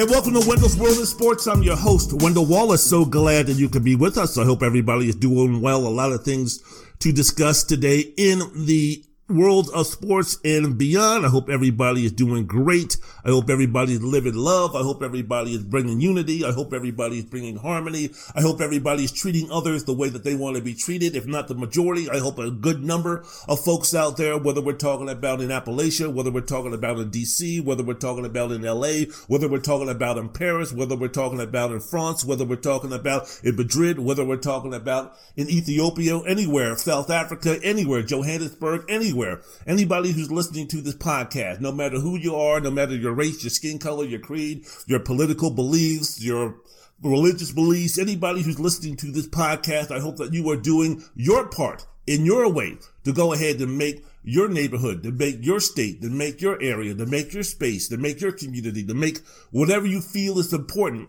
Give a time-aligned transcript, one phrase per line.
[0.00, 1.46] And welcome to Wendell's World of Sports.
[1.46, 2.82] I'm your host, Wendell Wallace.
[2.82, 4.38] So glad that you could be with us.
[4.38, 5.86] I hope everybody is doing well.
[5.86, 6.58] A lot of things
[7.00, 11.24] to discuss today in the world of sports and beyond.
[11.24, 12.96] I hope everybody is doing great.
[13.24, 14.74] I hope everybody is living love.
[14.74, 16.44] I hope everybody is bringing unity.
[16.44, 18.10] I hope everybody is bringing harmony.
[18.34, 21.14] I hope everybody is treating others the way that they want to be treated.
[21.14, 24.72] If not the majority, I hope a good number of folks out there, whether we're
[24.72, 28.62] talking about in Appalachia, whether we're talking about in DC, whether we're talking about in
[28.62, 32.56] LA, whether we're talking about in Paris, whether we're talking about in France, whether we're
[32.56, 38.84] talking about in Madrid, whether we're talking about in Ethiopia, anywhere, South Africa, anywhere, Johannesburg,
[38.88, 39.42] anywhere anywhere.
[39.66, 43.42] Anybody who's listening to this podcast, no matter who you are, no matter your race,
[43.42, 46.56] your skin color, your creed, your political beliefs, your
[47.02, 51.48] religious beliefs, anybody who's listening to this podcast, I hope that you are doing your
[51.48, 56.02] part in your way to go ahead and make your neighborhood, to make your state,
[56.02, 59.86] to make your area, to make your space, to make your community, to make whatever
[59.86, 61.08] you feel is important.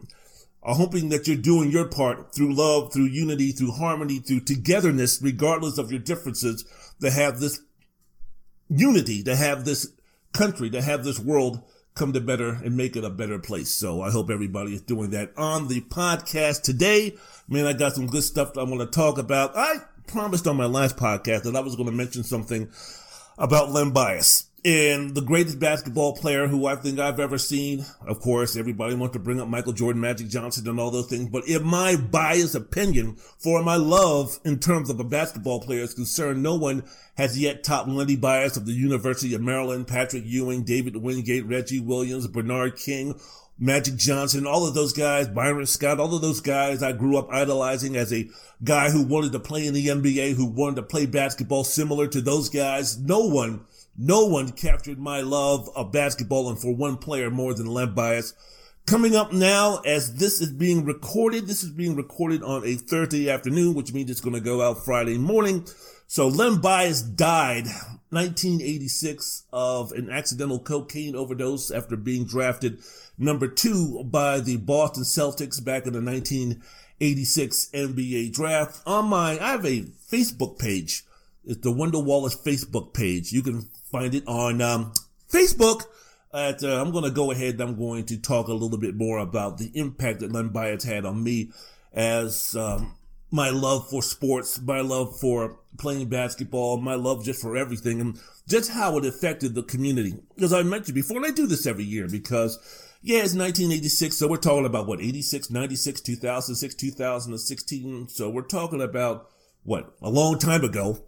[0.64, 5.20] I'm hoping that you're doing your part through love, through unity, through harmony, through togetherness,
[5.22, 6.64] regardless of your differences,
[7.02, 7.60] to have this
[8.72, 9.92] unity to have this
[10.34, 11.62] country, to have this world
[11.94, 13.70] come to better and make it a better place.
[13.70, 17.16] So I hope everybody is doing that on the podcast today.
[17.50, 19.52] Man, I got some good stuff I want to talk about.
[19.56, 19.76] I
[20.08, 22.70] promised on my last podcast that I was going to mention something
[23.38, 27.84] about Len Bias and the greatest basketball player who I think I've ever seen.
[28.06, 31.30] Of course, everybody wants to bring up Michael Jordan, Magic Johnson, and all those things.
[31.30, 35.96] But in my biased opinion, for my love in terms of a basketball player is
[35.96, 36.84] concerned, no one
[37.18, 41.80] has yet topped Lenny Bias of the University of Maryland, Patrick Ewing, David Wingate, Reggie
[41.80, 43.20] Williams, Bernard King,
[43.58, 47.30] Magic Johnson, all of those guys, Byron Scott, all of those guys I grew up
[47.32, 48.30] idolizing as a
[48.64, 52.22] guy who wanted to play in the NBA, who wanted to play basketball similar to
[52.22, 52.98] those guys.
[53.00, 53.66] No one
[53.98, 58.34] no one captured my love of basketball and for one player more than Len Bias.
[58.86, 63.30] Coming up now, as this is being recorded, this is being recorded on a Thursday
[63.30, 65.68] afternoon, which means it's going to go out Friday morning.
[66.08, 67.66] So Len Bias died
[68.10, 72.80] 1986 of an accidental cocaine overdose after being drafted
[73.18, 78.82] number two by the Boston Celtics back in the 1986 NBA draft.
[78.86, 81.04] On my, I have a Facebook page.
[81.46, 83.32] It's the Wendell Wallace Facebook page.
[83.32, 84.94] You can find it on um,
[85.32, 85.84] Facebook.
[86.34, 89.18] At, uh, I'm going to go ahead I'm going to talk a little bit more
[89.18, 91.52] about the impact that Len Bias had on me
[91.92, 92.96] as um,
[93.32, 98.20] my love for sports, my love for playing basketball, my love just for everything, and
[98.48, 100.16] just how it affected the community.
[100.40, 102.58] As I mentioned before, and I do this every year because,
[103.02, 108.08] yeah, it's 1986, so we're talking about what, 86, 96, 2006, 2016.
[108.10, 109.30] So we're talking about
[109.64, 111.00] what, a long time ago.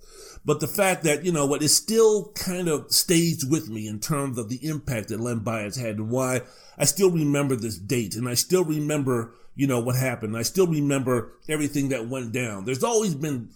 [0.46, 4.00] But the fact that, you know, what it still kind of stays with me in
[4.00, 6.42] terms of the impact that Len Bias had and why
[6.78, 10.36] I still remember this date and I still remember, you know, what happened.
[10.36, 12.66] I still remember everything that went down.
[12.66, 13.50] There's always been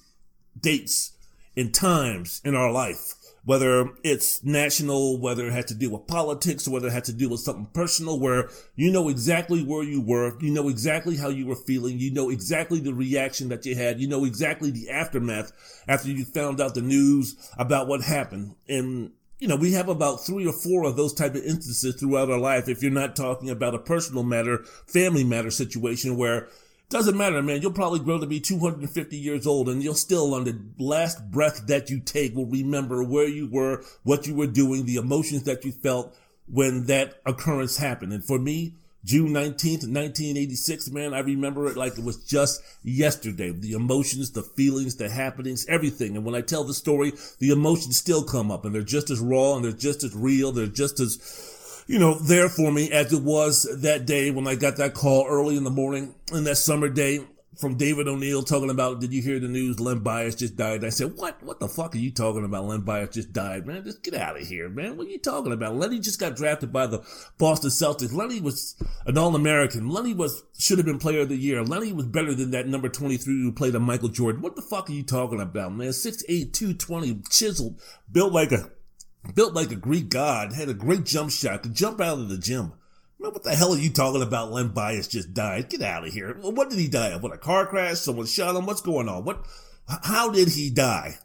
[0.60, 1.12] dates
[1.58, 3.16] and times in our life
[3.48, 7.14] whether it's national, whether it had to do with politics, or whether it had to
[7.14, 11.30] do with something personal, where you know exactly where you were, you know exactly how
[11.30, 14.90] you were feeling, you know exactly the reaction that you had, you know exactly the
[14.90, 15.54] aftermath
[15.88, 18.54] after you found out the news about what happened.
[18.68, 22.30] And you know, we have about three or four of those type of instances throughout
[22.30, 22.68] our life.
[22.68, 26.50] If you're not talking about a personal matter, family matter situation where
[26.90, 27.62] doesn't matter, man.
[27.62, 31.68] You'll probably grow to be 250 years old and you'll still on the last breath
[31.68, 35.66] that you take will remember where you were, what you were doing, the emotions that
[35.66, 36.16] you felt
[36.48, 38.14] when that occurrence happened.
[38.14, 43.52] And for me, June 19th, 1986, man, I remember it like it was just yesterday.
[43.52, 46.16] The emotions, the feelings, the happenings, everything.
[46.16, 49.20] And when I tell the story, the emotions still come up and they're just as
[49.20, 50.52] raw and they're just as real.
[50.52, 51.57] They're just as
[51.88, 55.26] you know, there for me as it was that day when I got that call
[55.28, 57.22] early in the morning in that summer day
[57.58, 59.80] from David O'Neill talking about, did you hear the news?
[59.80, 60.86] Len Bias just died.
[60.86, 61.42] I said, what?
[61.42, 62.66] What the fuck are you talking about?
[62.66, 63.84] Len Bias just died, man.
[63.84, 64.96] Just get out of here, man.
[64.96, 65.76] What are you talking about?
[65.76, 67.04] Lenny just got drafted by the
[67.38, 68.14] Boston Celtics.
[68.14, 68.76] Lenny was
[69.06, 69.90] an All-American.
[69.90, 71.64] Lenny was, should have been player of the year.
[71.64, 74.42] Lenny was better than that number 23 who played on Michael Jordan.
[74.42, 75.90] What the fuck are you talking about, man?
[75.90, 77.82] 6'8", 220, chiseled,
[78.12, 78.70] built like a,
[79.34, 82.38] built like a Greek god, had a great jump shot, could jump out of the
[82.38, 82.74] gym.
[83.20, 84.52] Man, what the hell are you talking about?
[84.52, 85.70] Len Bias just died.
[85.70, 86.38] Get out of here.
[86.40, 87.24] What did he die of?
[87.24, 88.00] What, a car crash?
[88.00, 88.68] Someone shot him?
[88.68, 89.24] What's going on?
[89.24, 89.44] What,
[89.88, 91.18] how did he die?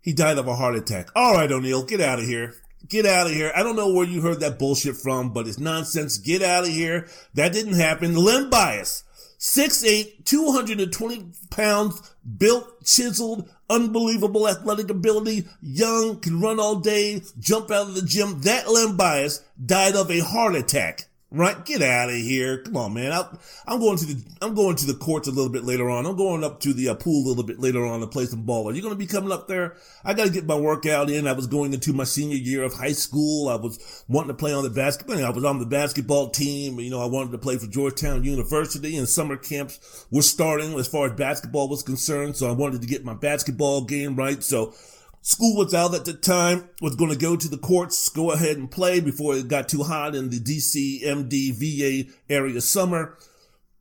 [0.00, 1.08] He died of a heart attack.
[1.16, 2.54] All right, O'Neill, get out of here.
[2.88, 3.52] Get out of here.
[3.54, 6.18] I don't know where you heard that bullshit from, but it's nonsense.
[6.18, 7.08] Get out of here.
[7.34, 8.16] That didn't happen.
[8.16, 9.04] Len Bias,
[9.38, 17.88] 6'8", 220 pounds, built, chiseled, unbelievable athletic ability, young, can run all day, jump out
[17.88, 18.40] of the gym.
[18.42, 21.08] That Len Bias died of a heart attack.
[21.34, 21.64] Right?
[21.64, 22.58] Get out of here.
[22.58, 23.10] Come on, man.
[23.10, 23.26] I,
[23.66, 26.04] am going to the, I'm going to the courts a little bit later on.
[26.04, 28.42] I'm going up to the uh, pool a little bit later on to play some
[28.42, 28.68] ball.
[28.68, 29.76] Are you going to be coming up there?
[30.04, 31.26] I got to get my workout in.
[31.26, 33.48] I was going into my senior year of high school.
[33.48, 35.24] I was wanting to play on the basketball.
[35.24, 36.78] I was on the basketball team.
[36.78, 40.86] You know, I wanted to play for Georgetown University and summer camps were starting as
[40.86, 42.36] far as basketball was concerned.
[42.36, 44.42] So I wanted to get my basketball game right.
[44.44, 44.74] So
[45.24, 48.56] School was out at the time, was going to go to the courts, go ahead
[48.56, 53.16] and play before it got too hot in the DC, MD, VA area summer,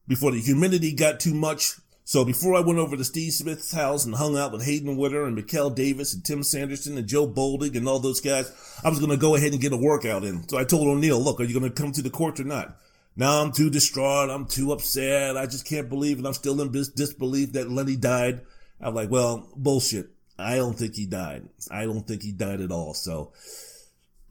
[0.07, 1.73] before the humidity got too much.
[2.03, 5.25] So before I went over to Steve Smith's house and hung out with Hayden Witter
[5.25, 8.51] and Mikel Davis and Tim Sanderson and Joe Bolding and all those guys,
[8.83, 10.47] I was going to go ahead and get a workout in.
[10.47, 12.77] So I told O'Neill, look, are you going to come to the courts or not?
[13.15, 14.29] Now I'm too distraught.
[14.29, 15.37] I'm too upset.
[15.37, 16.25] I just can't believe it.
[16.27, 18.41] I'm still in disbelief that Lenny died.
[18.79, 20.10] I'm like, well, bullshit.
[20.37, 21.47] I don't think he died.
[21.69, 22.93] I don't think he died at all.
[22.93, 23.31] So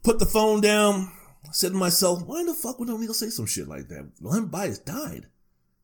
[0.03, 1.11] put the phone down.
[1.51, 4.09] Said to myself, why in the fuck would O'Neill say some shit like that?
[4.21, 5.25] Len Bias died.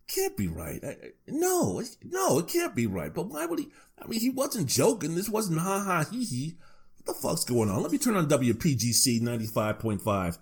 [0.07, 0.81] Can't be right.
[0.83, 0.95] I,
[1.27, 3.13] no, no, it can't be right.
[3.13, 3.69] But why would he?
[4.01, 5.15] I mean, he wasn't joking.
[5.15, 6.57] This wasn't ha ha he he.
[6.97, 7.81] What the fuck's going on?
[7.81, 10.37] Let me turn on WPGC 95.5.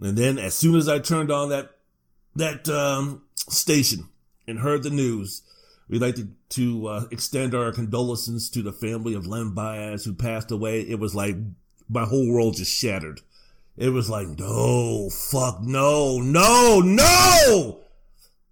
[0.00, 1.76] And then as soon as I turned on that,
[2.34, 4.08] that, um, station
[4.48, 5.42] and heard the news,
[5.88, 10.14] We'd like to, to uh, extend our condolences to the family of Len Bias who
[10.14, 10.80] passed away.
[10.80, 11.36] It was like
[11.88, 13.20] my whole world just shattered.
[13.76, 17.80] It was like, no, fuck, no, no, no!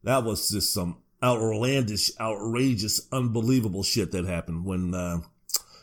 [0.03, 5.21] That was just some outlandish, outrageous, unbelievable shit that happened when uh,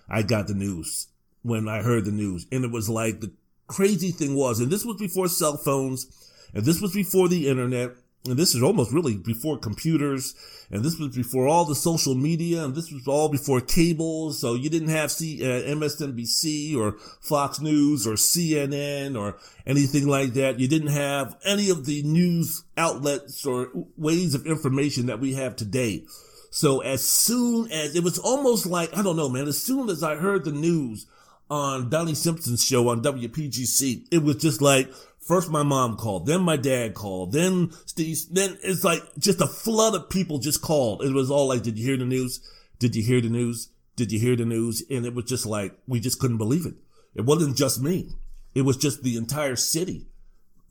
[0.08, 1.08] I got the news,
[1.42, 2.46] when I heard the news.
[2.52, 3.32] And it was like the
[3.68, 6.06] crazy thing was, and this was before cell phones,
[6.54, 7.92] and this was before the internet,
[8.26, 10.36] and this is almost really before computers,
[10.70, 14.54] and this was before all the social media, and this was all before cable, so
[14.54, 20.60] you didn't have C, uh, MSNBC or Fox News or CNN or anything like that.
[20.60, 25.56] You didn't have any of the news outlets or ways of information that we have
[25.56, 26.06] today.
[26.52, 30.04] So as soon as, it was almost like, I don't know, man, as soon as
[30.04, 31.08] I heard the news
[31.50, 34.92] on Donnie Simpson's show on WPGC, it was just like,
[35.22, 39.48] First my mom called, then my dad called, then Steve, then it's like just a
[39.48, 41.04] flood of people just called.
[41.04, 42.40] It was all like, did you hear the news?
[42.80, 43.70] Did you hear the news?
[43.96, 44.84] Did you hear the news?
[44.90, 46.74] And it was just like, we just couldn't believe it.
[47.14, 48.16] It wasn't just me.
[48.56, 50.08] It was just the entire city,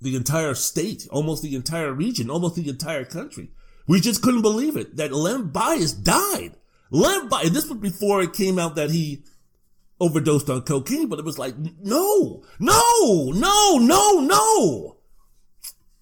[0.00, 3.50] the entire state, almost the entire region, almost the entire country.
[3.87, 6.56] We just couldn't believe it that Len Bias died.
[6.91, 9.23] Len Bias, this was before it came out that he
[10.00, 14.97] overdosed on cocaine, but it was like, no, no, no, no, no,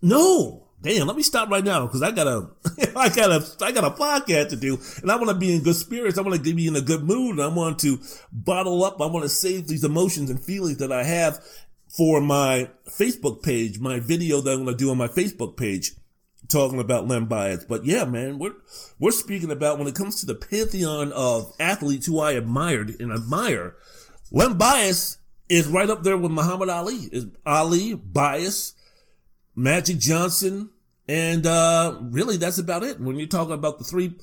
[0.00, 0.64] no.
[0.80, 2.50] Damn, let me stop right now because I got a,
[2.96, 5.64] I got a, I got a podcast to do, and I want to be in
[5.64, 6.18] good spirits.
[6.18, 7.98] I want to be in a good mood, and I want to
[8.30, 9.00] bottle up.
[9.00, 11.44] I want to save these emotions and feelings that I have
[11.88, 15.92] for my Facebook page, my video that I'm to do on my Facebook page
[16.48, 17.64] talking about Len Bias.
[17.64, 18.54] But yeah, man, we're,
[18.98, 23.12] we're speaking about when it comes to the pantheon of athletes who I admired and
[23.12, 23.76] admire,
[24.30, 27.08] Len Bias is right up there with Muhammad Ali.
[27.12, 28.74] Is Ali, Bias,
[29.54, 30.70] Magic Johnson,
[31.08, 33.00] and uh, really that's about it.
[33.00, 34.14] When you're talking about the three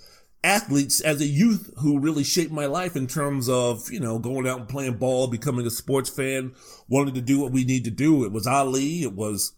[0.44, 4.48] athletes as a youth who really shaped my life in terms of, you know, going
[4.48, 6.53] out and playing ball, becoming a sports fan,
[6.88, 8.24] wanting to do what we need to do.
[8.24, 9.53] It was Ali, it was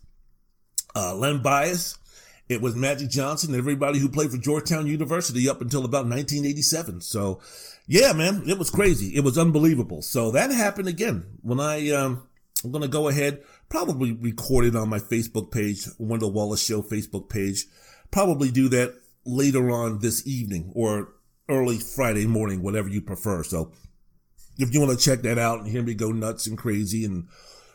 [0.95, 1.99] uh, Len Bias,
[2.49, 7.01] it was Magic Johnson, everybody who played for Georgetown University up until about 1987.
[7.01, 7.41] So
[7.87, 9.15] yeah, man, it was crazy.
[9.15, 10.01] It was unbelievable.
[10.01, 12.27] So that happened again when I, um,
[12.63, 16.81] I'm going to go ahead, probably record it on my Facebook page, Wendell Wallace Show
[16.81, 17.65] Facebook page.
[18.11, 21.13] Probably do that later on this evening or
[21.49, 23.43] early Friday morning, whatever you prefer.
[23.43, 23.71] So
[24.57, 27.27] if you want to check that out and hear me go nuts and crazy and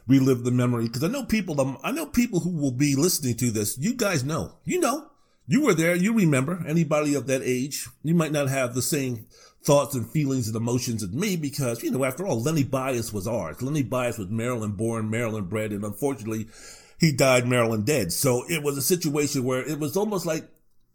[0.06, 3.36] relive the memory, because I know people, um, I know people who will be listening
[3.36, 3.78] to this.
[3.78, 5.08] You guys know, you know,
[5.46, 5.94] you were there.
[5.94, 7.88] You remember anybody of that age.
[8.02, 9.26] You might not have the same
[9.64, 13.26] thoughts and feelings and emotions as me because, you know, after all, Lenny Bias was
[13.26, 13.62] ours.
[13.62, 16.48] Lenny Bias was Maryland born, Maryland bred, and unfortunately,
[16.98, 18.12] he died Maryland dead.
[18.12, 20.48] So it was a situation where it was almost like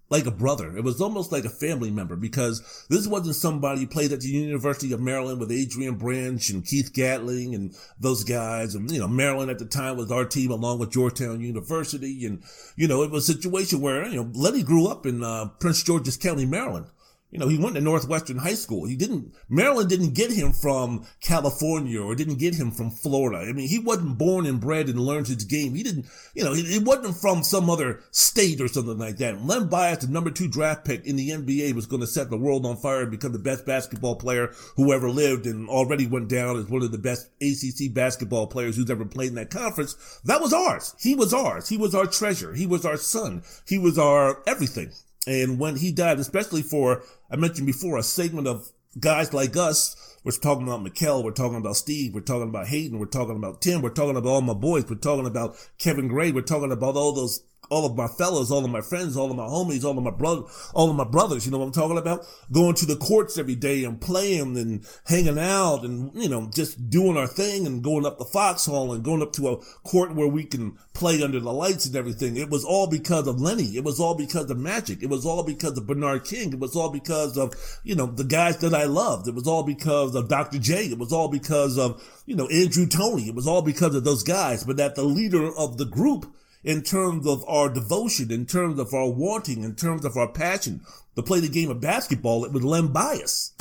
[0.10, 0.76] like a brother.
[0.78, 4.30] It was almost like a family member because this wasn't somebody who played at the
[4.30, 8.76] University of Maryland with Adrian Branch and Keith Gatlin and those guys.
[8.76, 12.26] And, you know, Maryland at the time was our team along with Georgetown University.
[12.26, 12.44] And,
[12.76, 15.84] you know, it was a situation where, you know, Lenny grew up in, uh, Prince
[15.84, 16.88] George's County, Maryland.
[17.29, 18.86] You know, he went to Northwestern High School.
[18.86, 23.39] He didn't, Maryland didn't get him from California or didn't get him from Florida.
[23.39, 25.75] I mean, he wasn't born and bred and learned his game.
[25.75, 29.46] He didn't, you know, he, wasn't from some other state or something like that.
[29.46, 32.38] Len Bias, the number two draft pick in the NBA, was going to set the
[32.38, 36.29] world on fire and become the best basketball player who ever lived and already went
[36.29, 40.22] down as one of the best ACC basketball players who's ever played in that conference.
[40.24, 40.96] That was ours.
[40.98, 41.67] He was ours.
[41.67, 42.53] He was our treasure.
[42.53, 43.43] He was our son.
[43.67, 44.93] He was our everything.
[45.27, 48.69] And when he died, especially for, I mentioned before, a segment of
[49.00, 53.00] guys like us, we're talking about Mikel, we're talking about Steve, we're talking about Hayden,
[53.00, 56.31] we're talking about Tim, we're talking about all my boys, we're talking about Kevin Gray,
[56.31, 59.38] we're talking about all those all of my fellows, all of my friends, all of
[59.38, 60.44] my homies, all of my brother,
[60.74, 61.46] all of my brothers.
[61.46, 62.26] You know what I'm talking about?
[62.52, 66.90] Going to the courts every day and playing and hanging out and, you know, just
[66.90, 70.28] doing our thing and going up the foxhole and going up to a court where
[70.28, 72.38] we can play under the lights and everything.
[72.38, 73.78] It was all because of Lenny.
[73.78, 75.04] It was all because of Magic.
[75.04, 76.54] It was all because of Bernard King.
[76.54, 79.28] It was all because of, you know, the guys that I loved.
[79.28, 80.58] It was all because of Dr.
[80.58, 80.86] J.
[80.86, 83.28] It was all because of, you know, Andrew Toney.
[83.28, 84.64] It was all because of those guys.
[84.64, 86.34] But that the leader of the group
[86.68, 90.82] in terms of our devotion, in terms of our wanting, in terms of our passion
[91.16, 93.54] to play the game of basketball, it Len Bias.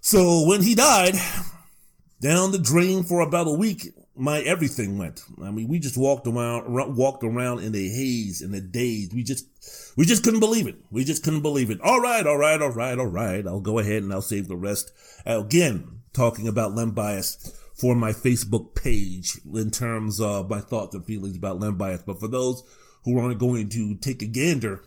[0.00, 1.14] So when he died,
[2.20, 5.22] down the drain for about a week, my everything went.
[5.40, 9.14] I mean, we just walked around, walked around in a haze, in a daze.
[9.14, 9.46] We just,
[9.96, 10.74] we just couldn't believe it.
[10.90, 11.80] We just couldn't believe it.
[11.82, 13.46] All right, all right, all right, all right.
[13.46, 14.90] I'll go ahead and I'll save the rest.
[15.24, 21.04] Again, talking about Len Bias for my Facebook page in terms of my thoughts and
[21.04, 22.02] feelings about Len Bias.
[22.04, 22.62] But for those
[23.04, 24.82] who aren't going to take a gander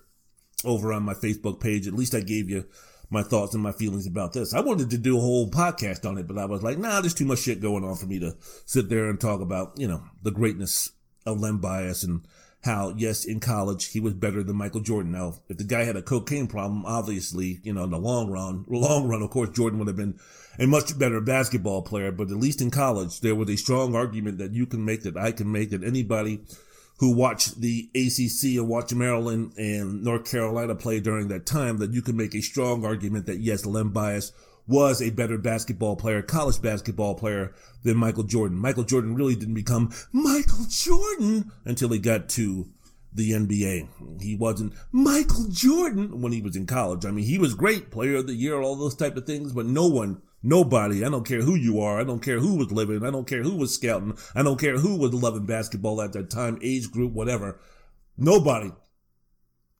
[0.65, 2.65] over on my Facebook page, at least I gave you
[3.09, 4.53] my thoughts and my feelings about this.
[4.53, 7.13] I wanted to do a whole podcast on it, but I was like, nah, there's
[7.13, 10.03] too much shit going on for me to sit there and talk about, you know,
[10.23, 10.91] the greatness
[11.25, 12.25] of Len Bias and
[12.63, 15.11] how, yes, in college, he was better than Michael Jordan.
[15.11, 18.65] Now, if the guy had a cocaine problem, obviously, you know, in the long run,
[18.67, 20.19] long run, of course, Jordan would have been
[20.59, 24.37] a much better basketball player, but at least in college, there was a strong argument
[24.39, 26.41] that you can make, that I can make, that anybody
[26.99, 31.93] who watched the ACC and watched Maryland and North Carolina play during that time, that
[31.93, 34.31] you can make a strong argument that yes, Len Bias
[34.67, 37.53] was a better basketball player, college basketball player
[37.83, 38.57] than Michael Jordan.
[38.57, 42.67] Michael Jordan really didn't become Michael Jordan until he got to
[43.13, 44.21] the NBA.
[44.21, 47.05] He wasn't Michael Jordan when he was in college.
[47.05, 49.65] I mean, he was great, player of the year, all those type of things, but
[49.65, 51.05] no one Nobody.
[51.05, 51.99] I don't care who you are.
[51.99, 53.05] I don't care who was living.
[53.05, 54.17] I don't care who was scouting.
[54.35, 57.59] I don't care who was loving basketball at that time, age group, whatever.
[58.17, 58.71] Nobody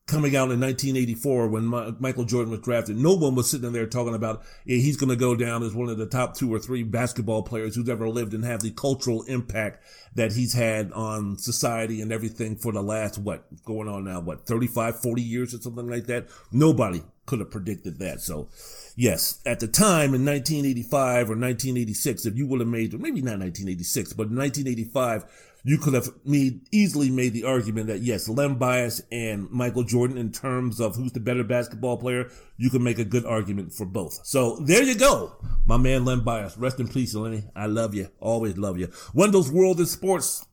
[0.06, 3.86] coming out in 1984 when My- Michael Jordan was drafted, no one was sitting there
[3.86, 6.58] talking about yeah, he's going to go down as one of the top two or
[6.58, 11.38] three basketball players who's ever lived and have the cultural impact that he's had on
[11.38, 15.58] society and everything for the last, what, going on now, what, 35, 40 years or
[15.58, 16.28] something like that?
[16.50, 18.20] Nobody could have predicted that.
[18.20, 18.48] So,
[18.96, 23.38] yes, at the time in 1985 or 1986, if you would have made, maybe not
[23.38, 25.24] 1986, but 1985,
[25.64, 30.18] you could have made easily made the argument that yes, Len Bias and Michael Jordan,
[30.18, 33.86] in terms of who's the better basketball player, you can make a good argument for
[33.86, 34.20] both.
[34.24, 36.56] So there you go, my man Len Bias.
[36.58, 37.44] Rest in peace, Lenny.
[37.54, 38.88] I love you, always love you.
[39.14, 40.44] Wendell's World in Sports,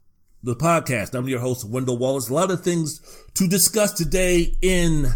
[0.44, 1.16] the podcast.
[1.16, 2.30] I'm your host, Wendell Wallace.
[2.30, 3.02] A lot of things
[3.34, 5.08] to discuss today in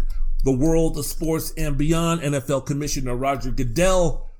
[0.44, 2.20] the world of sports and beyond.
[2.20, 4.30] NFL Commissioner Roger Goodell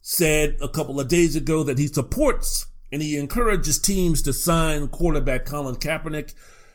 [0.00, 4.88] said a couple of days ago that he supports and he encourages teams to sign
[4.88, 6.34] quarterback Colin Kaepernick.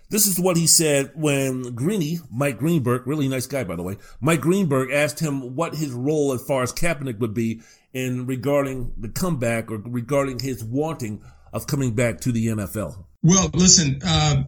[0.10, 3.98] This is what he said when Greeny, Mike Greenberg, really nice guy by the way,
[4.22, 7.62] Mike Greenberg asked him what his role as far as Kaepernick would be
[7.94, 11.24] in regarding the comeback or regarding his wanting
[11.54, 13.06] of coming back to the NFL.
[13.24, 14.44] Well, listen, uh,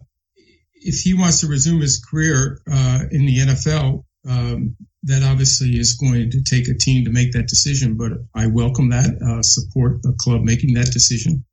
[0.74, 5.94] if he wants to resume his career uh, in the NFL, um, that obviously is
[5.94, 7.96] going to take a team to make that decision.
[7.96, 11.44] But I welcome that, uh, support the club making that decision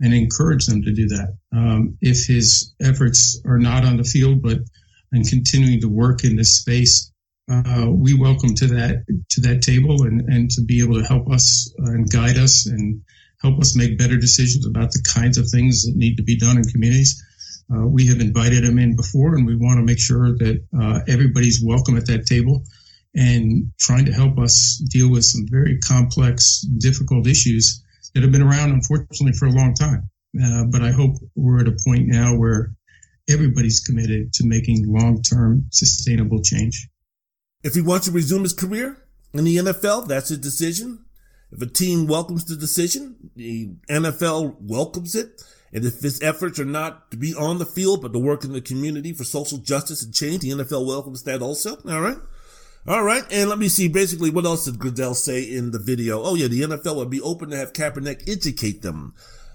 [0.00, 1.36] and encourage them to do that.
[1.52, 4.58] Um, if his efforts are not on the field, but
[5.12, 7.12] and continuing to work in this space,
[7.50, 11.30] uh, we welcome to that to that table and, and to be able to help
[11.30, 13.02] us uh, and guide us and
[13.42, 16.56] help us make better decisions about the kinds of things that need to be done
[16.56, 17.22] in communities.
[17.70, 21.00] Uh, we have invited him in before, and we want to make sure that uh,
[21.08, 22.64] everybody's welcome at that table
[23.14, 27.82] and trying to help us deal with some very complex, difficult issues
[28.14, 30.08] that have been around, unfortunately, for a long time.
[30.42, 32.72] Uh, but I hope we're at a point now where
[33.28, 36.88] everybody's committed to making long-term sustainable change.
[37.62, 38.96] If he wants to resume his career
[39.32, 41.04] in the NFL, that's his decision.
[41.52, 45.42] If a team welcomes the decision, the NFL welcomes it.
[45.72, 48.52] And if his efforts are not to be on the field, but to work in
[48.52, 51.76] the community for social justice and change, the NFL welcomes that also.
[51.88, 52.18] All right.
[52.86, 53.24] All right.
[53.30, 56.22] And let me see basically what else did Goodell say in the video?
[56.22, 59.14] Oh yeah, the NFL would be open to have Kaepernick educate them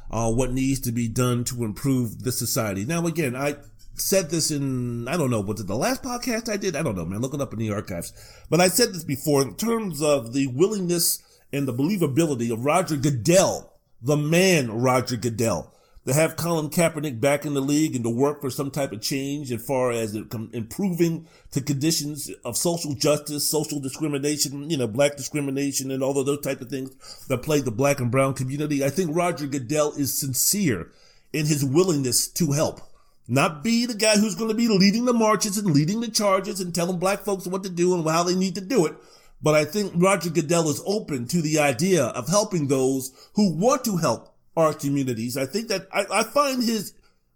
[0.10, 2.86] uh, what needs to be done to improve the society.
[2.86, 3.58] Now, again, I
[3.96, 6.76] said this in, I don't know, it the last podcast I did?
[6.76, 7.20] I don't know, man.
[7.20, 8.14] Look it up in the archives.
[8.50, 11.22] But I said this before in terms of the willingness
[11.52, 15.74] and the believability of Roger Goodell, the man Roger Goodell,
[16.08, 19.02] to have Colin Kaepernick back in the league and to work for some type of
[19.02, 25.18] change as far as improving the conditions of social justice, social discrimination, you know, black
[25.18, 28.86] discrimination and all of those type of things that plague the black and brown community.
[28.86, 30.94] I think Roger Goodell is sincere
[31.34, 32.80] in his willingness to help.
[33.28, 36.62] Not be the guy who's going to be leading the marches and leading the charges
[36.62, 38.96] and telling black folks what to do and how they need to do it.
[39.42, 43.84] But I think Roger Goodell is open to the idea of helping those who want
[43.84, 45.38] to help our communities.
[45.38, 46.94] I think that I, I find his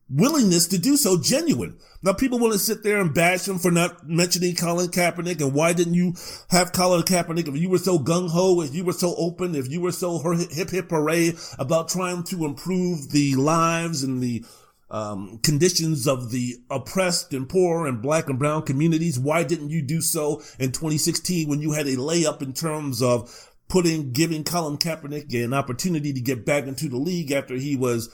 [0.10, 1.78] willingness to do so genuine.
[2.04, 5.54] Now, people want to sit there and bash him for not mentioning Colin Kaepernick and
[5.54, 6.16] why didn't you
[6.50, 9.70] have Colin Kaepernick if you were so gung ho, if you were so open, if
[9.70, 10.20] you were so
[10.51, 14.44] hip hip hooray about trying to improve the lives and the
[14.90, 19.18] um, conditions of the oppressed and poor and black and brown communities.
[19.18, 23.50] Why didn't you do so in 2016 when you had a layup in terms of
[23.72, 28.10] putting, giving Colin Kaepernick an opportunity to get back into the league after he was,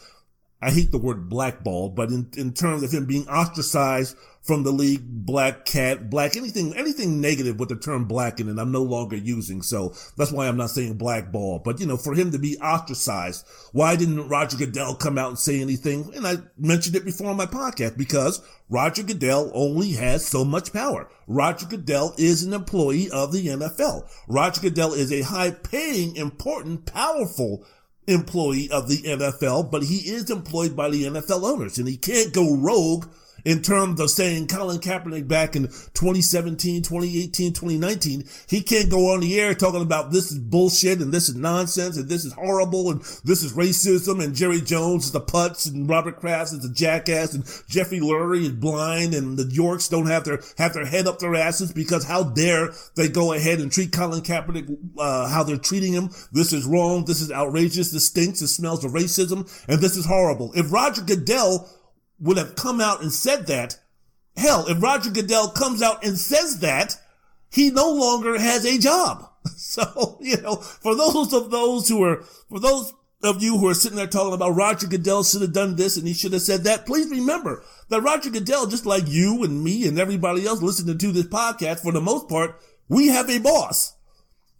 [0.62, 4.16] I hate the word blackball, but in, in terms of him being ostracized
[4.48, 8.58] from the league, black cat, black, anything, anything negative with the term black in it,
[8.58, 9.62] I'm no longer using.
[9.62, 11.60] So that's why I'm not saying black ball.
[11.60, 15.38] But, you know, for him to be ostracized, why didn't Roger Goodell come out and
[15.38, 16.12] say anything?
[16.16, 20.72] And I mentioned it before on my podcast because Roger Goodell only has so much
[20.72, 21.10] power.
[21.28, 24.10] Roger Goodell is an employee of the NFL.
[24.30, 27.66] Roger Goodell is a high paying, important, powerful
[28.08, 32.34] employee of the NFL, but he is employed by the NFL owners and he can't
[32.34, 33.06] go rogue
[33.48, 38.26] in terms of saying Colin Kaepernick back in 2017, 2018, 2019.
[38.46, 41.96] He can't go on the air talking about this is bullshit and this is nonsense
[41.96, 45.90] and this is horrible and this is racism and Jerry Jones is a putz and
[45.90, 50.26] Robert Kraft is a jackass and Jeffrey Lurie is blind and the Yorks don't have
[50.26, 53.94] their have their head up their asses because how dare they go ahead and treat
[53.94, 56.10] Colin Kaepernick uh, how they're treating him.
[56.34, 57.06] This is wrong.
[57.06, 57.92] This is outrageous.
[57.92, 58.42] This stinks.
[58.42, 60.52] It smells of racism and this is horrible.
[60.54, 61.70] If Roger Goodell
[62.20, 63.80] would have come out and said that,
[64.36, 67.00] hell, if Roger Goodell comes out and says that,
[67.52, 69.30] he no longer has a job.
[69.56, 73.74] So, you know, for those of those who are, for those of you who are
[73.74, 76.64] sitting there talking about Roger Goodell should have done this and he should have said
[76.66, 80.98] that, please remember that Roger Goodell, just like you and me and everybody else listening
[80.98, 83.94] to this podcast, for the most part, we have a boss.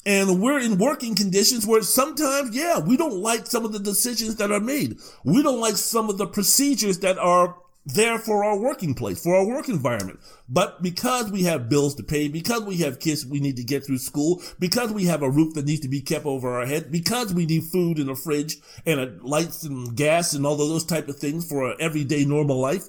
[0.08, 4.38] And we're in working conditions where sometimes, yeah, we don't like some of the decisions
[4.38, 4.98] that are made.
[5.26, 9.36] We don't like some of the procedures that are there for our working place, for
[9.36, 10.22] our work environment.
[10.48, 13.86] But because we have bills to pay, because we have kids we need to get
[13.86, 16.90] through school, because we have a roof that needs to be kept over our head,
[16.90, 20.86] because we need food in the fridge and lights and gas and all of those
[20.86, 22.86] type of things for our everyday normal life,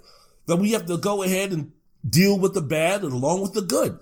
[0.46, 1.72] that we have to go ahead and
[2.08, 3.98] deal with the bad and along with the good.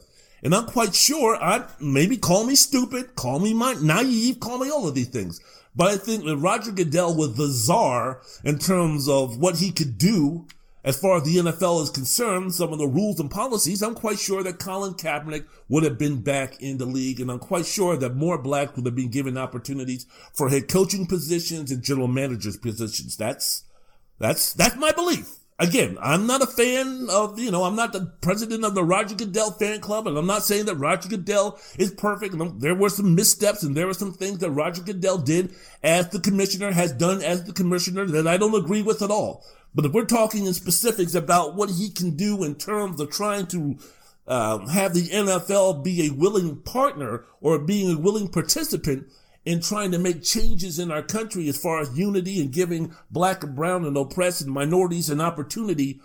[0.47, 4.87] And I'm quite sure I maybe call me stupid, call me naive, call me all
[4.87, 5.41] of these things.
[5.75, 9.99] But I think that Roger Goodell was the czar in terms of what he could
[9.99, 10.47] do
[10.85, 14.21] as far as the NFL is concerned, some of the rules and policies, I'm quite
[14.21, 17.19] sure that Colin Kaepernick would have been back in the league.
[17.19, 21.07] And I'm quite sure that more blacks would have been given opportunities for head coaching
[21.07, 23.17] positions and general managers positions.
[23.17, 23.65] That's,
[24.21, 25.39] that's, that's my belief.
[25.59, 29.15] Again, I'm not a fan of, you know, I'm not the president of the Roger
[29.15, 32.35] Goodell fan club, and I'm not saying that Roger Goodell is perfect.
[32.61, 36.21] There were some missteps and there were some things that Roger Goodell did as the
[36.21, 39.47] commissioner, has done as the commissioner that I don't agree with at all.
[39.75, 43.47] But if we're talking in specifics about what he can do in terms of trying
[43.47, 43.79] to
[44.27, 49.07] uh, have the NFL be a willing partner or being a willing participant
[49.47, 53.43] in trying to make changes in our country as far as unity and giving black
[53.43, 56.01] and brown and oppressed and minorities an opportunity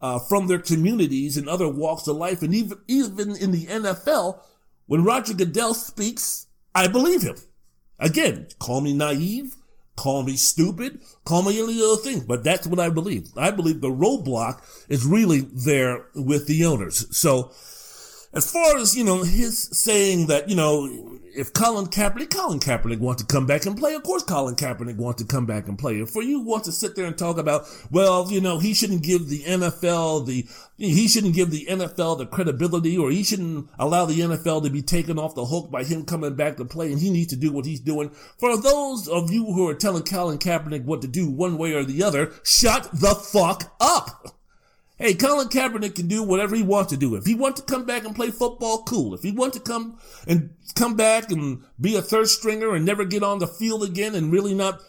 [0.00, 2.42] uh, from their communities and other walks of life.
[2.42, 4.40] And even, even in the NFL,
[4.86, 7.36] when Roger Goodell speaks, I believe him.
[7.98, 9.54] Again, call me naive,
[9.96, 13.30] Call me stupid, call me any other thing, but that's what I believe.
[13.34, 17.06] I believe the roadblock is really there with the owners.
[17.16, 17.50] So,
[18.34, 22.98] as far as, you know, his saying that, you know, if Colin Kaepernick, Colin Kaepernick
[22.98, 25.78] wants to come back and play, of course Colin Kaepernick wants to come back and
[25.78, 26.00] play.
[26.00, 29.02] If for you want to sit there and talk about, well, you know, he shouldn't
[29.02, 30.46] give the NFL the,
[30.78, 34.82] he shouldn't give the NFL the credibility or he shouldn't allow the NFL to be
[34.82, 37.52] taken off the hook by him coming back to play and he needs to do
[37.52, 38.10] what he's doing.
[38.38, 41.84] For those of you who are telling Colin Kaepernick what to do one way or
[41.84, 44.35] the other, shut the fuck up.
[44.98, 47.16] Hey, Colin Kaepernick can do whatever he wants to do.
[47.16, 49.12] If he wants to come back and play football, cool.
[49.14, 53.04] If he wants to come and come back and be a third stringer and never
[53.04, 54.80] get on the field again and really not,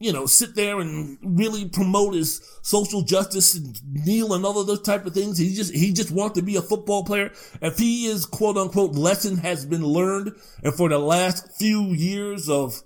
[0.00, 4.66] you know, sit there and really promote his social justice and kneel and all of
[4.66, 5.38] those type of things.
[5.38, 7.30] He just, he just wants to be a football player.
[7.60, 10.32] If he is quote unquote lesson has been learned
[10.64, 12.82] and for the last few years of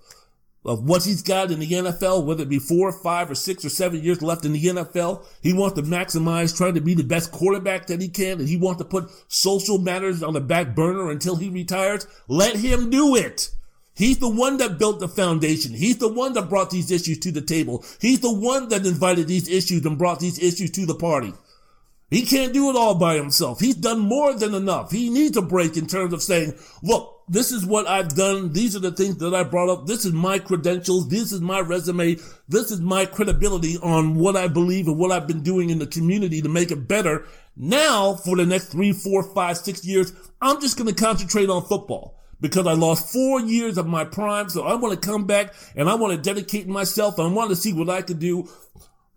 [0.66, 3.68] of what he's got in the NFL, whether it be four, five, or six or
[3.68, 5.24] seven years left in the NFL.
[5.42, 8.56] He wants to maximize trying to be the best quarterback that he can, and he
[8.56, 12.06] wants to put social matters on the back burner until he retires.
[12.28, 13.50] Let him do it.
[13.94, 15.72] He's the one that built the foundation.
[15.72, 17.82] He's the one that brought these issues to the table.
[17.98, 21.32] He's the one that invited these issues and brought these issues to the party.
[22.10, 23.58] He can't do it all by himself.
[23.58, 24.92] He's done more than enough.
[24.92, 28.52] He needs a break in terms of saying, look, this is what I've done.
[28.52, 29.86] These are the things that I brought up.
[29.86, 31.08] This is my credentials.
[31.08, 32.16] This is my resume.
[32.48, 35.86] This is my credibility on what I believe and what I've been doing in the
[35.86, 37.26] community to make it better.
[37.56, 41.64] Now, for the next three, four, five, six years, I'm just going to concentrate on
[41.64, 44.48] football because I lost four years of my prime.
[44.48, 47.18] So I want to come back and I want to dedicate myself.
[47.18, 48.48] I want to see what I can do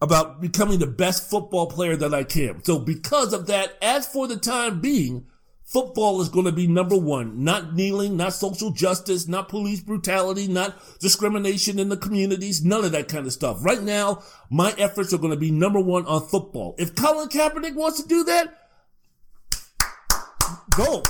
[0.02, 2.64] about becoming the best football player that I can.
[2.64, 5.26] So because of that, as for the time being,
[5.70, 7.44] football is going to be number one.
[7.44, 12.92] Not kneeling, not social justice, not police brutality, not discrimination in the communities, none of
[12.92, 13.64] that kind of stuff.
[13.64, 16.76] Right now, my efforts are going to be number one on football.
[16.78, 18.70] If Colin Kaepernick wants to do that,
[20.76, 21.04] go.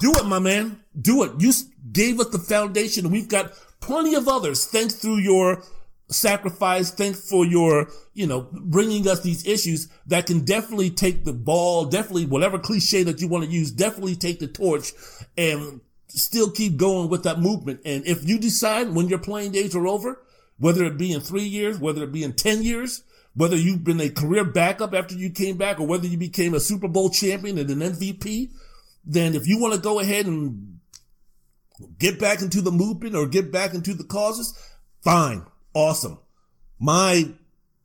[0.00, 0.80] Do it, my man.
[1.00, 1.32] Do it.
[1.38, 1.52] You
[1.90, 3.10] gave us the foundation.
[3.10, 5.64] We've got plenty of others thanks through your
[6.08, 6.90] sacrifice.
[6.90, 11.84] Thanks for your, you know, bringing us these issues that can definitely take the ball,
[11.84, 14.92] definitely whatever cliche that you want to use, definitely take the torch
[15.36, 17.80] and still keep going with that movement.
[17.84, 20.22] And if you decide when your playing days are over,
[20.58, 23.02] whether it be in three years, whether it be in 10 years,
[23.34, 26.60] whether you've been a career backup after you came back or whether you became a
[26.60, 28.50] Super Bowl champion and an MVP,
[29.04, 30.80] then if you want to go ahead and
[31.98, 34.58] get back into the movement or get back into the causes,
[35.02, 36.18] fine awesome.
[36.78, 37.34] My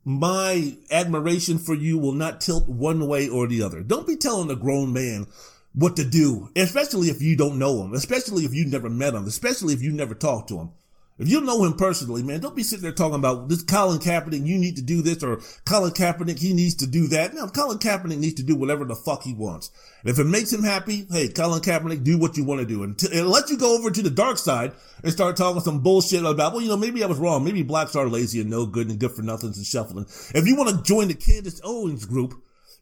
[0.04, 3.82] my admiration for you will not tilt one way or the other.
[3.82, 5.26] Don't be telling a grown man
[5.74, 9.26] what to do, especially if you don't know him, especially if you never met him,
[9.26, 10.70] especially if you never talked to him.
[11.16, 14.44] If you know him personally, man, don't be sitting there talking about this Colin Kaepernick,
[14.44, 17.32] you need to do this, or Colin Kaepernick, he needs to do that.
[17.34, 19.70] No, Colin Kaepernick needs to do whatever the fuck he wants.
[20.00, 22.82] And if it makes him happy, hey, Colin Kaepernick, do what you want to do.
[22.82, 24.72] And, t- and let you go over to the dark side
[25.04, 27.44] and start talking some bullshit about, well, you know, maybe I was wrong.
[27.44, 30.06] Maybe blacks are lazy and no good and good for nothings and shuffling.
[30.34, 32.34] If you want to join the Candace Owens group,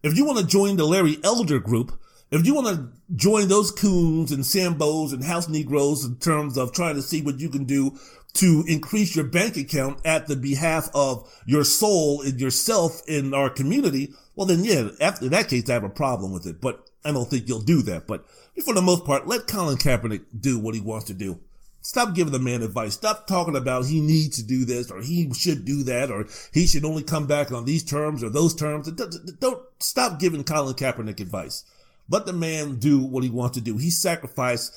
[0.03, 1.99] if you want to join the Larry Elder group,
[2.33, 6.73] if you want to join those coons and Sambos and house Negroes in terms of
[6.73, 7.99] trying to see what you can do
[8.35, 13.51] to increase your bank account at the behalf of your soul and yourself in our
[13.51, 16.61] community, well then yeah, after that case I have a problem with it.
[16.61, 18.07] But I don't think you'll do that.
[18.07, 18.25] But
[18.65, 21.41] for the most part, let Colin Kaepernick do what he wants to do.
[21.83, 22.95] Stop giving the man advice.
[22.95, 26.65] Stop talking about he needs to do this or he should do that or he
[26.67, 28.91] should only come back on these terms or those terms.
[28.93, 31.65] Don't stop giving Colin Kaepernick advice.
[32.09, 33.79] Let the man do what he wants to do.
[33.79, 34.77] He sacrificed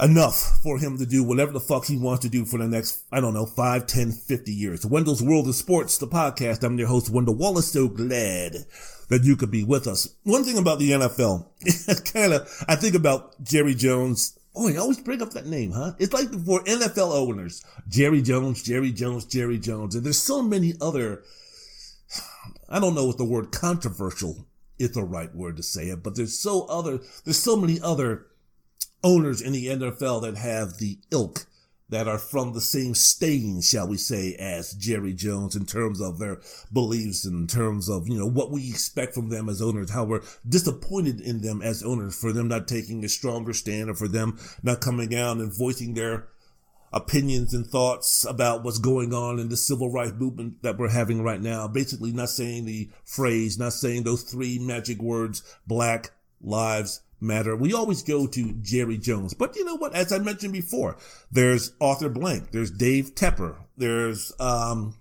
[0.00, 3.02] enough for him to do whatever the fuck he wants to do for the next,
[3.10, 4.86] I don't know, 5, 10, 50 years.
[4.86, 6.62] Wendell's World of Sports, the podcast.
[6.62, 7.72] I'm your host, Wendell Wallace.
[7.72, 8.66] So glad
[9.08, 10.14] that you could be with us.
[10.22, 14.38] One thing about the NFL, kind of, I think about Jerry Jones.
[14.54, 15.92] Oh, I always bring up that name, huh?
[15.98, 19.94] It's like for NFL owners, Jerry Jones, Jerry Jones, Jerry Jones.
[19.94, 21.22] And there's so many other,
[22.68, 24.46] I don't know what the word controversial
[24.78, 28.26] is the right word to say it, but there's so other, there's so many other
[29.02, 31.46] owners in the NFL that have the ilk
[31.90, 36.18] that are from the same stain, shall we say, as Jerry Jones in terms of
[36.18, 36.40] their
[36.72, 40.22] beliefs, in terms of, you know, what we expect from them as owners, how we're
[40.46, 44.38] disappointed in them as owners for them not taking a stronger stand or for them
[44.62, 46.28] not coming out and voicing their
[46.92, 51.22] opinions and thoughts about what's going on in the civil rights movement that we're having
[51.22, 51.68] right now.
[51.68, 57.72] Basically not saying the phrase, not saying those three magic words, black lives matter, we
[57.72, 59.34] always go to Jerry Jones.
[59.34, 59.94] But you know what?
[59.94, 60.96] As I mentioned before,
[61.30, 64.94] there's Arthur Blank, there's Dave Tepper, there's, um,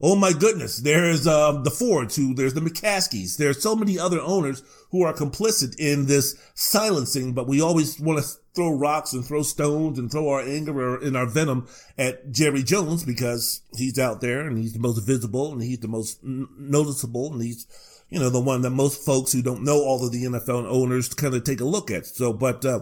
[0.00, 3.36] oh my goodness, there's, um, the Fords who, there's the McCaskies.
[3.36, 8.18] There's so many other owners who are complicit in this silencing, but we always want
[8.18, 12.62] to throw rocks and throw stones and throw our anger and our venom at Jerry
[12.62, 17.32] Jones because he's out there and he's the most visible and he's the most noticeable
[17.32, 17.66] and he's
[18.12, 21.08] you know, the one that most folks who don't know all of the NFL owners
[21.14, 22.04] kind of take a look at.
[22.04, 22.80] So, but, uh,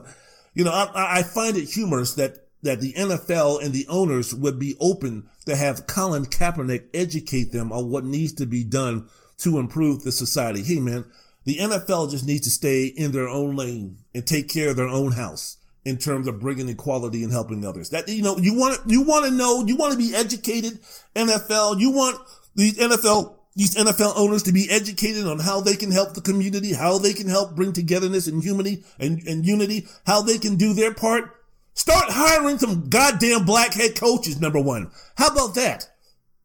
[0.55, 4.59] you know, I, I find it humorous that, that the NFL and the owners would
[4.59, 9.07] be open to have Colin Kaepernick educate them on what needs to be done
[9.39, 10.65] to improve the society.
[10.65, 11.05] Hey, man,
[11.45, 14.89] the NFL just needs to stay in their own lane and take care of their
[14.89, 17.91] own house in terms of bringing equality and helping others.
[17.91, 20.81] That, you know, you want you want to know, you want to be educated
[21.15, 21.79] NFL.
[21.79, 22.19] You want
[22.57, 26.73] the NFL these NFL owners to be educated on how they can help the community,
[26.73, 30.73] how they can help bring togetherness and unity and, and unity, how they can do
[30.73, 31.37] their part.
[31.75, 34.91] Start hiring some goddamn black head coaches, number one.
[35.17, 35.89] How about that?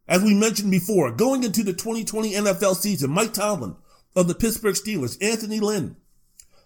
[0.07, 3.75] As we mentioned before, going into the 2020 NFL season, Mike Tomlin
[4.15, 5.97] of the Pittsburgh Steelers, Anthony Lynn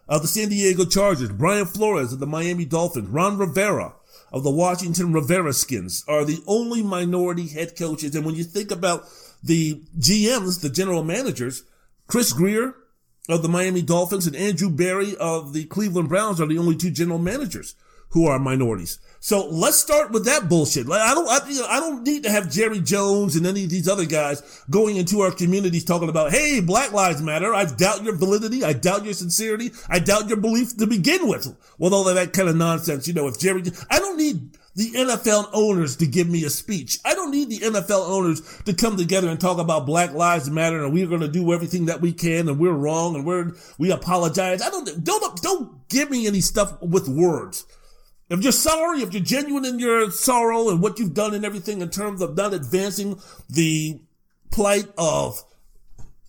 [0.07, 3.95] of the San Diego Chargers, Brian Flores of the Miami Dolphins, Ron Rivera
[4.31, 8.15] of the Washington Rivera Skins are the only minority head coaches.
[8.15, 9.05] And when you think about
[9.43, 11.63] the GMs, the general managers,
[12.07, 12.75] Chris Grier
[13.27, 16.91] of the Miami Dolphins and Andrew Berry of the Cleveland Browns are the only two
[16.91, 17.75] general managers
[18.09, 18.99] who are minorities.
[19.19, 20.87] So let's start with that bullshit.
[20.87, 23.65] Like, I don't, I, you know, I don't need to have Jerry Jones and any
[23.65, 27.53] of these other guys going into our communities talking about, hey, Black Lives Matter.
[27.53, 28.63] I doubt your validity.
[28.63, 29.71] I doubt your sincerity.
[29.89, 31.55] I doubt your belief to begin with.
[31.77, 34.91] With all of that kind of nonsense, you know, if Jerry, I don't need the
[34.91, 36.99] NFL owners to give me a speech.
[37.03, 40.83] I don't need the NFL owners to come together and talk about Black Lives Matter
[40.83, 43.91] and we're going to do everything that we can and we're wrong and we're, we
[43.91, 44.61] apologize.
[44.61, 47.65] I don't, don't, don't give me any stuff with words.
[48.29, 51.81] If you're sorry, if you're genuine in your sorrow and what you've done and everything
[51.81, 53.99] in terms of not advancing the
[54.51, 55.43] plight of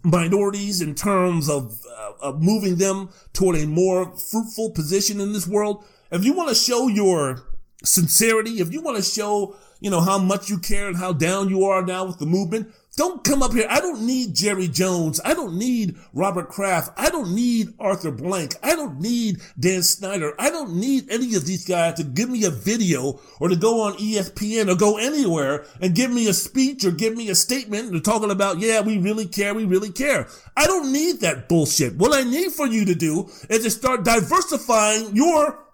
[0.03, 5.47] minorities in terms of, uh, of moving them toward a more fruitful position in this
[5.47, 7.43] world, if you want to show your
[7.85, 11.49] sincerity, if you want to show, you know, how much you care and how down
[11.49, 13.67] you are now with the movement, don't come up here.
[13.71, 15.21] I don't need Jerry Jones.
[15.25, 16.93] I don't need Robert Kraft.
[16.99, 18.57] I don't need Arthur Blank.
[18.63, 20.35] I don't need Dan Snyder.
[20.39, 23.83] I don't need any of these guys to give me a video or to go
[23.83, 27.93] on ESPN or go anywhere and give me a speech or give me a statement
[27.93, 29.55] and talking about, yeah, we really care.
[29.55, 30.27] We really care.
[30.57, 31.97] I don't need that bullshit.
[31.97, 35.65] What I need for you to do is to start diversifying your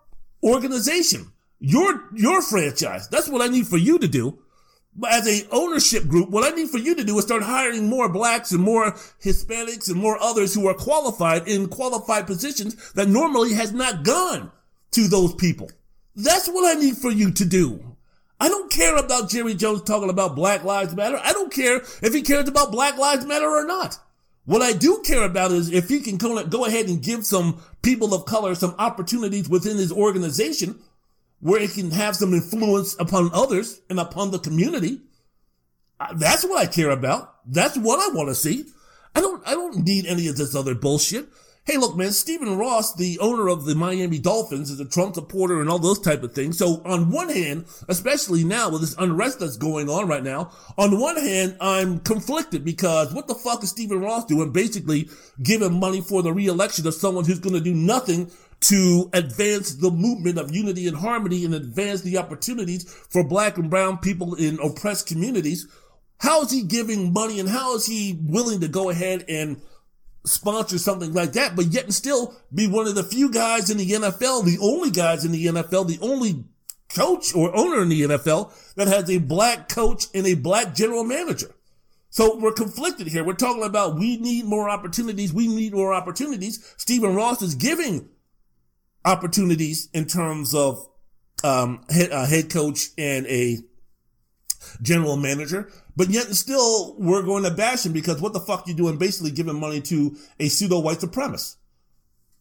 [0.45, 3.09] organization your your franchise.
[3.09, 4.39] That's what I need for you to do.
[4.99, 7.89] But as a ownership group, what I need for you to do is start hiring
[7.89, 8.93] more blacks and more
[9.23, 14.51] Hispanics and more others who are qualified in qualified positions that normally has not gone
[14.93, 15.71] to those people.
[16.15, 17.97] That's what I need for you to do.
[18.41, 21.19] I don't care about Jerry Jones talking about Black Lives Matter.
[21.23, 23.99] I don't care if he cares about Black Lives Matter or not.
[24.47, 28.15] What I do care about is if he can go ahead and give some people
[28.15, 30.79] of color some opportunities within his organization
[31.41, 35.01] where it can have some influence upon others and upon the community.
[36.15, 37.35] That's what I care about.
[37.47, 38.65] That's what I want to see.
[39.15, 41.29] I don't, I don't need any of this other bullshit.
[41.67, 45.61] Hey, look, man, Stephen Ross, the owner of the Miami Dolphins, is a Trump supporter
[45.61, 46.57] and all those type of things.
[46.57, 51.01] So on one hand, especially now with this unrest that's going on right now, on
[51.01, 54.53] one hand, I'm conflicted because what the fuck is Stephen Ross doing?
[54.53, 55.11] Basically
[55.43, 59.91] giving money for the reelection of someone who's going to do nothing to advance the
[59.91, 64.59] movement of unity and harmony and advance the opportunities for black and brown people in
[64.61, 65.67] oppressed communities.
[66.19, 69.61] How is he giving money and how is he willing to go ahead and
[70.25, 73.79] sponsor something like that, but yet and still be one of the few guys in
[73.79, 76.45] the NFL, the only guys in the NFL, the only
[76.95, 81.05] coach or owner in the NFL that has a black coach and a black general
[81.05, 81.55] manager.
[82.11, 83.25] So we're conflicted here.
[83.25, 85.33] We're talking about we need more opportunities.
[85.33, 86.75] We need more opportunities.
[86.77, 88.09] Stephen Ross is giving
[89.07, 90.87] opportunities in terms of
[91.45, 93.59] um, head, uh, head coach and a
[94.83, 98.75] general manager, but yet still we're going to bash him because what the fuck you
[98.75, 101.57] doing basically giving money to a pseudo white supremacist.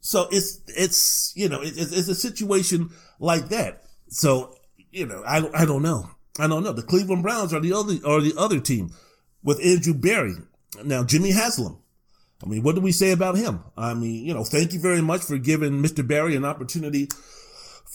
[0.01, 3.83] So it's, it's, you know, it's, it's a situation like that.
[4.09, 4.55] So,
[4.91, 6.09] you know, I, I don't know.
[6.39, 6.73] I don't know.
[6.73, 8.91] The Cleveland Browns are the other, are the other team
[9.43, 10.35] with Andrew Berry.
[10.83, 11.77] Now, Jimmy Haslam
[12.43, 13.63] I mean, what do we say about him?
[13.77, 16.05] I mean, you know, thank you very much for giving Mr.
[16.05, 17.07] Berry an opportunity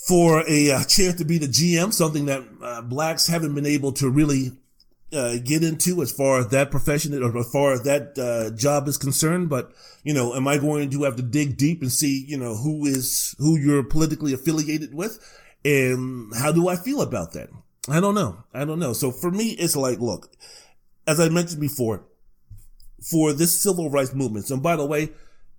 [0.06, 3.92] for a uh, chance to be the GM, something that uh, blacks haven't been able
[3.92, 4.52] to really
[5.12, 8.88] uh, get into as far as that profession or as far as that uh, job
[8.88, 9.48] is concerned.
[9.50, 9.72] But
[10.04, 12.86] you know, am I going to have to dig deep and see you know who
[12.86, 15.18] is who you're politically affiliated with,
[15.64, 17.50] and how do I feel about that?
[17.88, 18.44] I don't know.
[18.54, 18.92] I don't know.
[18.92, 20.30] So for me, it's like, look,
[21.06, 22.04] as I mentioned before,
[23.00, 24.50] for this civil rights movement.
[24.50, 25.10] And by the way,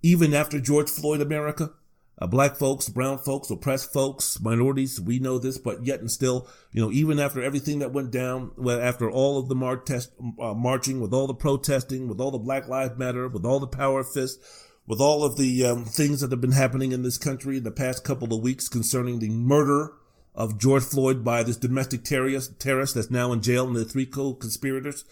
[0.02, 1.72] even after George Floyd America,
[2.18, 6.46] uh, black folks, brown folks, oppressed folks, minorities, we know this, but yet and still,
[6.70, 10.12] you know, even after everything that went down, well, after all of the mar- test,
[10.40, 13.66] uh, marching, with all the protesting, with all the Black Lives Matter, with all the
[13.66, 17.56] power fists, with all of the um, things that have been happening in this country
[17.56, 19.92] in the past couple of weeks concerning the murder
[20.34, 24.06] of George Floyd by this domestic terrorist, terrorist that's now in jail and the three
[24.06, 25.04] co-conspirators.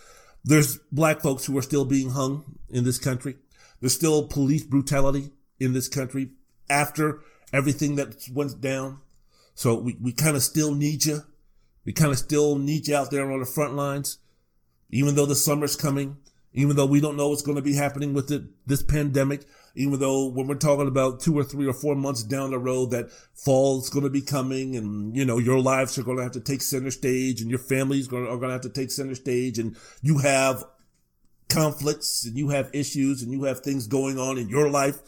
[0.44, 3.36] There's black folks who are still being hung in this country.
[3.80, 6.30] There's still police brutality in this country
[6.68, 7.20] after
[7.52, 9.00] everything that went down.
[9.54, 11.22] So we, we kind of still need you.
[11.84, 14.18] We kind of still need you out there on the front lines,
[14.90, 16.18] even though the summer's coming,
[16.52, 19.44] even though we don't know what's going to be happening with it, this pandemic,
[19.74, 22.90] even though when we're talking about two or three or four months down the road
[22.90, 26.32] that fall's going to be coming and, you know, your lives are going to have
[26.32, 29.58] to take center stage and your families are going to have to take center stage
[29.58, 30.64] and you have
[31.48, 35.00] conflicts and you have issues and you have things going on in your life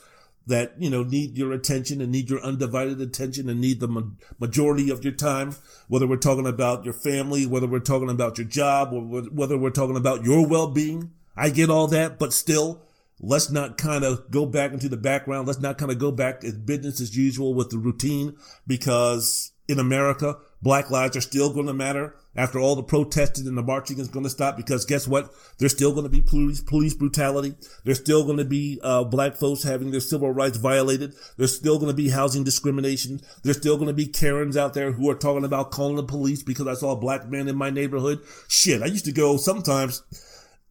[0.47, 4.03] that, you know, need your attention and need your undivided attention and need the ma-
[4.41, 5.55] majority of your time,
[5.89, 9.71] whether we're talking about your family, whether we're talking about your job, or whether we're
[9.71, 11.13] talking about your well-being.
[11.37, 12.83] I get all that, but still,
[13.23, 15.47] let's not kind of go back into the background.
[15.47, 19.79] Let's not kind of go back as business as usual with the routine because in
[19.79, 23.99] America, black lives are still going to matter after all the protesting and the marching
[23.99, 25.31] is going to stop because guess what?
[25.59, 27.55] There's still going to be police, police brutality.
[27.85, 31.15] There's still going to be, uh, black folks having their civil rights violated.
[31.37, 33.21] There's still going to be housing discrimination.
[33.45, 36.43] There's still going to be Karens out there who are talking about calling the police
[36.43, 38.21] because I saw a black man in my neighborhood.
[38.49, 38.83] Shit.
[38.83, 40.03] I used to go sometimes.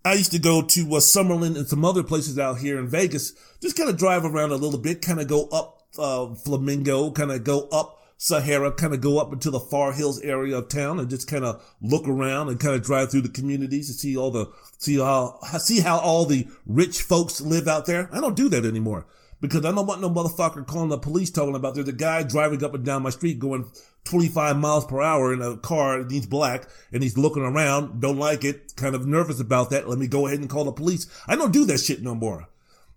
[0.03, 3.33] I used to go to uh, Summerlin and some other places out here in Vegas,
[3.61, 7.31] just kind of drive around a little bit, kind of go up, uh, Flamingo, kind
[7.31, 10.99] of go up Sahara, kind of go up into the Far Hills area of town
[10.99, 14.15] and just kind of look around and kind of drive through the communities to see
[14.15, 14.45] all the,
[14.77, 18.09] see how, see how all the rich folks live out there.
[18.11, 19.07] I don't do that anymore
[19.41, 22.63] because I don't want no motherfucker calling the police talking about there's a guy driving
[22.63, 23.69] up and down my street going
[24.05, 28.17] 25 miles per hour in a car and he's black and he's looking around, don't
[28.17, 29.89] like it, kind of nervous about that.
[29.89, 31.07] Let me go ahead and call the police.
[31.27, 32.47] I don't do that shit no more.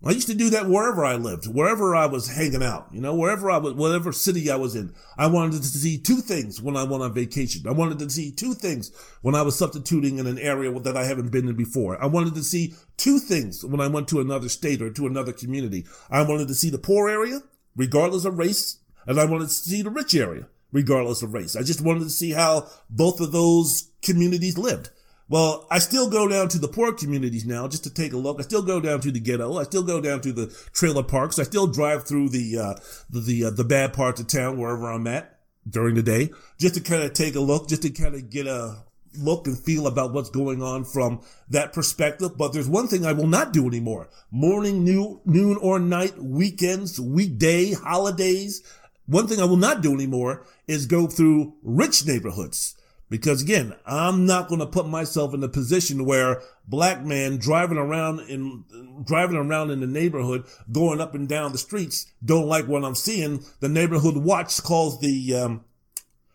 [0.06, 3.14] I used to do that wherever I lived, wherever I was hanging out, you know,
[3.14, 4.94] wherever I was, whatever city I was in.
[5.16, 7.66] I wanted to see two things when I went on vacation.
[7.66, 11.04] I wanted to see two things when I was substituting in an area that I
[11.04, 12.02] haven't been in before.
[12.02, 15.32] I wanted to see two things when I went to another state or to another
[15.32, 15.86] community.
[16.10, 17.40] I wanted to see the poor area,
[17.74, 21.56] regardless of race, and I wanted to see the rich area, regardless of race.
[21.56, 24.90] I just wanted to see how both of those communities lived.
[25.28, 28.38] Well, I still go down to the poor communities now just to take a look.
[28.38, 29.58] I still go down to the ghetto.
[29.58, 31.38] I still go down to the trailer parks.
[31.38, 32.74] I still drive through the uh,
[33.08, 36.80] the uh, the bad parts of town wherever I'm at during the day, just to
[36.80, 38.84] kind of take a look, just to kind of get a
[39.16, 42.36] look and feel about what's going on from that perspective.
[42.36, 47.00] But there's one thing I will not do anymore: morning, noon, noon or night, weekends,
[47.00, 48.62] weekday, holidays.
[49.06, 52.74] One thing I will not do anymore is go through rich neighborhoods.
[53.14, 57.78] Because again, I'm not going to put myself in a position where black man driving
[57.78, 58.64] around in,
[59.04, 62.96] driving around in the neighborhood, going up and down the streets, don't like what I'm
[62.96, 63.44] seeing.
[63.60, 65.64] The neighborhood watch calls the, um,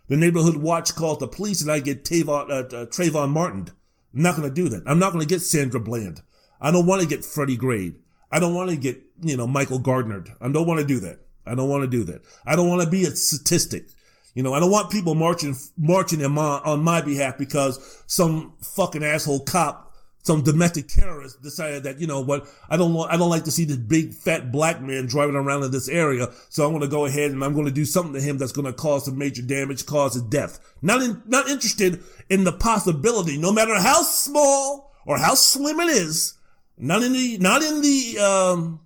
[0.08, 3.72] the neighborhood watch calls the police and I get Tavon, uh, uh, Trayvon Martin.
[4.14, 4.84] I'm not going to do that.
[4.86, 6.22] I'm not going to get Sandra Bland.
[6.62, 7.92] I don't want to get Freddie Gray.
[8.32, 10.24] I don't want to get, you know, Michael Gardner.
[10.40, 11.20] I don't want to do that.
[11.46, 12.22] I don't want to do that.
[12.46, 13.88] I don't want to be a statistic.
[14.34, 19.04] You know, I don't want people marching, marching my, on my behalf because some fucking
[19.04, 23.30] asshole cop, some domestic terrorist decided that, you know what, I don't want, I don't
[23.30, 26.28] like to see this big fat black man driving around in this area.
[26.50, 28.52] So I'm going to go ahead and I'm going to do something to him that's
[28.52, 30.60] going to cause some major damage, cause his death.
[30.82, 35.90] Not in, not interested in the possibility, no matter how small or how slim it
[35.90, 36.36] is,
[36.78, 38.82] not in the, not in the, um,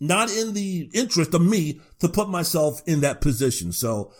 [0.00, 3.72] not in the interest of me to put myself in that position.
[3.72, 4.12] So,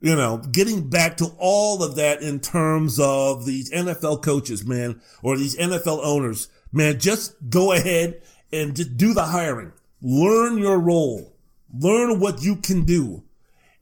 [0.00, 5.00] you know, getting back to all of that in terms of these NFL coaches, man,
[5.22, 9.72] or these NFL owners, man, just go ahead and just do the hiring.
[10.00, 11.36] Learn your role.
[11.78, 13.22] Learn what you can do.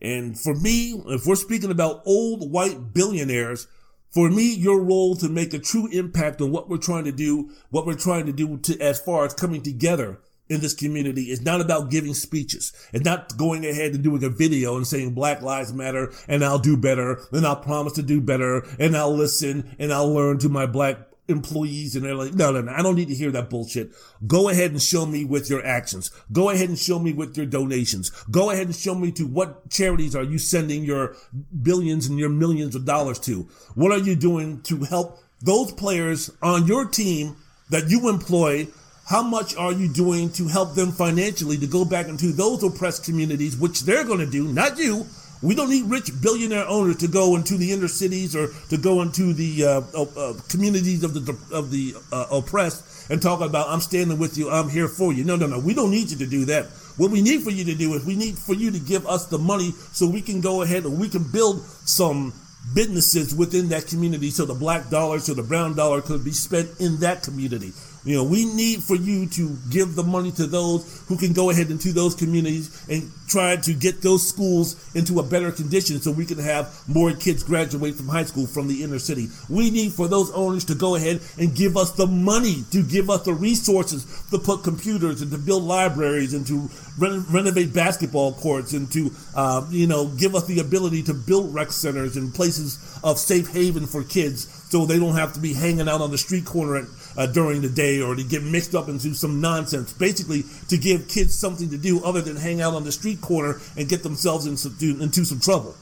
[0.00, 3.68] And for me, if we're speaking about old white billionaires,
[4.10, 7.50] for me, your role to make a true impact on what we're trying to do,
[7.70, 10.18] what we're trying to do to, as far as coming together
[10.48, 12.72] in this community is not about giving speeches.
[12.92, 16.58] It's not going ahead and doing a video and saying Black Lives Matter and I'll
[16.58, 20.48] do better and I'll promise to do better and I'll listen and I'll learn to
[20.48, 23.50] my black employees and they're like, no, no, no, I don't need to hear that
[23.50, 23.92] bullshit.
[24.26, 26.10] Go ahead and show me with your actions.
[26.32, 28.10] Go ahead and show me with your donations.
[28.30, 31.14] Go ahead and show me to what charities are you sending your
[31.62, 33.42] billions and your millions of dollars to?
[33.74, 37.36] What are you doing to help those players on your team
[37.68, 38.68] that you employ?
[39.08, 43.04] How much are you doing to help them financially to go back into those oppressed
[43.04, 45.06] communities, which they're going to do, not you,
[45.40, 49.00] we don't need rich billionaire owners to go into the inner cities or to go
[49.00, 53.80] into the uh, uh, communities of the of the uh, oppressed and talk about I'm
[53.80, 55.24] standing with you, I'm here for you.
[55.24, 55.58] No, no, no.
[55.58, 56.66] We don't need you to do that.
[56.98, 59.26] What we need for you to do is we need for you to give us
[59.26, 62.34] the money so we can go ahead and we can build some
[62.74, 66.68] businesses within that community so the black dollar, so the brown dollar could be spent
[66.80, 67.72] in that community.
[68.08, 71.50] You know, we need for you to give the money to those who can go
[71.50, 76.10] ahead into those communities and try to get those schools into a better condition so
[76.10, 79.28] we can have more kids graduate from high school from the inner city.
[79.50, 83.10] We need for those owners to go ahead and give us the money, to give
[83.10, 88.32] us the resources to put computers and to build libraries and to re- renovate basketball
[88.32, 92.34] courts and to, uh, you know, give us the ability to build rec centers and
[92.34, 96.10] places of safe haven for kids so they don't have to be hanging out on
[96.10, 96.84] the street corner at
[97.18, 99.92] uh, during the day or to get mixed up into some nonsense.
[99.92, 103.60] Basically, to give kids something to do other than hang out on the street corner
[103.76, 105.74] and get themselves into, into some trouble.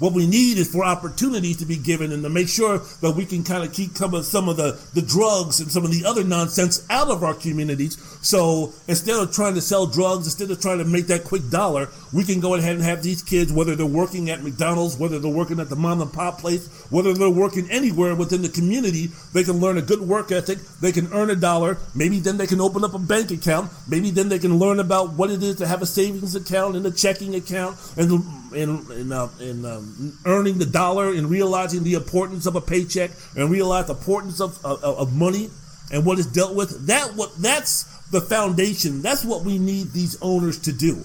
[0.00, 3.26] What we need is for opportunities to be given and to make sure that we
[3.26, 4.14] can kind of keep some
[4.48, 7.98] of the, the drugs and some of the other nonsense out of our communities.
[8.22, 11.90] So instead of trying to sell drugs, instead of trying to make that quick dollar,
[12.14, 15.30] we can go ahead and have these kids, whether they're working at McDonald's, whether they're
[15.30, 19.44] working at the mom and pop place, whether they're working anywhere within the community, they
[19.44, 20.58] can learn a good work ethic.
[20.80, 21.76] They can earn a dollar.
[21.94, 23.70] Maybe then they can open up a bank account.
[23.86, 26.86] Maybe then they can learn about what it is to have a savings account and
[26.86, 31.94] a checking account and and, and, uh, and um, earning the dollar and realizing the
[31.94, 35.50] importance of a paycheck and realize the importance of, of, of money
[35.92, 36.86] and what is dealt with.
[36.86, 39.02] That what that's the foundation.
[39.02, 41.04] That's what we need these owners to do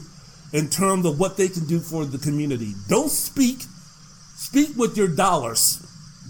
[0.54, 2.74] in terms of what they can do for the community.
[2.88, 3.64] Don't speak.
[4.38, 5.82] Speak with your dollars.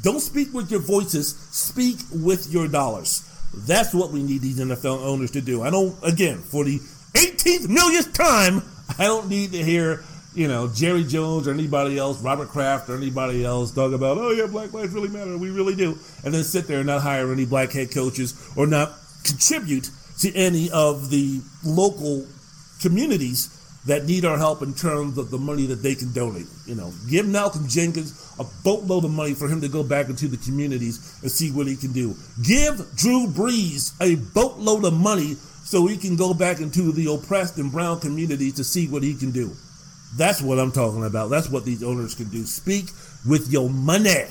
[0.02, 1.36] Don't speak with your voices.
[1.52, 3.30] Speak with your dollars.
[3.54, 5.64] That's what we need these NFL owners to do.
[5.64, 6.80] I don't, again, for the
[7.14, 8.62] 18th millionth time,
[9.00, 10.04] I don't need to hear
[10.36, 14.32] you know, Jerry Jones or anybody else, Robert Kraft or anybody else talk about, oh
[14.32, 15.38] yeah, black lives really matter.
[15.38, 15.98] We really do.
[16.24, 20.34] And then sit there and not hire any black head coaches or not contribute to
[20.36, 22.26] any of the local
[22.82, 23.52] communities
[23.86, 26.48] that need our help in terms of the money that they can donate.
[26.66, 30.28] You know, give Malcolm Jenkins a boatload of money for him to go back into
[30.28, 32.16] the communities and see what he can do.
[32.44, 37.58] Give Drew Brees a boatload of money so he can go back into the oppressed
[37.58, 39.56] and brown communities to see what he can do.
[40.18, 41.30] That's what I'm talking about.
[41.30, 42.46] That's what these owners can do.
[42.46, 42.86] Speak
[43.28, 44.26] with your money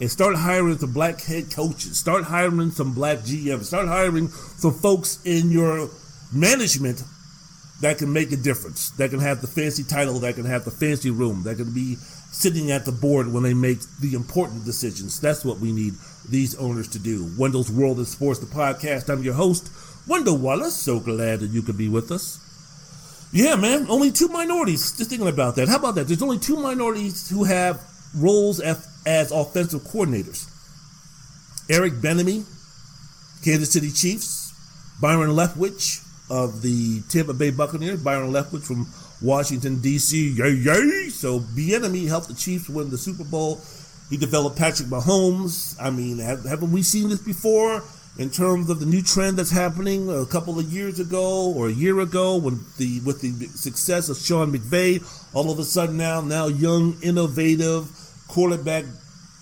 [0.00, 1.98] and start hiring some black head coaches.
[1.98, 3.64] Start hiring some black GMs.
[3.64, 5.90] Start hiring some folks in your
[6.32, 7.02] management
[7.82, 8.90] that can make a difference.
[8.92, 10.18] That can have the fancy title.
[10.20, 11.42] That can have the fancy room.
[11.42, 11.96] That can be
[12.32, 15.20] sitting at the board when they make the important decisions.
[15.20, 15.92] That's what we need
[16.28, 17.30] these owners to do.
[17.38, 19.10] Wendell's World of Sports, the podcast.
[19.10, 19.70] I'm your host,
[20.08, 20.74] Wendell Wallace.
[20.74, 22.41] So glad that you could be with us.
[23.32, 23.86] Yeah, man.
[23.88, 24.96] Only two minorities.
[24.96, 25.68] Just thinking about that.
[25.68, 26.06] How about that?
[26.06, 27.82] There's only two minorities who have
[28.14, 30.48] roles as, as offensive coordinators.
[31.70, 32.44] Eric Bieniemy,
[33.42, 34.50] Kansas City Chiefs.
[35.00, 38.02] Byron Leftwich of the Tampa Bay Buccaneers.
[38.02, 38.86] Byron Leftwich from
[39.22, 40.34] Washington D.C.
[40.36, 41.08] Yay, yay!
[41.08, 43.60] So Bieniemy helped the Chiefs win the Super Bowl.
[44.10, 45.74] He developed Patrick Mahomes.
[45.80, 47.82] I mean, haven't we seen this before?
[48.18, 51.72] In terms of the new trend that's happening a couple of years ago or a
[51.72, 55.02] year ago when the with the success of Sean McVay,
[55.34, 57.88] all of a sudden now now young, innovative
[58.28, 58.84] quarterback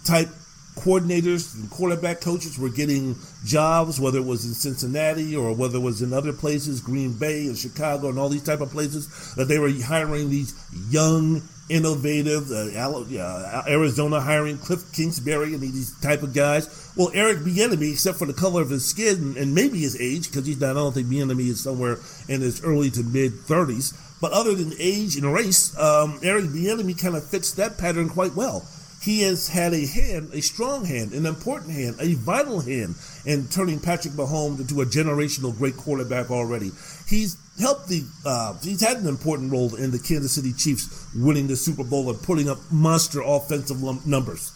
[0.05, 0.29] type
[0.77, 5.83] coordinators and quarterback coaches were getting jobs, whether it was in Cincinnati or whether it
[5.83, 9.47] was in other places, Green Bay and Chicago and all these type of places, that
[9.47, 10.55] they were hiring these
[10.91, 16.93] young, innovative, uh, Arizona hiring Cliff Kingsbury and these type of guys.
[16.97, 20.47] Well, Eric Bieniemy, except for the color of his skin and maybe his age, because
[20.47, 21.99] he's not, I don't think Bieniemy is somewhere
[22.29, 23.95] in his early to mid 30s.
[24.21, 28.35] But other than age and race, um, Eric Bieniemy kind of fits that pattern quite
[28.35, 28.66] well.
[29.01, 33.48] He has had a hand, a strong hand, an important hand, a vital hand in
[33.48, 36.70] turning Patrick Mahomes into a generational great quarterback already.
[37.09, 41.46] He's helped the, uh, he's had an important role in the Kansas City Chiefs winning
[41.46, 44.53] the Super Bowl and putting up monster offensive numbers.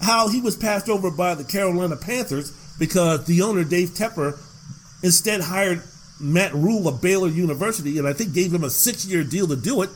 [0.00, 4.38] How he was passed over by the Carolina Panthers because the owner, Dave Tepper,
[5.02, 5.82] instead hired
[6.18, 9.56] Matt Rhule of Baylor University and I think gave him a six year deal to
[9.56, 9.90] do it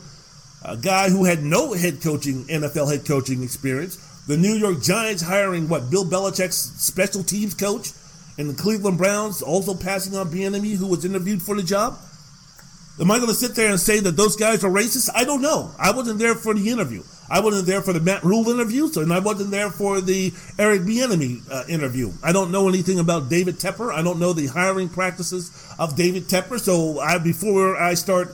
[0.67, 3.95] a guy who had no head coaching, NFL head coaching experience.
[4.27, 7.91] The New York Giants hiring what Bill Belichick's special teams coach,
[8.37, 11.97] and the Cleveland Browns also passing on Bieniemy, who was interviewed for the job?
[12.99, 15.09] Am I going to sit there and say that those guys are racist?
[15.15, 15.71] I don't know.
[15.79, 17.03] I wasn't there for the interview.
[17.29, 20.33] I wasn't there for the Matt Rhule interview, so, and I wasn't there for the
[20.57, 22.11] Eric Bieniemy uh, interview.
[22.23, 23.93] I don't know anything about David Tepper.
[23.93, 26.59] I don't know the hiring practices of David Tepper.
[26.59, 28.29] So I, before I start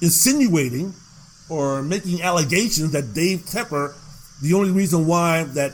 [0.00, 0.94] insinuating
[1.48, 3.94] or making allegations that Dave Tepper,
[4.42, 5.72] the only reason why that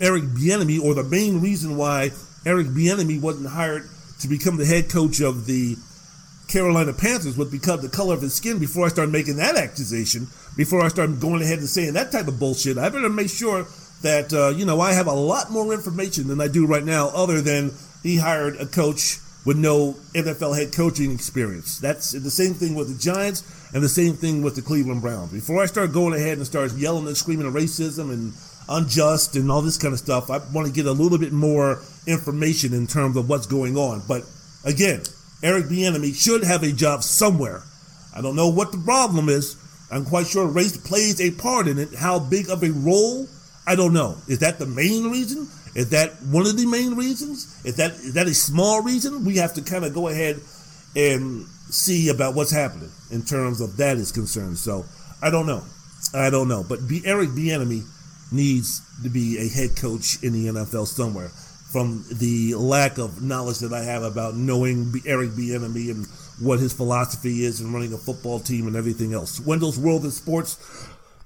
[0.00, 2.10] Eric Bieniemy, or the main reason why
[2.44, 3.88] Eric Bieniemy wasn't hired
[4.20, 5.76] to become the head coach of the
[6.48, 8.58] Carolina Panthers was because the color of his skin.
[8.58, 12.28] Before I start making that accusation, before I start going ahead and saying that type
[12.28, 13.66] of bullshit, I better make sure
[14.02, 17.08] that uh, you know I have a lot more information than I do right now,
[17.08, 21.78] other than he hired a coach with no NFL head coaching experience.
[21.78, 25.32] That's the same thing with the Giants and the same thing with the Cleveland Browns.
[25.32, 28.32] Before I start going ahead and start yelling and screaming racism and
[28.68, 31.80] unjust and all this kind of stuff, I want to get a little bit more
[32.08, 34.02] information in terms of what's going on.
[34.08, 34.24] But
[34.64, 35.02] again,
[35.42, 37.62] Eric Bieniemy should have a job somewhere.
[38.14, 39.56] I don't know what the problem is.
[39.92, 41.94] I'm quite sure race plays a part in it.
[41.94, 43.28] How big of a role?
[43.64, 44.16] I don't know.
[44.26, 45.46] Is that the main reason?
[45.76, 47.62] Is that one of the main reasons?
[47.62, 49.26] Is that is that a small reason?
[49.26, 50.40] We have to kind of go ahead
[50.96, 54.56] and see about what's happening in terms of that is concerned.
[54.56, 54.86] So
[55.20, 55.62] I don't know.
[56.14, 56.64] I don't know.
[56.66, 57.82] But be, Eric Bieniemy
[58.32, 61.28] needs to be a head coach in the NFL somewhere.
[61.28, 66.06] From the lack of knowledge that I have about knowing Eric Bieniemy and
[66.40, 69.40] what his philosophy is and running a football team and everything else.
[69.40, 70.56] Wendell's World in Sports,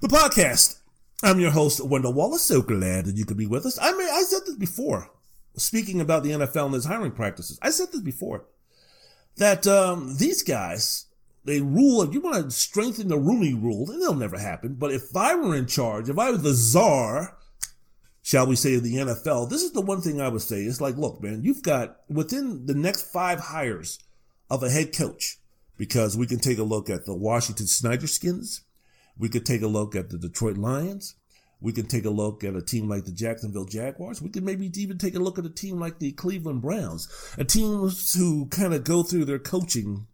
[0.01, 0.80] the podcast.
[1.23, 2.41] I'm your host, Wendell Wallace.
[2.41, 3.77] So glad that you could be with us.
[3.79, 5.11] I mean, I said this before,
[5.55, 7.59] speaking about the NFL and its hiring practices.
[7.61, 8.45] I said this before
[9.37, 11.05] that um, these guys,
[11.45, 12.01] they rule.
[12.01, 14.75] If you want to strengthen the Rooney rule, and it'll never happen.
[14.75, 17.37] But if I were in charge, if I was the czar,
[18.23, 20.61] shall we say, of the NFL, this is the one thing I would say.
[20.61, 23.99] It's like, look, man, you've got within the next five hires
[24.49, 25.37] of a head coach,
[25.77, 28.61] because we can take a look at the Washington Snyder Skins.
[29.21, 31.13] We could take a look at the Detroit Lions.
[31.61, 34.19] We could take a look at a team like the Jacksonville Jaguars.
[34.19, 37.07] We could maybe even take a look at a team like the Cleveland Browns,
[37.37, 40.07] a teams who kind of go through their coaching,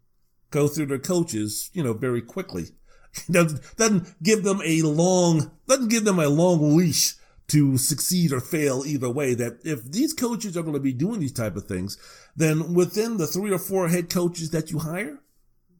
[0.51, 2.65] go through their coaches, you know, very quickly.
[3.31, 7.15] doesn't, doesn't give them a long, doesn't give them a long leash
[7.47, 9.33] to succeed or fail either way.
[9.33, 11.97] That if these coaches are going to be doing these type of things,
[12.35, 15.21] then within the three or four head coaches that you hire,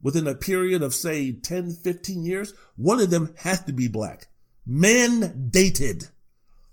[0.01, 4.27] within a period of say 10, 15 years, one of them has to be black
[4.69, 6.09] mandated.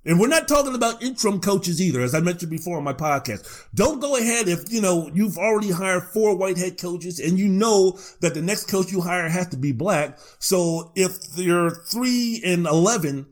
[0.07, 3.69] And we're not talking about interim coaches either, as I mentioned before on my podcast.
[3.75, 7.49] Don't go ahead if, you know, you've already hired four white head coaches and you
[7.49, 10.19] know that the next coach you hire has to be black.
[10.39, 13.27] So if you're three and 11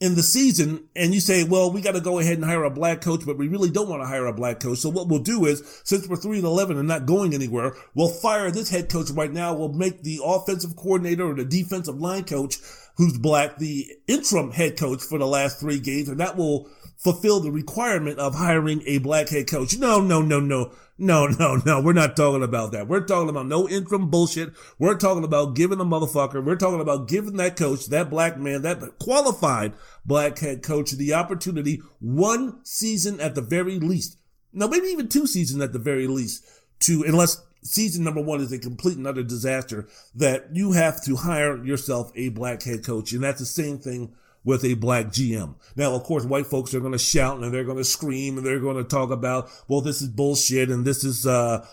[0.00, 2.70] in the season and you say, well, we got to go ahead and hire a
[2.70, 4.78] black coach, but we really don't want to hire a black coach.
[4.78, 8.08] So what we'll do is, since we're three and 11 and not going anywhere, we'll
[8.08, 9.54] fire this head coach right now.
[9.54, 12.56] We'll make the offensive coordinator or the defensive line coach
[12.96, 17.40] who's black, the interim head coach for the last three games, and that will fulfill
[17.40, 19.76] the requirement of hiring a black head coach.
[19.78, 21.80] No, no, no, no, no, no, no.
[21.80, 22.86] We're not talking about that.
[22.86, 24.52] We're talking about no interim bullshit.
[24.78, 26.44] We're talking about giving a motherfucker.
[26.44, 29.72] We're talking about giving that coach, that black man, that qualified
[30.04, 34.18] black head coach the opportunity one season at the very least.
[34.52, 36.44] No, maybe even two seasons at the very least
[36.80, 41.16] to, unless season number one is a complete and utter disaster that you have to
[41.16, 43.12] hire yourself a black head coach.
[43.12, 44.12] And that's the same thing
[44.44, 45.54] with a black GM.
[45.76, 48.46] Now, of course, white folks are going to shout and they're going to scream and
[48.46, 51.66] they're going to talk about, well, this is bullshit and this is, uh,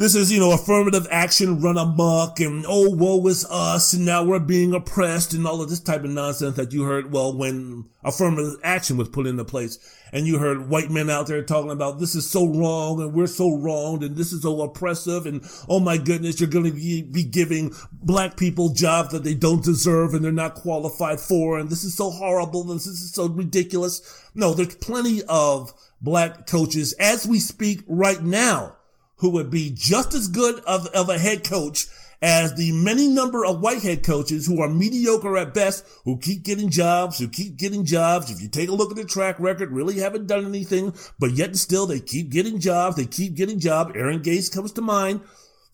[0.00, 4.24] this is, you know, affirmative action run amok and, oh, woe is us and now
[4.24, 7.84] we're being oppressed and all of this type of nonsense that you heard, well, when
[8.02, 9.78] affirmative action was put into place
[10.10, 13.26] and you heard white men out there talking about this is so wrong and we're
[13.26, 17.02] so wronged and this is so oppressive and oh my goodness, you're going to be,
[17.02, 21.68] be giving black people jobs that they don't deserve and they're not qualified for and
[21.68, 24.00] this is so horrible and this is so ridiculous.
[24.34, 28.78] No, there's plenty of black coaches as we speak right now
[29.20, 31.86] who would be just as good of, of a head coach
[32.22, 36.42] as the many number of white head coaches who are mediocre at best, who keep
[36.42, 38.30] getting jobs, who keep getting jobs.
[38.30, 41.56] If you take a look at their track record, really haven't done anything, but yet
[41.56, 42.96] still they keep getting jobs.
[42.96, 43.92] They keep getting jobs.
[43.94, 45.22] Aaron Gase comes to mind.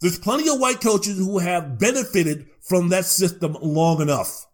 [0.01, 4.47] There's plenty of white coaches who have benefited from that system long enough.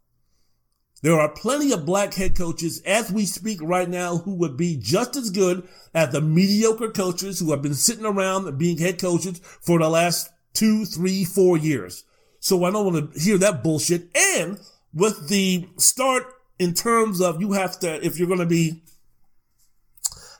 [1.02, 4.76] There are plenty of black head coaches as we speak right now who would be
[4.76, 9.40] just as good as the mediocre coaches who have been sitting around being head coaches
[9.60, 12.04] for the last two, three, four years.
[12.38, 14.16] So I don't want to hear that bullshit.
[14.16, 14.60] And
[14.94, 16.24] with the start
[16.60, 18.82] in terms of you have to, if you're going to be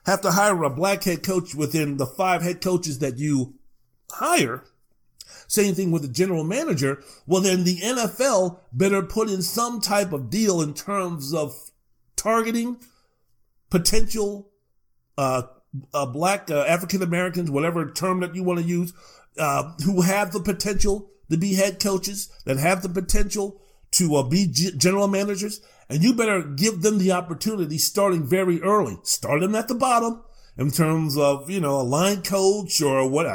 [0.06, 3.54] have to hire a black head coach within the five head coaches that you
[4.10, 4.64] hire,
[5.48, 10.12] same thing with the general manager, well then the NFL better put in some type
[10.12, 11.70] of deal in terms of
[12.16, 12.78] targeting
[13.70, 14.50] potential
[15.18, 15.42] uh,
[15.94, 18.92] uh, black uh, African Americans, whatever term that you want to use,
[19.38, 23.60] uh, who have the potential to be head coaches, that have the potential
[23.92, 28.60] to uh, be g- general managers, and you better give them the opportunity starting very
[28.62, 28.98] early.
[29.02, 30.22] Start them at the bottom
[30.56, 33.26] in terms of, you know, a line coach or what,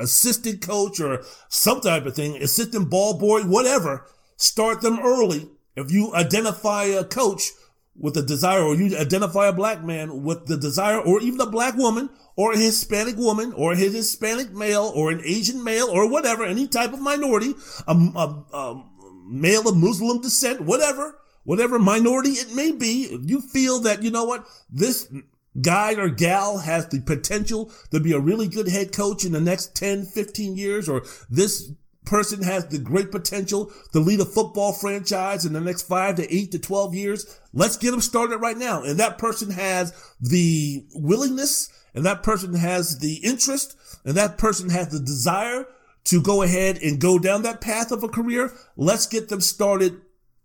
[0.00, 4.06] assistant coach or some type of thing, assistant ball boy, whatever.
[4.36, 5.48] Start them early.
[5.76, 7.50] If you identify a coach
[7.94, 11.46] with a desire or you identify a black man with the desire or even a
[11.46, 16.10] black woman or a Hispanic woman or a Hispanic male or an Asian male or
[16.10, 17.54] whatever, any type of minority,
[17.86, 18.84] a, a, a
[19.26, 24.24] male of Muslim descent, whatever, whatever minority it may be, you feel that, you know
[24.24, 25.12] what, this
[25.60, 29.40] guy or gal has the potential to be a really good head coach in the
[29.40, 31.72] next 10, 15 years, or this
[32.04, 36.34] person has the great potential to lead a football franchise in the next five to
[36.34, 37.40] eight to 12 years.
[37.52, 38.82] Let's get them started right now.
[38.82, 44.70] And that person has the willingness and that person has the interest and that person
[44.70, 45.66] has the desire
[46.04, 48.52] to go ahead and go down that path of a career.
[48.76, 50.00] Let's get them started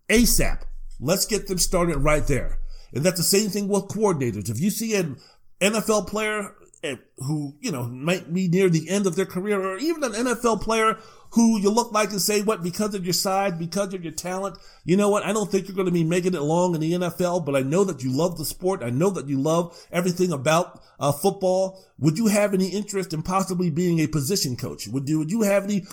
[0.08, 0.62] ASAP.
[1.00, 2.58] Let's get them started right there.
[2.92, 4.48] And that's the same thing with coordinators.
[4.48, 5.16] If you see an
[5.60, 9.78] NFL player eh, who, you know, might be near the end of their career or
[9.78, 10.98] even an NFL player
[11.30, 14.56] who you look like and say what because of your size, because of your talent,
[14.84, 15.24] you know what?
[15.24, 17.60] I don't think you're going to be making it long in the NFL, but I
[17.60, 18.82] know that you love the sport.
[18.82, 21.84] I know that you love everything about uh, football.
[21.98, 24.88] Would you have any interest in possibly being a position coach?
[24.88, 25.84] Would you, would you have any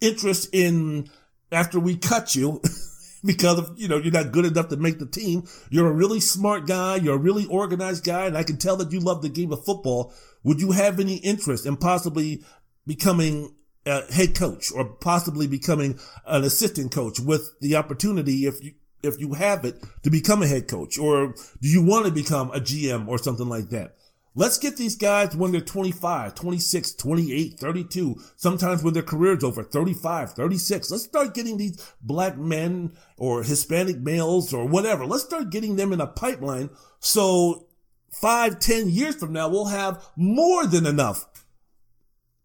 [0.00, 1.08] interest in
[1.52, 2.60] after we cut you?
[3.24, 5.46] because of, you know, you're not good enough to make the team.
[5.70, 6.96] You're a really smart guy.
[6.96, 8.26] You're a really organized guy.
[8.26, 10.12] And I can tell that you love the game of football.
[10.44, 12.42] Would you have any interest in possibly
[12.86, 13.54] becoming
[13.86, 19.18] a head coach or possibly becoming an assistant coach with the opportunity if you, if
[19.18, 22.60] you have it to become a head coach or do you want to become a
[22.60, 23.94] GM or something like that?
[24.34, 29.64] Let's get these guys when they're 25, 26, 28, 32, sometimes when their career's over,
[29.64, 30.90] 35, 36.
[30.90, 35.06] Let's start getting these black men or Hispanic males or whatever.
[35.06, 36.70] Let's start getting them in a pipeline.
[37.00, 37.66] So
[38.10, 41.26] five, ten years from now, we'll have more than enough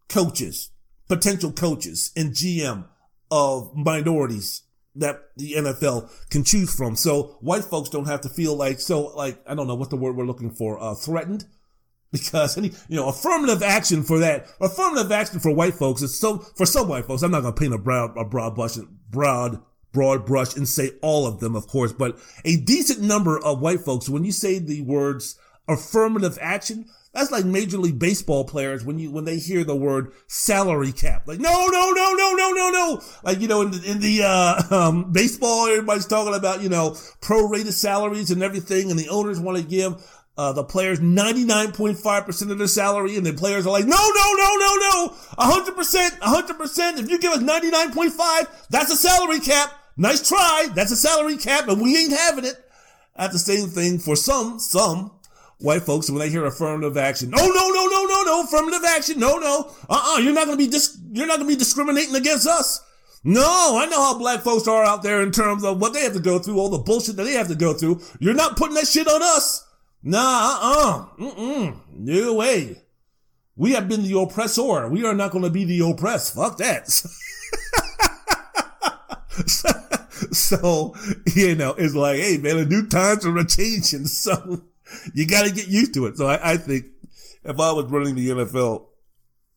[0.08, 0.70] coaches,
[1.08, 2.86] potential coaches and GM
[3.30, 4.62] of minorities
[4.96, 6.96] that the NFL can choose from.
[6.96, 9.96] So white folks don't have to feel like, so like, I don't know what the
[9.96, 11.44] word we're looking for, uh, threatened
[12.14, 16.38] because any, you know, affirmative action for that, affirmative action for white folks is so,
[16.38, 18.76] for some white folks, I'm not going to paint a broad, a broad brush,
[19.10, 19.60] broad,
[19.92, 23.80] broad brush and say all of them, of course, but a decent number of white
[23.80, 25.36] folks, when you say the words
[25.66, 30.12] affirmative action, that's like Major League Baseball players when you when they hear the word
[30.26, 31.28] salary cap.
[31.28, 33.02] Like no, no, no, no, no, no, no.
[33.22, 36.90] Like you know in the, in the uh, um, baseball, everybody's talking about you know
[37.20, 39.94] prorated salaries and everything, and the owners want to give
[40.36, 44.56] uh, the players 99.5% of their salary and the players are like, no, no, no,
[44.56, 46.98] no, no, 100%, 100%.
[46.98, 49.72] If you give us 99.5, that's a salary cap.
[49.96, 50.66] Nice try.
[50.74, 52.56] That's a salary cap and we ain't having it.
[53.16, 55.12] That's the same thing for some, some
[55.58, 57.30] white folks when they hear affirmative action.
[57.30, 59.20] No, no, no, no, no, no, affirmative action.
[59.20, 59.70] No, no.
[59.88, 60.18] Uh-uh.
[60.18, 62.82] You're not going to be dis- you're not going to be discriminating against us.
[63.22, 66.12] No, I know how black folks are out there in terms of what they have
[66.12, 68.02] to go through, all the bullshit that they have to go through.
[68.18, 69.63] You're not putting that shit on us.
[70.04, 71.06] Nah, uh-uh.
[71.18, 71.80] Mm-mm.
[71.90, 72.76] No way.
[73.56, 74.88] We have been the oppressor.
[74.88, 76.34] We are not going to be the oppressed.
[76.34, 76.90] Fuck that.
[80.32, 80.94] so,
[81.34, 84.06] you know, it's like, hey, man, the new times are changing.
[84.14, 84.62] So
[85.14, 86.18] you got to get used to it.
[86.18, 86.84] So I, I think
[87.42, 88.84] if I was running the NFL,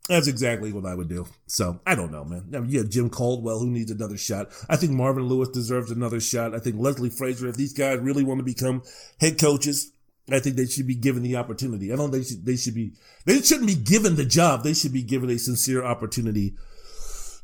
[0.08, 1.28] that's exactly what I would do.
[1.48, 2.46] So I don't know, man.
[2.56, 4.48] I mean, you have Jim Caldwell who needs another shot.
[4.70, 6.56] I think Marvin Lewis deserves another shot.
[6.56, 8.84] I think Leslie Frazier, if these guys really want to become
[9.20, 9.92] head coaches,
[10.30, 11.94] I think they should be given the opportunity.
[11.94, 12.94] I don't think they should, they should be,
[13.26, 14.64] they shouldn't be given the job.
[14.64, 16.56] They should be given a sincere opportunity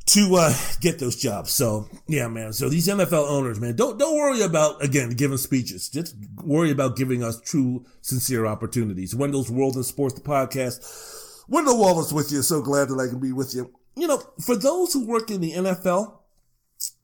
[0.07, 1.51] to, uh, get those jobs.
[1.51, 2.51] So yeah, man.
[2.51, 5.87] So these NFL owners, man, don't, don't worry about, again, giving speeches.
[5.87, 9.15] Just worry about giving us true, sincere opportunities.
[9.15, 11.45] Wendell's World in Sports, the podcast.
[11.47, 12.41] Wendell Wallace with you.
[12.41, 13.71] So glad that I can be with you.
[13.95, 16.17] You know, for those who work in the NFL,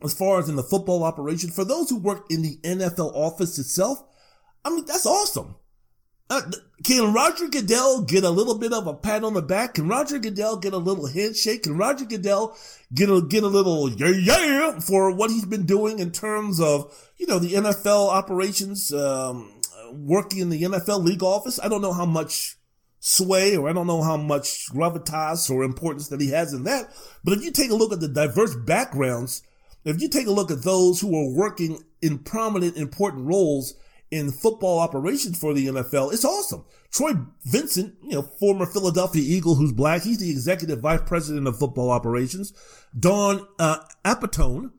[0.03, 3.57] as far as in the football operation, for those who work in the NFL office
[3.59, 4.03] itself,
[4.65, 5.55] I mean, that's awesome.
[6.29, 6.41] Uh,
[6.83, 9.73] can Roger Goodell get a little bit of a pat on the back?
[9.73, 11.63] Can Roger Goodell get a little handshake?
[11.63, 12.55] Can Roger Goodell
[12.93, 16.95] get a, get a little yeah, yeah for what he's been doing in terms of,
[17.17, 19.59] you know, the NFL operations, um,
[19.91, 21.59] working in the NFL league office?
[21.61, 22.57] I don't know how much
[22.99, 26.93] sway or I don't know how much gravitas or importance that he has in that.
[27.23, 29.41] But if you take a look at the diverse backgrounds,
[29.83, 33.73] if you take a look at those who are working in prominent, important roles
[34.11, 36.65] in football operations for the NFL, it's awesome.
[36.91, 37.11] Troy
[37.45, 41.91] Vincent, you know, former Philadelphia Eagle who's black, he's the executive vice president of football
[41.91, 42.53] operations.
[42.97, 44.71] Dawn uh, Aponte,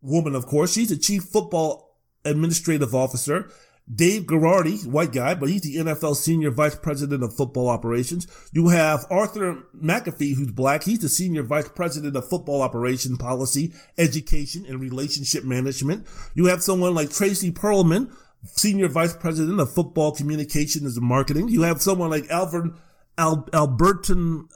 [0.00, 3.50] woman, of course, she's the chief football administrative officer.
[3.92, 8.28] Dave Garrardi, white guy, but he's the NFL senior vice president of football operations.
[8.52, 10.84] You have Arthur McAfee, who's black.
[10.84, 16.06] He's the senior vice president of football operation policy, education, and relationship management.
[16.34, 21.48] You have someone like Tracy Perlman, senior vice president of football communications and marketing.
[21.48, 22.74] You have someone like Alvin
[23.18, 24.48] Al, Alberton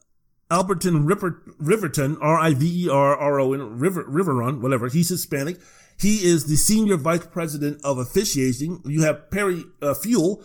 [0.50, 4.88] Alberton River, Riverton, R-I-V-E-R-R-O-N, River, Riveron, whatever.
[4.88, 5.58] He's Hispanic.
[5.98, 8.82] He is the senior vice president of officiating.
[8.84, 10.42] You have Perry uh, Fewell.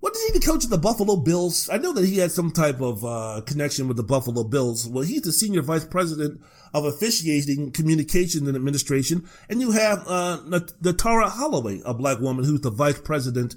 [0.00, 1.70] What is he the coach of the Buffalo Bills?
[1.72, 4.86] I know that he had some type of uh, connection with the Buffalo Bills.
[4.86, 6.40] Well, he's the senior vice president
[6.74, 9.26] of officiating, communication, and administration.
[9.48, 13.54] And you have uh, Natara Holloway, a black woman who's the vice president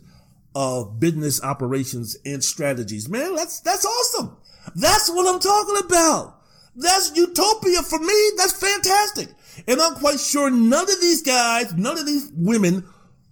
[0.56, 3.10] of business operations and strategies.
[3.10, 4.38] Man, that's that's awesome.
[4.76, 6.36] That's what I'm talking about.
[6.76, 8.32] That's utopia for me.
[8.38, 9.30] That's fantastic.
[9.68, 12.86] And I'm quite sure none of these guys, none of these women,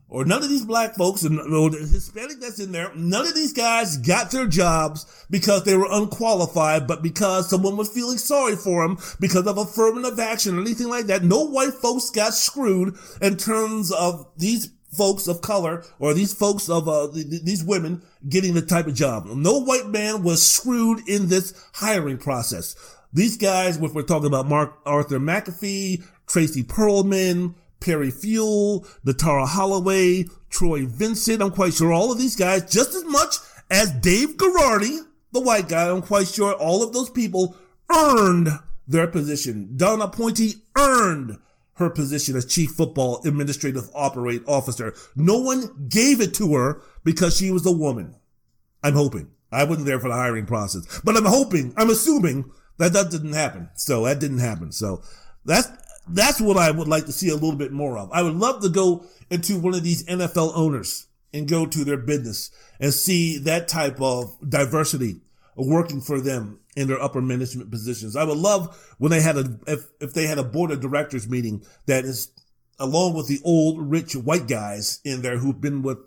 [0.07, 3.33] or none of these black folks, and or the Hispanic that's in there, none of
[3.33, 8.55] these guys got their jobs because they were unqualified, but because someone was feeling sorry
[8.55, 11.23] for them because of affirmative action or anything like that.
[11.23, 16.69] No white folks got screwed in terms of these folks of color or these folks
[16.69, 19.25] of uh, these women getting the type of job.
[19.25, 22.75] No white man was screwed in this hiring process.
[23.11, 30.25] These guys, if we're talking about Mark Arthur McAfee, Tracy Perlman, Perry Fewell, Natara Holloway,
[30.49, 31.41] Troy Vincent.
[31.41, 33.35] I'm quite sure all of these guys, just as much
[33.69, 34.99] as Dave Garrardi,
[35.31, 37.55] the white guy, I'm quite sure all of those people
[37.95, 38.49] earned
[38.87, 39.73] their position.
[39.75, 41.37] Dawn Aponte earned
[41.73, 44.95] her position as chief football administrative operate officer.
[45.15, 48.15] No one gave it to her because she was a woman.
[48.81, 49.29] I'm hoping.
[49.51, 53.33] I wasn't there for the hiring process, but I'm hoping, I'm assuming that that didn't
[53.33, 53.69] happen.
[53.75, 54.71] So that didn't happen.
[54.71, 55.03] So
[55.43, 55.67] that's
[56.07, 58.11] that's what I would like to see a little bit more of.
[58.11, 61.97] I would love to go into one of these NFL owners and go to their
[61.97, 65.21] business and see that type of diversity
[65.55, 68.15] working for them in their upper management positions.
[68.15, 71.27] I would love when they had a, if, if they had a board of directors
[71.27, 72.31] meeting that is
[72.79, 75.97] along with the old rich white guys in there who've been with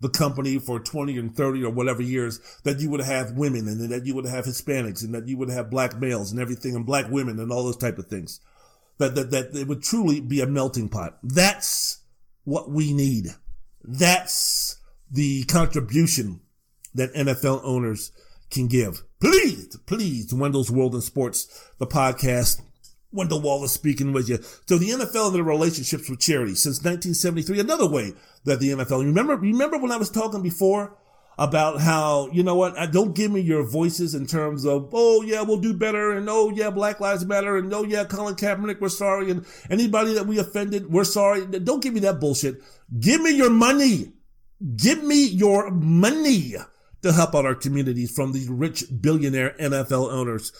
[0.00, 3.90] the company for 20 and 30 or whatever years that you would have women and
[3.90, 6.84] that you would have Hispanics and that you would have black males and everything and
[6.84, 8.40] black women and all those type of things
[8.98, 11.18] that, that, that it would truly be a melting pot.
[11.22, 12.02] That's
[12.44, 13.28] what we need.
[13.82, 14.76] That's
[15.10, 16.40] the contribution
[16.94, 18.12] that NFL owners
[18.50, 19.02] can give.
[19.20, 22.60] Please, please, Wendell's World in Sports, the podcast.
[23.10, 24.38] Wendell Wallace speaking with you.
[24.66, 27.60] So the NFL and their relationships with charities since 1973.
[27.60, 28.12] Another way
[28.44, 30.96] that the NFL, remember, remember when I was talking before
[31.38, 35.42] about how, you know what, don't give me your voices in terms of, oh yeah,
[35.42, 38.88] we'll do better, and oh yeah, Black Lives Matter, and oh yeah, Colin Kaepernick, we're
[38.88, 41.44] sorry, and anybody that we offended, we're sorry.
[41.46, 42.62] Don't give me that bullshit.
[42.98, 44.12] Give me your money.
[44.76, 46.54] Give me your money
[47.02, 50.52] to help out our communities from these rich billionaire NFL owners.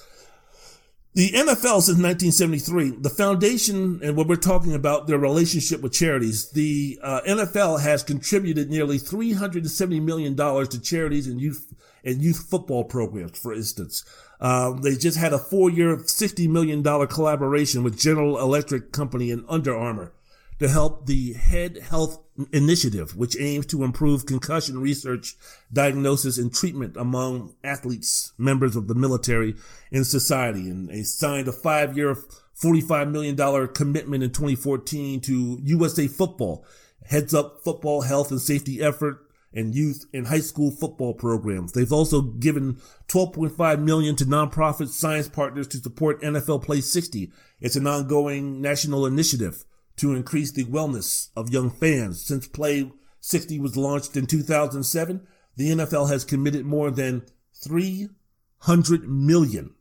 [1.14, 6.50] The NFL since 1973, the foundation and what we're talking about, their relationship with charities,
[6.50, 12.82] the uh, NFL has contributed nearly $370 million to charities and youth and youth football
[12.82, 14.04] programs, for instance.
[14.40, 19.74] Uh, they just had a four-year, $60 million collaboration with General Electric Company and Under
[19.74, 20.12] Armour
[20.58, 25.37] to help the Head Health Initiative, which aims to improve concussion research,
[25.72, 29.55] diagnosis, and treatment among athletes, members of the military,
[29.93, 30.68] and society.
[30.68, 32.16] And they signed a five-year,
[32.61, 36.66] $45 million commitment in 2014 to USA Football,
[37.05, 39.20] heads up football health and safety effort
[39.53, 41.72] and youth and high school football programs.
[41.72, 47.30] They've also given 12.5 million to nonprofit science partners to support NFL Play 60.
[47.61, 49.64] It's an ongoing national initiative
[49.97, 52.24] to increase the wellness of young fans.
[52.24, 52.90] Since Play
[53.20, 55.26] 60 was launched in 2007,
[55.57, 57.22] the NFL has committed more than
[57.62, 59.74] 300 million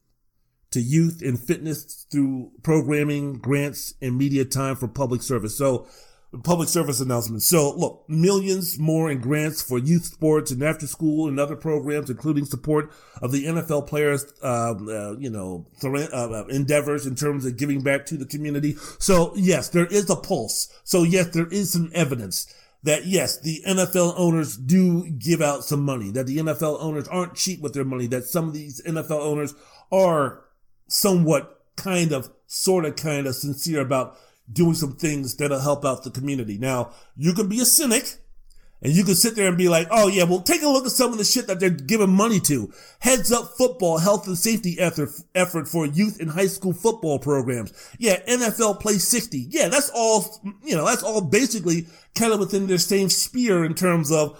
[0.72, 5.57] to youth and fitness through programming, grants, and media time for public service.
[5.57, 5.88] So
[6.43, 7.45] public service announcements.
[7.45, 12.09] So look, millions more in grants for youth sports and after school and other programs,
[12.09, 17.45] including support of the NFL players, um, uh, you know, uh, uh, endeavors in terms
[17.45, 18.75] of giving back to the community.
[18.99, 20.69] So yes, there is a pulse.
[20.84, 22.51] So yes, there is some evidence
[22.84, 27.36] that yes, the NFL owners do give out some money, that the NFL owners aren't
[27.36, 29.53] cheap with their money, that some of these NFL owners
[29.91, 30.43] are
[30.88, 34.17] somewhat kind of, sort of, kind of sincere about
[34.51, 36.57] doing some things that'll help out the community.
[36.57, 38.17] Now, you can be a cynic
[38.83, 40.91] and you can sit there and be like, oh yeah, well take a look at
[40.91, 42.71] some of the shit that they're giving money to.
[42.99, 47.71] Heads up football, health and safety effort, effort for youth and high school football programs.
[47.97, 49.47] Yeah, NFL play 60.
[49.49, 50.25] Yeah, that's all,
[50.63, 54.37] you know, that's all basically kind of within their same sphere in terms of,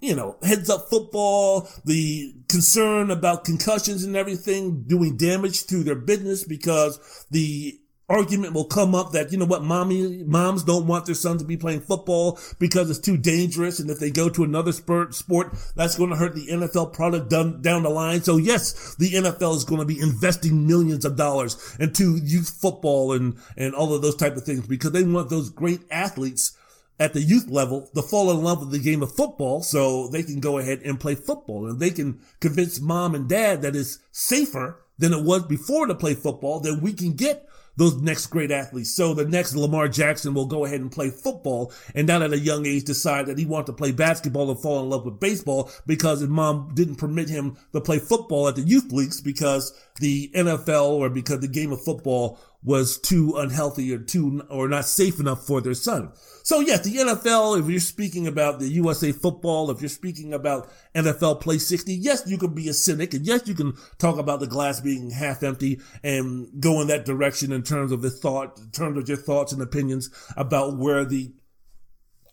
[0.00, 5.94] you know, heads up football, the concern about concussions and everything doing damage to their
[5.94, 11.06] business because the argument will come up that, you know what, mommy, moms don't want
[11.06, 13.80] their son to be playing football because it's too dangerous.
[13.80, 17.62] And if they go to another sport, that's going to hurt the NFL product down,
[17.62, 18.22] down the line.
[18.22, 23.12] So yes, the NFL is going to be investing millions of dollars into youth football
[23.12, 26.56] and, and all of those type of things because they want those great athletes
[27.00, 30.22] at the youth level to fall in love with the game of football so they
[30.22, 33.98] can go ahead and play football and they can convince mom and dad that it's
[34.12, 38.50] safer than it was before to play football, then we can get those next great
[38.50, 38.90] athletes.
[38.90, 42.38] So the next Lamar Jackson will go ahead and play football and not at a
[42.38, 45.70] young age decide that he wants to play basketball and fall in love with baseball
[45.86, 50.30] because his mom didn't permit him to play football at the youth leagues because the
[50.34, 55.20] NFL or because the game of football was too unhealthy or too or not safe
[55.20, 56.12] enough for their son.
[56.44, 60.68] So yes, the NFL, if you're speaking about the USA football, if you're speaking about
[60.94, 64.40] NFL play 60, yes, you can be a cynic and yes, you can talk about
[64.40, 68.58] the glass being half empty and go in that direction in terms of the thought,
[68.58, 71.32] in terms of your thoughts and opinions about where the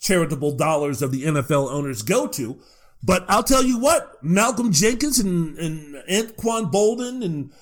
[0.02, 2.60] charitable dollars of the NFL owners go to.
[3.02, 7.54] But I'll tell you what, Malcolm Jenkins and, and Anquan Boldin and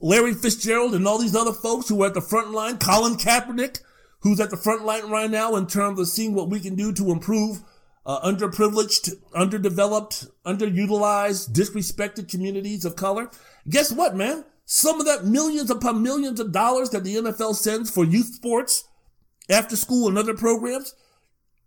[0.00, 3.80] Larry Fitzgerald and all these other folks who are at the front line, Colin Kaepernick,
[4.20, 6.92] who's at the front line right now in terms of seeing what we can do
[6.92, 7.62] to improve
[8.04, 13.30] uh, underprivileged, underdeveloped, underutilized, disrespected communities of color.
[13.68, 14.44] Guess what, man?
[14.64, 18.84] Some of that millions upon millions of dollars that the NFL sends for youth sports,
[19.50, 20.94] after school and other programs,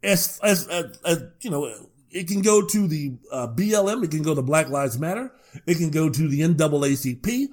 [0.04, 1.72] as, as, as, as you know,
[2.10, 5.32] it can go to the uh, BLM, it can go to Black Lives Matter,
[5.66, 7.48] it can go to the NAACP,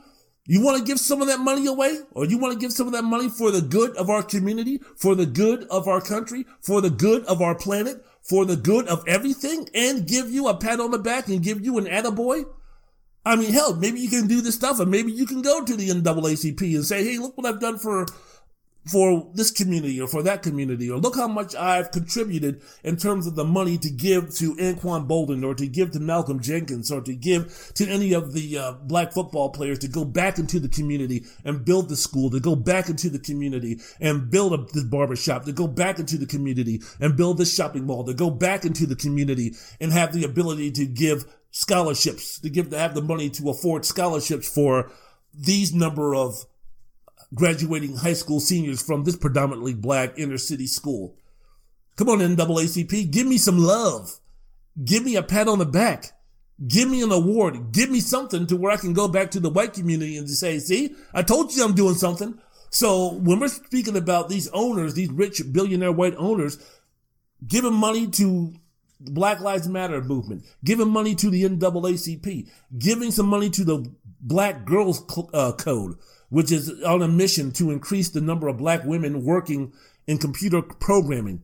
[0.49, 2.87] you want to give some of that money away or you want to give some
[2.87, 6.47] of that money for the good of our community, for the good of our country,
[6.63, 10.57] for the good of our planet, for the good of everything and give you a
[10.57, 12.45] pat on the back and give you an attaboy?
[13.27, 15.77] I mean, hell, maybe you can do this stuff and maybe you can go to
[15.77, 18.07] the NAACP and say, Hey, look what I've done for
[18.91, 23.27] for this community or for that community, or look how much I've contributed in terms
[23.27, 27.01] of the money to give to Anquan Boldin or to give to Malcolm Jenkins or
[27.03, 30.69] to give to any of the uh, black football players to go back into the
[30.69, 34.85] community and build the school, to go back into the community and build a, this
[34.85, 38.65] barbershop, to go back into the community and build this shopping mall, to go back
[38.65, 43.03] into the community and have the ability to give scholarships, to give, to have the
[43.03, 44.91] money to afford scholarships for
[45.35, 46.45] these number of
[47.35, 51.17] graduating high school seniors from this predominantly black inner city school.
[51.97, 54.19] Come on, NAACP, give me some love.
[54.85, 56.13] Give me a pat on the back.
[56.67, 57.73] Give me an award.
[57.73, 60.59] Give me something to where I can go back to the white community and say,
[60.59, 62.39] see, I told you I'm doing something.
[62.71, 66.59] So when we're speaking about these owners, these rich billionaire white owners,
[67.47, 68.53] giving money to
[69.01, 72.49] the Black Lives Matter movement, giving money to the NAACP,
[72.79, 75.03] giving some money to the Black Girls
[75.33, 75.97] uh, Code,
[76.29, 79.73] which is on a mission to increase the number of black women working
[80.07, 81.43] in computer programming.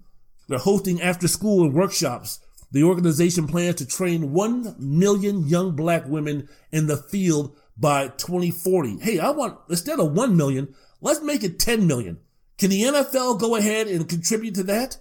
[0.49, 2.41] They're hosting after school and workshops.
[2.73, 8.99] The organization plans to train 1 million young black women in the field by 2040.
[8.99, 12.19] Hey, I want, instead of 1 million, let's make it 10 million.
[12.59, 14.99] Can the NFL go ahead and contribute to that?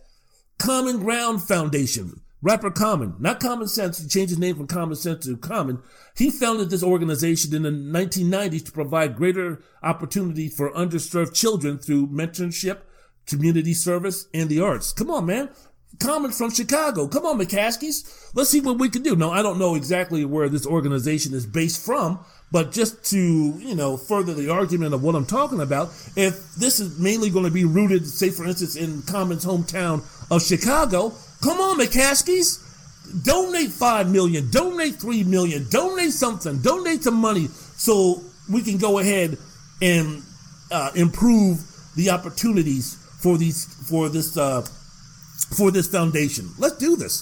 [0.57, 5.25] Common Ground Foundation Rapper Common, not Common Sense, he changed his name from Common Sense
[5.25, 5.81] to Common.
[6.17, 12.07] He founded this organization in the 1990s to provide greater opportunity for underserved children through
[12.07, 12.79] mentorship,
[13.25, 14.91] community service, and the arts.
[14.91, 15.51] Come on, man.
[15.99, 17.07] Common from Chicago.
[17.07, 18.31] Come on, McCaskeys.
[18.33, 19.15] Let's see what we can do.
[19.15, 22.19] Now, I don't know exactly where this organization is based from,
[22.51, 26.81] but just to, you know, further the argument of what I'm talking about, if this
[26.81, 31.13] is mainly going to be rooted, say, for instance, in Common's hometown of Chicago,
[31.43, 32.61] Come on, McCaskeys.
[33.25, 38.99] Donate five million, donate three million, donate something, donate some money so we can go
[38.99, 39.37] ahead
[39.81, 40.23] and
[40.71, 41.61] uh, improve
[41.95, 44.61] the opportunities for these for this uh,
[45.55, 46.49] for this foundation.
[46.57, 47.21] Let's do this.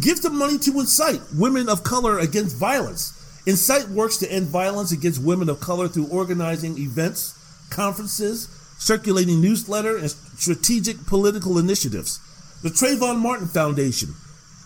[0.00, 3.16] Give some money to Incite Women of Color Against Violence.
[3.46, 7.34] Incite works to end violence against women of color through organizing events,
[7.70, 8.48] conferences,
[8.78, 12.20] circulating newsletter, and strategic political initiatives.
[12.62, 14.14] The Trayvon Martin Foundation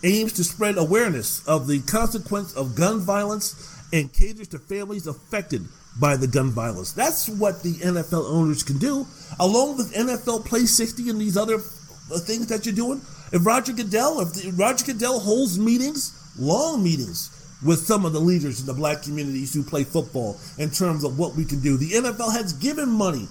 [0.03, 5.65] aims to spread awareness of the consequence of gun violence and caters to families affected
[6.01, 6.91] by the gun violence.
[6.91, 9.07] That's what the NFL owners can do,
[9.39, 13.01] along with NFL Play 60 and these other uh, things that you're doing.
[13.33, 17.31] If Roger Goodell, if Roger Goodell holds meetings, long meetings
[17.65, 21.17] with some of the leaders in the black communities who play football in terms of
[21.17, 23.29] what we can do, the NFL has given money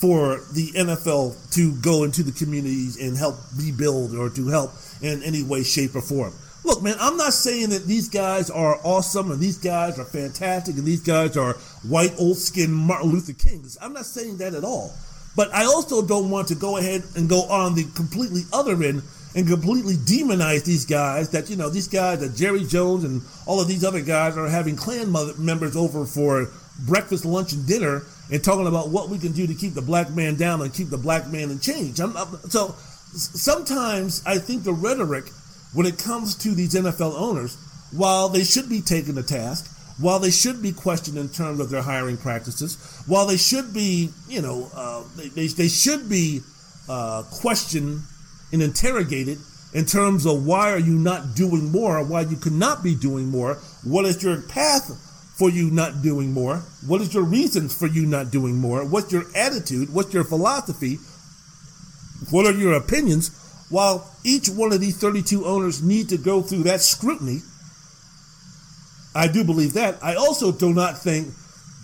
[0.00, 4.72] for the NFL to go into the communities and help rebuild or to help
[5.02, 6.32] in any way, shape, or form.
[6.64, 10.76] Look, man, I'm not saying that these guys are awesome and these guys are fantastic
[10.76, 11.54] and these guys are
[11.86, 13.76] white, old skinned Martin Luther Kings.
[13.80, 14.94] I'm not saying that at all.
[15.36, 19.02] But I also don't want to go ahead and go on the completely other end
[19.34, 23.60] and completely demonize these guys that, you know, these guys that Jerry Jones and all
[23.60, 26.50] of these other guys are having Klan members over for
[26.86, 30.10] breakfast, lunch, and dinner and talking about what we can do to keep the black
[30.10, 32.00] man down and keep the black man in change.
[32.00, 32.74] I'm, I'm, so
[33.12, 35.24] sometimes I think the rhetoric
[35.72, 37.56] when it comes to these NFL owners,
[37.92, 41.70] while they should be taken to task, while they should be questioned in terms of
[41.70, 46.40] their hiring practices, while they should be, you know, uh, they, they, they, should be
[46.88, 48.00] uh, questioned
[48.52, 49.38] and interrogated
[49.74, 53.26] in terms of why are you not doing more, why you could not be doing
[53.28, 53.54] more,
[53.84, 54.90] what is your path
[55.40, 56.56] for you not doing more?
[56.86, 58.84] What is your reasons for you not doing more?
[58.84, 59.88] What's your attitude?
[59.90, 60.98] What's your philosophy?
[62.30, 63.30] What are your opinions?
[63.70, 67.38] While each one of these 32 owners need to go through that scrutiny,
[69.14, 69.96] I do believe that.
[70.02, 71.28] I also do not think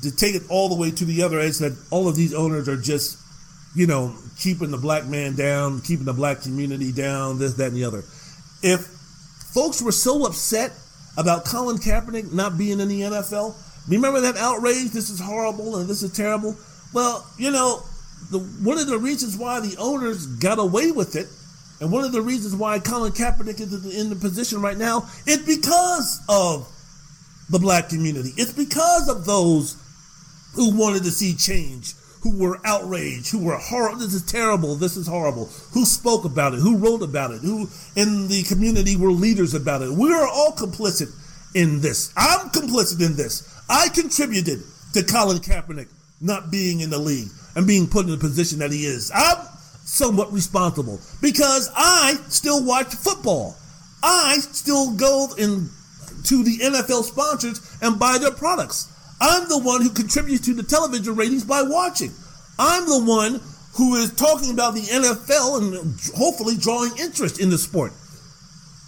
[0.03, 2.69] to take it all the way to the other edge that all of these owners
[2.69, 3.19] are just,
[3.75, 7.77] you know, keeping the black man down, keeping the black community down, this, that, and
[7.77, 8.05] the other.
[8.63, 8.87] If
[9.55, 10.73] folks were so upset
[11.17, 13.55] about Colin Kaepernick not being in the NFL?
[13.89, 14.91] Remember that outrage?
[14.91, 16.57] This is horrible and this is terrible.
[16.93, 17.83] Well, you know,
[18.31, 21.29] the, one of the reasons why the owners got away with it,
[21.81, 25.39] and one of the reasons why Colin Kaepernick is in the position right now, is
[25.39, 26.69] because of
[27.51, 28.31] the black community.
[28.37, 29.77] It's because of those
[30.55, 31.95] who wanted to see change,
[32.27, 33.99] who were outraged, who were horrible.
[33.99, 34.75] This is terrible.
[34.75, 35.47] This is horrible.
[35.73, 36.61] Who spoke about it?
[36.61, 37.41] Who wrote about it?
[37.41, 39.93] Who in the community were leaders about it?
[39.93, 41.15] We are all complicit
[41.55, 42.13] in this.
[42.17, 43.49] I'm complicit in this.
[43.69, 44.65] I contributed
[44.95, 45.89] to Colin Kaepernick
[46.21, 49.13] not being in the league and being put in the position that he is.
[49.15, 49.47] I'm
[49.85, 53.57] somewhat responsible because I still watch football.
[54.03, 55.69] I still go in
[56.25, 58.93] to the NFL sponsors and buy their products.
[59.21, 62.13] I'm the one who contributes to the television ratings by watching.
[62.59, 63.41] I'm the one
[63.75, 67.93] who is talking about the NFL and hopefully drawing interest in the sport.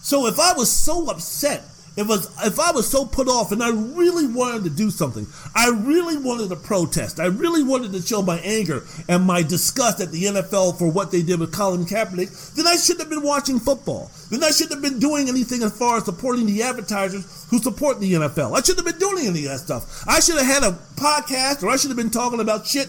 [0.02, 1.64] So if I was so upset,
[1.99, 5.26] if, was, if I was so put off and I really wanted to do something,
[5.55, 10.01] I really wanted to protest, I really wanted to show my anger and my disgust
[10.01, 13.26] at the NFL for what they did with Colin Kaepernick, then I shouldn't have been
[13.26, 14.11] watching football.
[14.30, 18.01] Then I shouldn't have been doing anything as far as supporting the advertisers who support
[18.01, 18.57] the NFL.
[18.57, 20.05] I shouldn't have been doing any of that stuff.
[20.07, 22.88] I should have had a podcast or I should have been talking about shit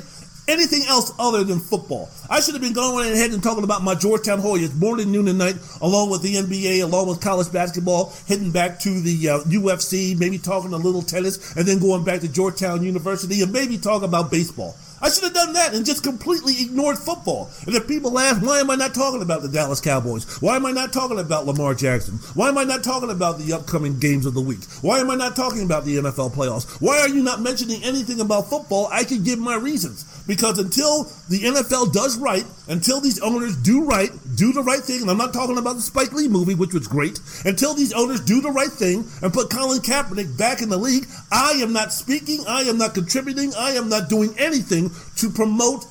[0.49, 2.09] anything else other than football.
[2.29, 5.37] I should have been going ahead and talking about my Georgetown Hoyas morning, noon, and
[5.37, 10.17] night, along with the NBA, along with college basketball, heading back to the uh, UFC,
[10.17, 14.03] maybe talking a little tennis, and then going back to Georgetown University, and maybe talk
[14.03, 14.75] about baseball.
[15.01, 17.49] I should have done that and just completely ignored football.
[17.65, 20.41] And if people ask, why am I not talking about the Dallas Cowboys?
[20.41, 22.15] Why am I not talking about Lamar Jackson?
[22.33, 24.63] Why am I not talking about the upcoming games of the week?
[24.81, 26.81] Why am I not talking about the NFL playoffs?
[26.81, 28.87] Why are you not mentioning anything about football?
[28.91, 30.05] I can give my reasons.
[30.27, 35.01] Because until the NFL does right, until these owners do right, do the right thing,
[35.01, 38.21] and I'm not talking about the Spike Lee movie, which was great, until these owners
[38.21, 41.91] do the right thing and put Colin Kaepernick back in the league, I am not
[41.91, 45.85] speaking, I am not contributing, I am not doing anything to promote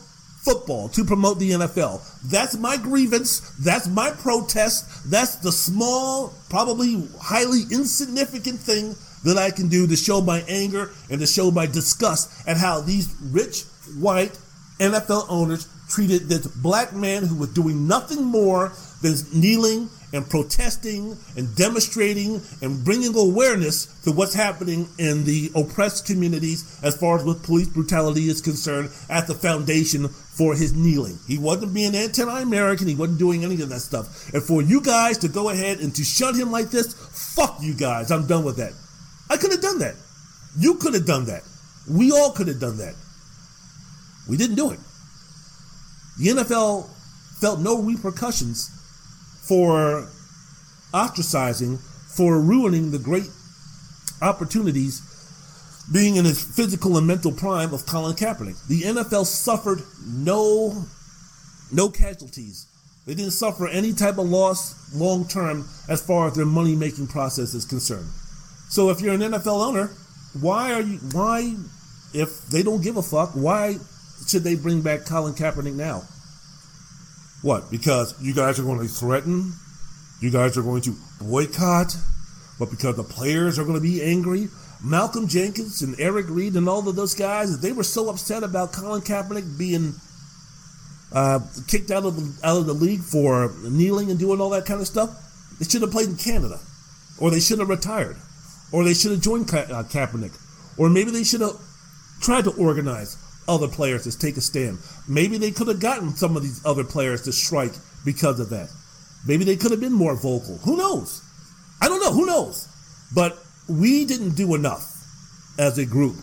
[0.48, 2.00] football, to promote the NFL.
[2.30, 8.94] That's my grievance, that's my protest, that's the small, probably highly insignificant thing
[9.24, 12.80] that I can do to show my anger and to show my disgust at how
[12.80, 13.64] these rich
[13.98, 14.38] white
[14.78, 18.72] NFL owners treated this black man who was doing nothing more
[19.02, 26.06] than kneeling and protesting and demonstrating and bringing awareness to what's happening in the oppressed
[26.06, 31.18] communities as far as with police brutality is concerned at the foundation for his kneeling.
[31.26, 32.86] He wasn't being anti-American.
[32.86, 34.32] He wasn't doing any of that stuff.
[34.32, 36.94] And for you guys to go ahead and to shut him like this,
[37.34, 38.10] fuck you guys.
[38.10, 38.72] I'm done with that.
[39.28, 39.96] I could have done that.
[40.58, 41.42] You could have done that.
[41.90, 42.94] We all could have done that.
[44.28, 44.78] We didn't do it.
[46.18, 46.88] The NFL
[47.40, 48.77] felt no repercussions
[49.48, 50.08] for
[50.92, 51.80] ostracizing,
[52.14, 53.28] for ruining the great
[54.20, 55.02] opportunities
[55.92, 58.66] being in his physical and mental prime of Colin Kaepernick.
[58.68, 60.84] The NFL suffered no
[61.70, 62.66] no casualties
[63.06, 67.06] They didn't suffer any type of loss long term as far as their money making
[67.06, 68.08] process is concerned.
[68.68, 69.90] So if you're an NFL owner,
[70.38, 71.56] why are you why
[72.12, 73.76] if they don't give a fuck, why
[74.26, 76.02] should they bring back Colin Kaepernick now?
[77.42, 77.70] What?
[77.70, 79.52] Because you guys are going to threaten,
[80.20, 81.96] you guys are going to boycott,
[82.58, 84.48] but because the players are going to be angry,
[84.82, 88.72] Malcolm Jenkins and Eric Reid and all of those guys, they were so upset about
[88.72, 89.94] Colin Kaepernick being
[91.12, 94.66] uh, kicked out of the, out of the league for kneeling and doing all that
[94.66, 95.10] kind of stuff.
[95.58, 96.60] They should have played in Canada,
[97.18, 98.16] or they should have retired,
[98.72, 100.36] or they should have joined Ka- uh, Kaepernick,
[100.76, 101.56] or maybe they should have
[102.20, 103.16] tried to organize
[103.48, 104.78] other players to take a stand.
[105.08, 107.72] Maybe they could have gotten some of these other players to strike
[108.04, 108.68] because of that.
[109.26, 110.58] Maybe they could have been more vocal.
[110.58, 111.22] Who knows?
[111.80, 112.12] I don't know.
[112.12, 112.68] Who knows?
[113.14, 113.38] But
[113.68, 114.94] we didn't do enough
[115.58, 116.16] as a group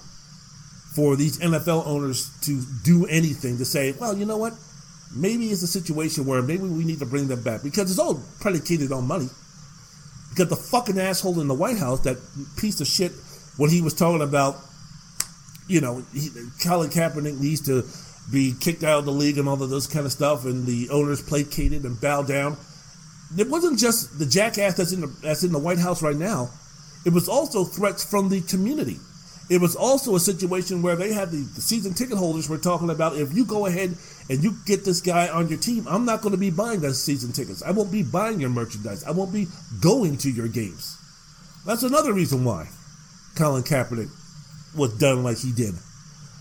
[0.96, 4.54] for these NFL owners to do anything to say, well, you know what?
[5.16, 8.22] maybe it's a situation where maybe we need to bring them back because it's all
[8.42, 9.30] predicated on money.
[10.30, 12.18] Because the fucking asshole in the White House, that
[12.58, 13.14] piece of shit,
[13.58, 14.58] when he was talking about,
[15.68, 16.30] you know, he,
[16.64, 17.84] Colin Kaepernick needs to
[18.32, 20.90] be kicked out of the league and all of those kind of stuff, and the
[20.90, 22.58] owners placated and bowed down.
[23.38, 26.50] It wasn't just the jackass that's in the that's in the White House right now.
[27.06, 28.98] It was also threats from the community.
[29.48, 32.90] It was also a situation where they had the, the season ticket holders were talking
[32.90, 33.96] about if you go ahead
[34.28, 37.04] and you get this guy on your team, I'm not going to be buying those
[37.04, 37.62] season tickets.
[37.62, 39.04] I won't be buying your merchandise.
[39.04, 39.48] I won't be
[39.82, 40.98] going to your games.
[41.64, 42.70] That's another reason why
[43.36, 44.10] Colin Kaepernick
[44.76, 45.76] was done like he did.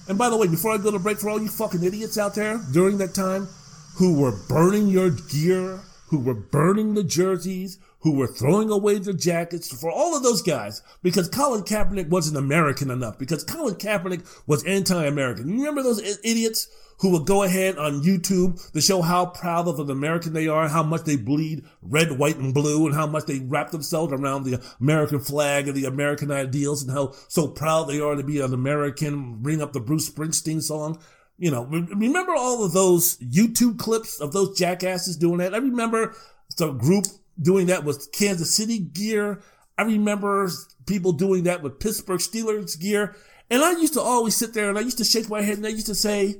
[0.09, 2.35] And by the way, before I go to break, for all you fucking idiots out
[2.35, 3.49] there during that time
[3.97, 9.15] who were burning your gear, who were burning the jerseys, who were throwing away their
[9.15, 14.25] jackets, for all of those guys, because Colin Kaepernick wasn't American enough, because Colin Kaepernick
[14.47, 15.49] was anti-American.
[15.49, 16.69] You remember those idiots
[17.01, 20.69] who will go ahead on YouTube to show how proud of an American they are,
[20.69, 24.45] how much they bleed red, white, and blue, and how much they wrap themselves around
[24.45, 28.39] the American flag and the American ideals, and how so proud they are to be
[28.39, 31.01] an American, bring up the Bruce Springsteen song.
[31.39, 35.55] You know, remember all of those YouTube clips of those jackasses doing that?
[35.55, 36.15] I remember
[36.59, 37.07] the group
[37.41, 39.41] doing that with Kansas City gear.
[39.77, 40.49] I remember
[40.87, 43.17] people doing that with Pittsburgh Steelers gear.
[43.51, 45.67] And I used to always sit there and I used to shake my head and
[45.67, 46.37] I used to say,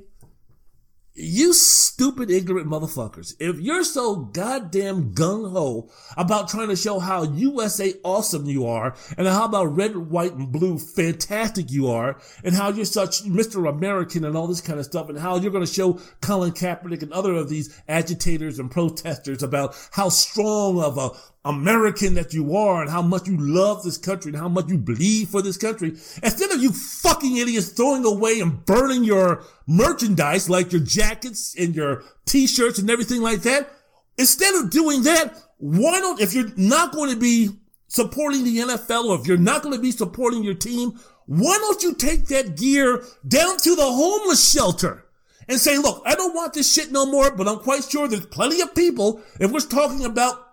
[1.15, 3.33] you stupid, ignorant motherfuckers.
[3.39, 8.95] If you're so goddamn gung ho about trying to show how USA awesome you are
[9.17, 13.69] and how about red, white, and blue fantastic you are and how you're such Mr.
[13.69, 17.01] American and all this kind of stuff and how you're going to show Colin Kaepernick
[17.01, 21.11] and other of these agitators and protesters about how strong of a
[21.45, 24.77] American that you are and how much you love this country and how much you
[24.77, 25.89] bleed for this country.
[26.23, 31.75] Instead of you fucking idiots throwing away and burning your merchandise like your jackets and
[31.75, 33.69] your t-shirts and everything like that,
[34.17, 37.49] instead of doing that, why don't, if you're not going to be
[37.87, 41.83] supporting the NFL or if you're not going to be supporting your team, why don't
[41.83, 45.03] you take that gear down to the homeless shelter?
[45.47, 48.25] And say, look, I don't want this shit no more, but I'm quite sure there's
[48.25, 50.44] plenty of people, if we're talking about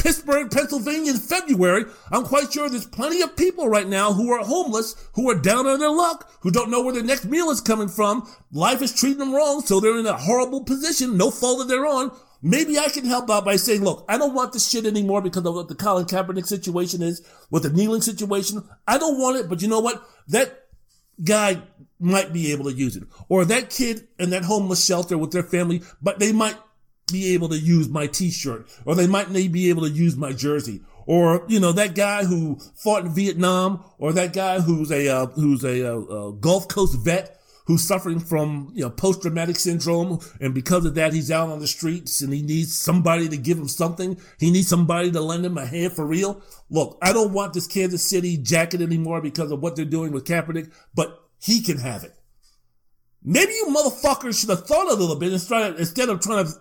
[0.00, 4.42] Pittsburgh, Pennsylvania in February, I'm quite sure there's plenty of people right now who are
[4.42, 7.60] homeless, who are down on their luck, who don't know where their next meal is
[7.60, 8.26] coming from.
[8.50, 11.84] Life is treating them wrong, so they're in a horrible position, no fault of their
[11.84, 12.10] own.
[12.42, 15.44] Maybe I can help out by saying, look, I don't want this shit anymore because
[15.44, 17.20] of what the Colin Kaepernick situation is,
[17.50, 18.66] with the kneeling situation.
[18.88, 20.02] I don't want it, but you know what?
[20.28, 20.66] That
[21.22, 21.60] guy
[21.98, 23.02] might be able to use it.
[23.28, 26.56] Or that kid in that homeless shelter with their family, but they might
[27.12, 30.32] be able to use my t-shirt or they might not be able to use my
[30.32, 30.80] jersey.
[31.06, 35.26] Or you know that guy who fought in Vietnam or that guy who's a uh,
[35.26, 40.54] who's a, a, uh, Gulf Coast vet who's suffering from you know post-traumatic syndrome and
[40.54, 43.68] because of that he's out on the streets and he needs somebody to give him
[43.68, 44.20] something.
[44.38, 46.42] He needs somebody to lend him a hand for real.
[46.68, 50.26] Look I don't want this Kansas City jacket anymore because of what they're doing with
[50.26, 52.14] Kaepernick but he can have it.
[53.22, 56.52] Maybe you motherfuckers should have thought a little bit instead of trying to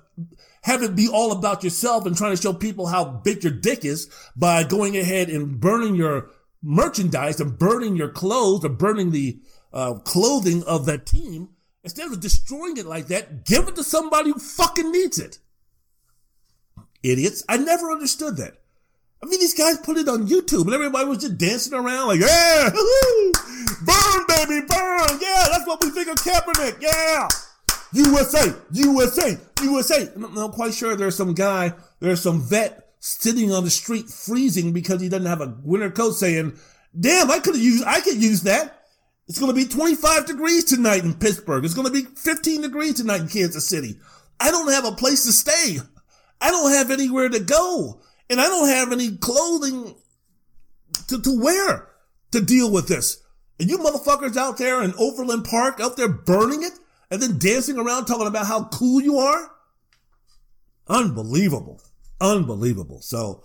[0.64, 3.86] have it be all about yourself and trying to show people how big your dick
[3.86, 6.30] is by going ahead and burning your
[6.62, 9.40] merchandise and burning your clothes or burning the
[9.74, 11.50] uh, clothing of that team.
[11.84, 15.40] Instead of destroying it like that, give it to somebody who fucking needs it.
[17.02, 17.44] Idiots.
[17.48, 18.56] I never understood that.
[19.24, 22.22] I mean, these guys put it on YouTube and everybody was just dancing around like,
[22.22, 25.20] yeah, burn, baby, burn.
[25.22, 26.82] Yeah, that's what we think of Kaepernick.
[26.82, 27.28] Yeah.
[27.94, 30.10] USA, USA, USA.
[30.16, 34.74] I'm not quite sure there's some guy, there's some vet sitting on the street freezing
[34.74, 36.58] because he doesn't have a winter coat saying,
[37.00, 38.76] damn, I could used, I could use that.
[39.28, 41.64] It's going to be 25 degrees tonight in Pittsburgh.
[41.64, 44.00] It's going to be 15 degrees tonight in Kansas City.
[44.40, 45.78] I don't have a place to stay.
[46.42, 48.02] I don't have anywhere to go.
[48.30, 49.96] And I don't have any clothing
[51.08, 51.90] to, to wear
[52.32, 53.24] to deal with this.
[53.60, 56.74] And you motherfuckers out there in Overland Park out there burning it
[57.12, 59.52] and then dancing around talking about how cool you are.
[60.88, 61.82] Unbelievable.
[62.22, 63.02] Unbelievable.
[63.02, 63.44] So,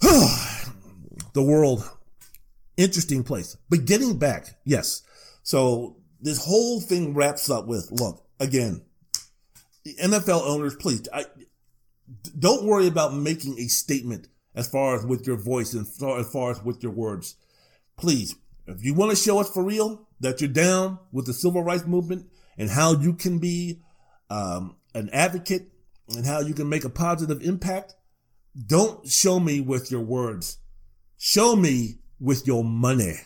[0.00, 1.88] the world,
[2.76, 3.56] interesting place.
[3.68, 5.02] But getting back, yes.
[5.42, 8.82] So this whole thing wraps up with, look, again,
[9.86, 11.24] NFL owners, please, I,
[12.38, 16.50] don't worry about making a statement as far as with your voice and as far
[16.50, 17.36] as with your words.
[17.96, 18.34] Please,
[18.66, 21.86] if you want to show us for real that you're down with the civil rights
[21.86, 22.26] movement
[22.58, 23.80] and how you can be
[24.28, 25.70] um, an advocate
[26.08, 27.94] and how you can make a positive impact,
[28.66, 30.58] don't show me with your words.
[31.18, 33.16] Show me with your money.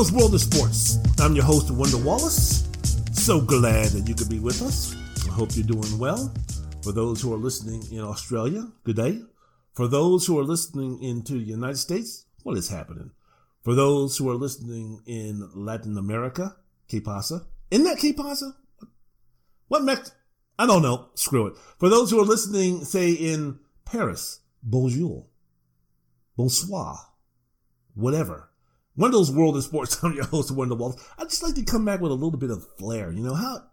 [0.00, 0.98] Wendell's World of Sports.
[1.20, 2.66] I'm your host, Wendell Wallace.
[3.12, 4.96] So glad that you could be with us.
[5.28, 6.32] I hope you're doing well.
[6.82, 9.20] For those who are listening in Australia, good day.
[9.74, 13.10] For those who are listening into the United States, what is happening?
[13.62, 16.56] For those who are listening in Latin America,
[16.88, 17.44] que pasa?
[17.70, 18.56] Isn't that que pasa?
[19.68, 20.12] What Mex?
[20.58, 21.10] I don't know.
[21.14, 21.58] Screw it.
[21.78, 25.26] For those who are listening, say in Paris, bonjour,
[26.38, 26.96] bonsoir,
[27.94, 28.49] whatever.
[29.00, 30.04] Wendell's World of Sports.
[30.04, 31.02] I'm your host, Wendell Wallace.
[31.16, 33.10] I just like to come back with a little bit of flair.
[33.10, 33.64] You know how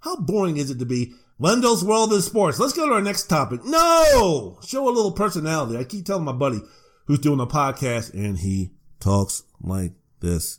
[0.00, 2.60] how boring is it to be Wendell's World of Sports?
[2.60, 3.64] Let's go to our next topic.
[3.64, 5.78] No, show a little personality.
[5.78, 6.60] I keep telling my buddy
[7.06, 10.58] who's doing a podcast, and he talks like this.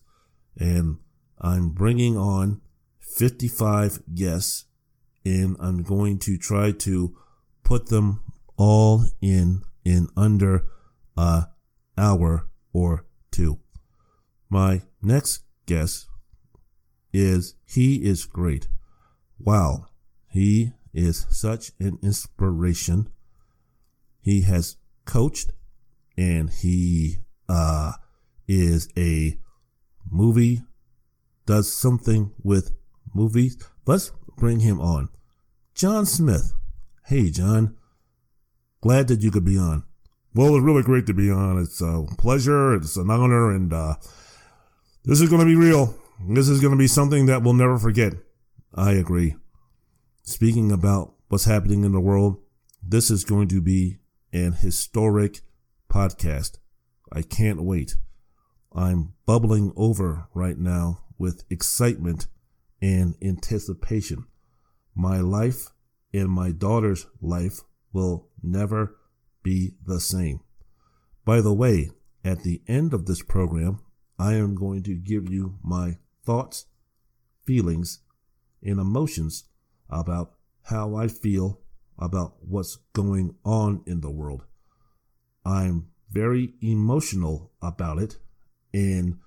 [0.58, 0.98] And
[1.40, 2.62] I'm bringing on
[3.18, 4.66] 55 guests,
[5.24, 7.16] and I'm going to try to
[7.64, 8.24] put them
[8.58, 10.66] all in in under
[11.16, 11.50] a
[11.96, 13.60] hour or two.
[14.50, 16.08] My next guest
[17.12, 18.68] is he is great.
[19.40, 19.88] Wow.
[20.30, 23.10] He is such an inspiration.
[24.22, 25.52] He has coached
[26.18, 27.18] and he
[27.48, 27.94] uh
[28.48, 29.38] is a
[30.10, 30.62] movie
[31.46, 32.72] does something with
[33.14, 33.58] movies.
[33.86, 35.10] Let's bring him on.
[35.76, 36.54] John Smith.
[37.06, 37.76] Hey John.
[38.82, 39.84] Glad that you could be on.
[40.34, 41.60] Well, it's really great to be on.
[41.60, 42.76] It's a pleasure.
[42.76, 43.96] It's an honor and uh
[45.06, 45.96] this is going to be real.
[46.28, 48.14] This is going to be something that we'll never forget.
[48.74, 49.36] I agree.
[50.24, 52.38] Speaking about what's happening in the world,
[52.82, 54.00] this is going to be
[54.34, 55.42] an historic
[55.92, 56.58] podcast.
[57.14, 57.96] I can't wait.
[58.74, 62.28] I'm bubbling over right now with excitement
[62.82, 64.26] and anticipation.
[64.96, 65.70] My life
[66.14, 67.62] and my daughter's life
[67.94, 68.98] will never
[69.44, 70.40] be the same.
[71.24, 71.92] By the way,
[72.24, 73.80] at the end of this program,
[74.18, 76.66] I am going to give you my thoughts,
[77.46, 78.00] feelings,
[78.64, 79.46] and emotions
[79.90, 80.34] about
[80.64, 81.60] how I feel
[82.00, 84.44] about what's going on in the world.
[85.46, 88.18] I'm very emotional about it,
[88.74, 89.20] and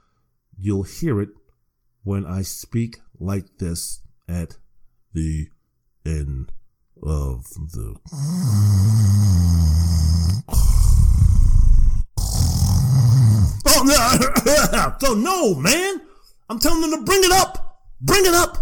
[0.58, 1.30] you'll hear it
[2.02, 4.56] when I speak like this at
[5.12, 5.48] the
[6.04, 6.50] end
[7.02, 7.96] of the.
[13.70, 13.84] Oh,
[15.00, 16.00] so no, man.
[16.48, 17.82] I'm telling them to bring it up.
[18.00, 18.56] Bring it up.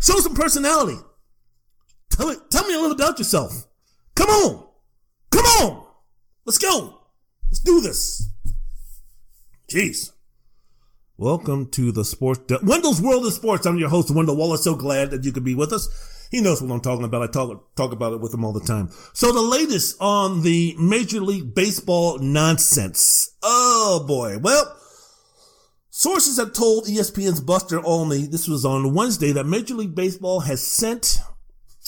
[0.00, 0.98] Show some personality.
[2.10, 2.38] Tell it.
[2.50, 3.66] Tell me a little about yourself.
[4.14, 4.66] Come on.
[5.30, 5.86] Come on.
[6.44, 6.98] Let's go.
[7.46, 8.28] Let's do this.
[9.70, 10.12] Jeez.
[11.16, 13.66] Welcome to the Sports De- Wendell's World of Sports.
[13.66, 14.64] I'm your host, Wendell Wallace.
[14.64, 15.88] So glad that you could be with us.
[16.30, 17.22] He knows what I'm talking about.
[17.22, 18.90] I talk talk about it with him all the time.
[19.14, 23.34] So the latest on the Major League Baseball nonsense.
[23.42, 24.38] Oh boy.
[24.38, 24.76] Well,
[25.90, 30.64] sources have told ESPN's Buster Olney, this was on Wednesday, that Major League Baseball has
[30.64, 31.18] sent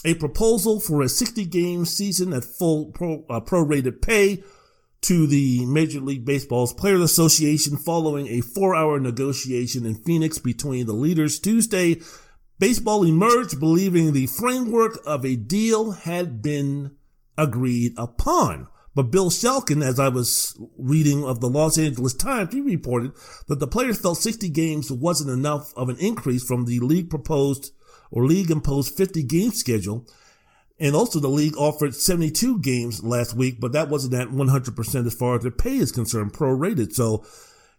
[0.04, 4.42] a proposal for a 60 game season at full pro, uh, prorated pay
[5.02, 10.86] to the Major League Baseball's Players Association following a four hour negotiation in Phoenix between
[10.86, 12.00] the leaders Tuesday
[12.60, 16.90] Baseball emerged believing the framework of a deal had been
[17.38, 18.68] agreed upon.
[18.94, 23.12] But Bill Shaikin, as I was reading of the Los Angeles Times, he reported
[23.48, 27.72] that the players felt 60 games wasn't enough of an increase from the league proposed
[28.10, 30.06] or league imposed 50 game schedule.
[30.78, 35.14] And also the league offered 72 games last week, but that wasn't at 100% as
[35.14, 36.92] far as their pay is concerned, prorated.
[36.92, 37.24] So,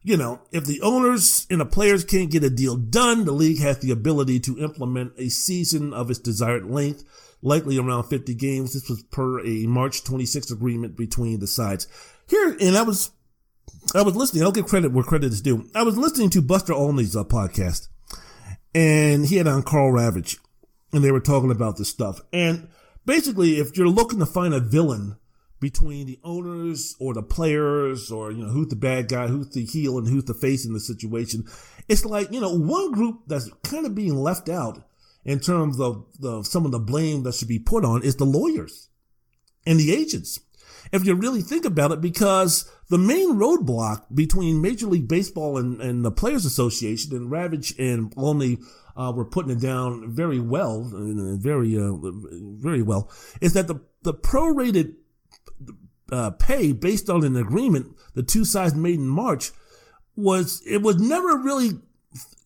[0.03, 3.59] you know, if the owners and the players can't get a deal done, the league
[3.59, 7.03] has the ability to implement a season of its desired length
[7.41, 8.73] likely around 50 games.
[8.73, 11.87] This was per a March 26 agreement between the sides.
[12.27, 13.11] Here, and I was,
[13.93, 14.43] I was listening.
[14.43, 15.69] I'll give credit where credit is due.
[15.75, 17.87] I was listening to Buster Olney's uh, podcast,
[18.73, 20.39] and he had on Karl Ravech,
[20.93, 22.21] and they were talking about this stuff.
[22.31, 22.69] And
[23.05, 25.17] basically, if you're looking to find a villain
[25.61, 29.63] between the owners or the players, or you know who's the bad guy, who's the
[29.63, 31.45] heel, and who's the face in the situation,
[31.87, 34.83] it's like you know one group that's kind of being left out
[35.23, 38.25] in terms of the, some of the blame that should be put on is the
[38.25, 38.89] lawyers
[39.65, 40.39] and the agents.
[40.91, 45.79] If you really think about it, because the main roadblock between Major League Baseball and,
[45.79, 48.57] and the Players Association and Ravech and Olney
[48.97, 51.93] uh, were putting it down very well, very, uh,
[52.59, 54.95] very well, is that the, the prorated
[56.11, 59.51] uh, pay based on an agreement the two sides made in March
[60.15, 61.79] was, it was never really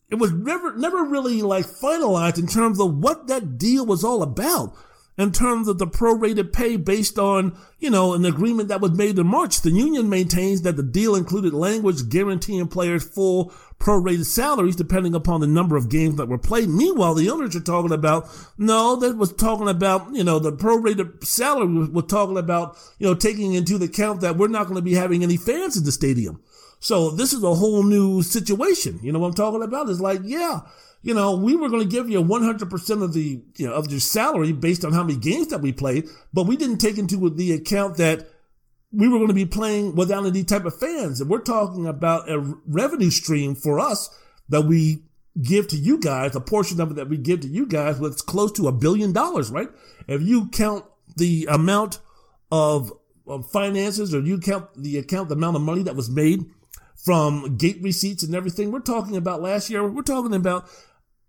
[0.09, 4.21] it was never, never really like finalized in terms of what that deal was all
[4.21, 4.75] about.
[5.17, 9.17] In terms of the prorated pay based on, you know, an agreement that was made
[9.17, 14.75] in March, the union maintains that the deal included language guaranteeing players full prorated salaries
[14.75, 16.69] depending upon the number of games that were played.
[16.69, 18.27] Meanwhile, the owners are talking about,
[18.57, 23.07] no, that was talking about, you know, the prorated salary was, was talking about, you
[23.07, 25.83] know, taking into the account that we're not going to be having any fans in
[25.83, 26.41] the stadium.
[26.79, 28.99] So this is a whole new situation.
[29.01, 29.89] You know what I'm talking about?
[29.89, 30.61] It's like, yeah,
[31.01, 33.99] you know, we were going to give you 100% of the, you know, of your
[33.99, 37.51] salary based on how many games that we played, but we didn't take into the
[37.51, 38.27] account that
[38.95, 41.19] we were going to be playing without any type of fans.
[41.19, 44.09] And we're talking about a revenue stream for us
[44.49, 45.03] that we
[45.41, 48.21] give to you guys, a portion of it that we give to you guys, was
[48.21, 49.69] close to a billion dollars, right?
[50.07, 50.85] If you count
[51.17, 51.99] the amount
[52.51, 52.93] of,
[53.27, 56.45] of finances or you count the account, the amount of money that was made
[56.95, 58.71] from gate receipts and everything.
[58.71, 60.69] We're talking about last year, we're talking about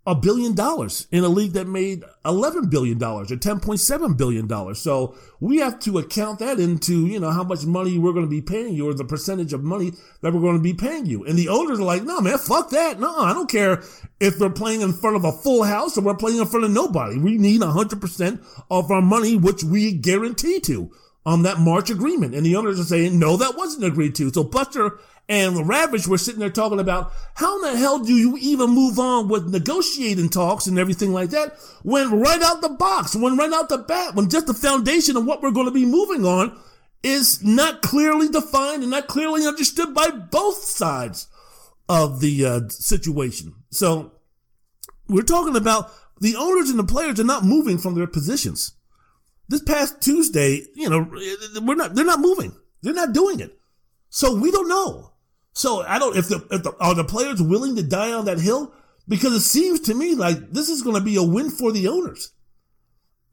[0.07, 4.75] a billion dollars in a league that made $11 billion or $10.7 billion.
[4.75, 8.31] So we have to account that into, you know, how much money we're going to
[8.31, 9.93] be paying you or the percentage of money
[10.23, 11.25] that we're going to be paying you.
[11.25, 13.01] And the owners are like, no, man, fuck that.
[13.01, 13.83] No, I don't care
[14.21, 16.71] if we're playing in front of a full house or we're playing in front of
[16.71, 17.19] nobody.
[17.19, 20.93] We need 100% of our money, which we guarantee to
[21.27, 22.35] on that March agreement.
[22.35, 24.33] And the owners are saying, no, that wasn't agreed to.
[24.33, 28.37] So Buster and Ravech were sitting there talking about how in the hell do you
[28.37, 33.17] even move on with negotiating talks and everything like that when right out the box,
[33.17, 35.85] when right out the bat, when just the foundation of what we're going to be
[35.85, 36.57] moving on
[37.03, 41.27] is not clearly defined and not clearly understood by both sides
[41.89, 43.53] of the uh, situation.
[43.71, 44.13] So
[45.09, 45.91] we're talking about
[46.21, 48.77] the owners and the players are not moving from their positions.
[49.49, 51.09] This past Tuesday, you know,
[51.63, 52.55] we're not, they're not moving.
[52.83, 53.59] They're not doing it.
[54.11, 55.13] So we don't know.
[55.53, 58.41] So I don't, if the, if the, are the players willing to die on that
[58.41, 58.75] hill?
[59.09, 61.89] Because it seems to me like this is going to be a win for the
[61.89, 62.33] owners.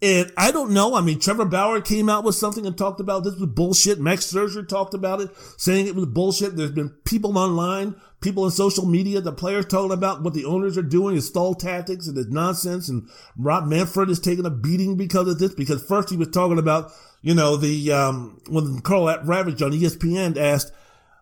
[0.02, 0.96] And I don't know.
[0.96, 4.02] I mean, Trevor Bauer came out with something and talked about this was bullshit.
[4.02, 6.58] Max Scherzer talked about it, saying it was bullshit.
[6.58, 10.78] There's been people online, people in social media, the players talking about what the owners
[10.78, 12.90] are doing is stall tactics and it's nonsense.
[12.90, 15.54] And Rob Manfred is taking a beating because of this.
[15.54, 16.92] Because first he was talking about,
[17.22, 20.72] you know, the, um, when Karl Ravech on ESPN asked,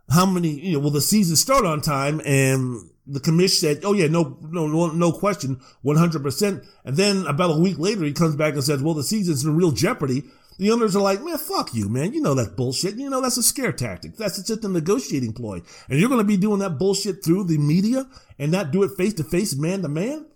[0.10, 2.22] how many, you know, will the season start on time?
[2.26, 6.66] And the commission said, oh yeah, no, no, no, no question, 100%.
[6.86, 9.56] And then about a week later, he comes back and says, well, the season's in
[9.56, 10.24] real jeopardy.
[10.62, 12.14] The owners are like, man, fuck you, man.
[12.14, 12.94] You know that's bullshit.
[12.94, 14.16] You know that's a scare tactic.
[14.16, 15.64] That's just a negotiating ploy.
[15.90, 18.06] And you're going to be doing that bullshit through the media
[18.38, 20.28] and not do it face to face, man to man?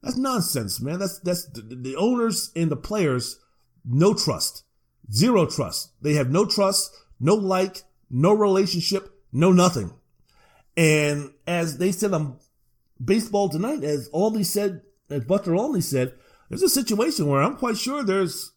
[0.00, 1.00] That's nonsense, man.
[1.00, 3.40] That's, that's the, the owners and the players,
[3.84, 4.62] no trust.
[5.12, 5.90] Zero trust.
[6.00, 9.92] They have no trust, no like, no relationship, no nothing.
[10.76, 12.38] And as they said on
[13.04, 16.14] baseball tonight, as Olney said, as Buster Olney said,
[16.48, 18.52] there's a situation where I'm quite sure there's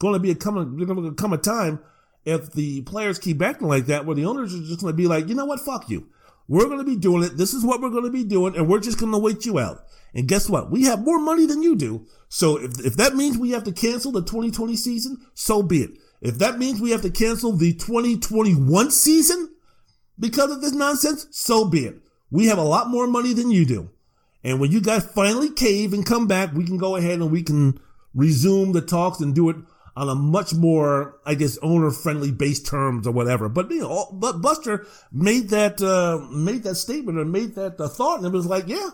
[0.00, 1.78] going to be a coming, going to come a time
[2.24, 5.06] if the players keep acting like that, where the owners are just going to be
[5.06, 6.08] like, you know what, fuck you.
[6.48, 7.36] We're going to be doing it.
[7.36, 9.60] This is what we're going to be doing, and we're just going to wait you
[9.60, 9.84] out.
[10.14, 10.70] And guess what?
[10.70, 12.06] We have more money than you do.
[12.28, 15.90] So if, if that means we have to cancel the 2020 season, so be it.
[16.20, 19.54] If that means we have to cancel the 2021 season
[20.18, 22.00] because of this nonsense, so be it.
[22.30, 23.90] We have a lot more money than you do.
[24.42, 27.42] And when you guys finally cave and come back, we can go ahead and we
[27.42, 27.78] can
[28.14, 29.56] resume the talks and do it
[29.96, 33.48] on a much more, I guess, owner friendly base terms or whatever.
[33.48, 37.88] But you know, but Buster made that uh, made that statement or made that uh,
[37.88, 38.90] thought, and it was like, yeah,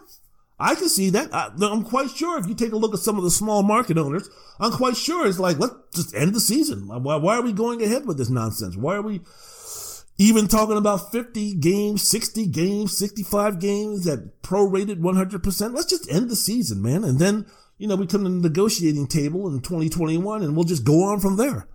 [0.58, 1.34] I can see that.
[1.34, 3.98] I, am quite sure if you take a look at some of the small market
[3.98, 4.28] owners,
[4.58, 6.88] I'm quite sure it's like, let's just end the season.
[6.88, 8.76] Why, why are we going ahead with this nonsense?
[8.76, 9.20] Why are we
[10.18, 15.74] even talking about 50 games, 60 games, 65 games at prorated 100%?
[15.74, 17.04] Let's just end the season, man.
[17.04, 17.46] And then,
[17.78, 21.20] you know, we come to the negotiating table in 2021 and we'll just go on
[21.20, 21.68] from there.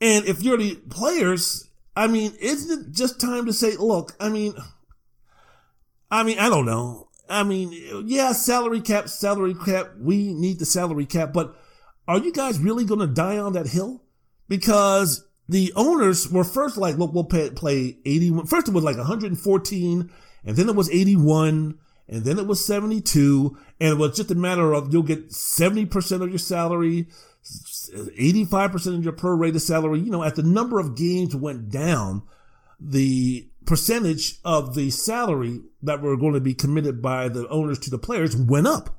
[0.00, 4.28] And if you're the players, I mean, isn't it just time to say, look, I
[4.28, 4.54] mean,
[6.10, 7.08] I mean, I don't know.
[7.28, 7.72] I mean,
[8.06, 9.92] yeah, salary cap, salary cap.
[9.98, 11.56] We need the salary cap, but
[12.06, 14.02] are you guys really going to die on that hill?
[14.48, 18.46] Because the owners were first like, look, we'll pay, play 81.
[18.46, 20.10] First it was like 114
[20.44, 21.78] and then it was 81
[22.12, 26.22] and then it was 72 and it was just a matter of you'll get 70%
[26.22, 27.08] of your salary,
[27.42, 30.00] 85% of your prorated salary.
[30.00, 32.22] You know, as the number of games went down,
[32.78, 37.90] the percentage of the salary that were going to be committed by the owners to
[37.90, 38.94] the players went up.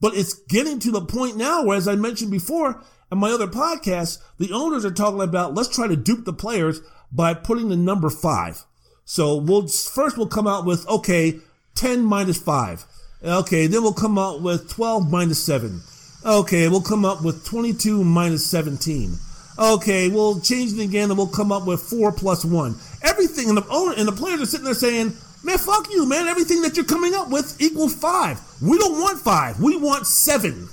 [0.00, 3.48] But it's getting to the point now where, as I mentioned before in my other
[3.48, 6.80] podcast, the owners are talking about let's try to dupe the players
[7.12, 8.64] by putting the number five.
[9.04, 11.40] So we'll first we'll come out with okay,
[11.76, 12.84] 10 minus five.
[13.22, 15.80] Okay, then we'll come out with 12 minus seven.
[16.24, 19.14] Okay, we'll come up with 22 minus 17.
[19.58, 22.76] Okay, we'll change it again and we'll come up with four plus one.
[23.02, 25.12] Everything and the owner and the players are sitting there saying,
[25.42, 26.26] Man, fuck you, man.
[26.26, 28.40] Everything that you're coming up with equals five.
[28.60, 29.60] We don't want five.
[29.60, 30.68] We want seven.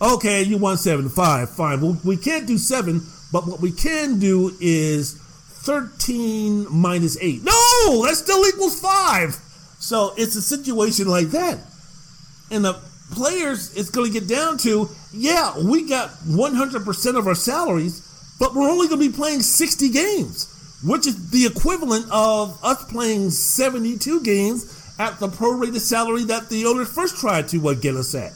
[0.00, 1.10] Okay, you want seven.
[1.10, 1.50] Five.
[1.50, 1.82] Fine.
[1.82, 5.18] Well, we can't do seven, but what we can do is
[5.64, 7.44] 13 minus eight.
[7.44, 9.38] No, that still equals five.
[9.80, 11.58] So it's a situation like that.
[12.52, 12.74] And the
[13.10, 18.06] players, it's going to get down to, yeah, we got 100% of our salaries,
[18.38, 22.84] but we're only going to be playing 60 games which is the equivalent of us
[22.90, 27.94] playing 72 games at the prorated salary that the owners first tried to uh, get
[27.96, 28.32] us at.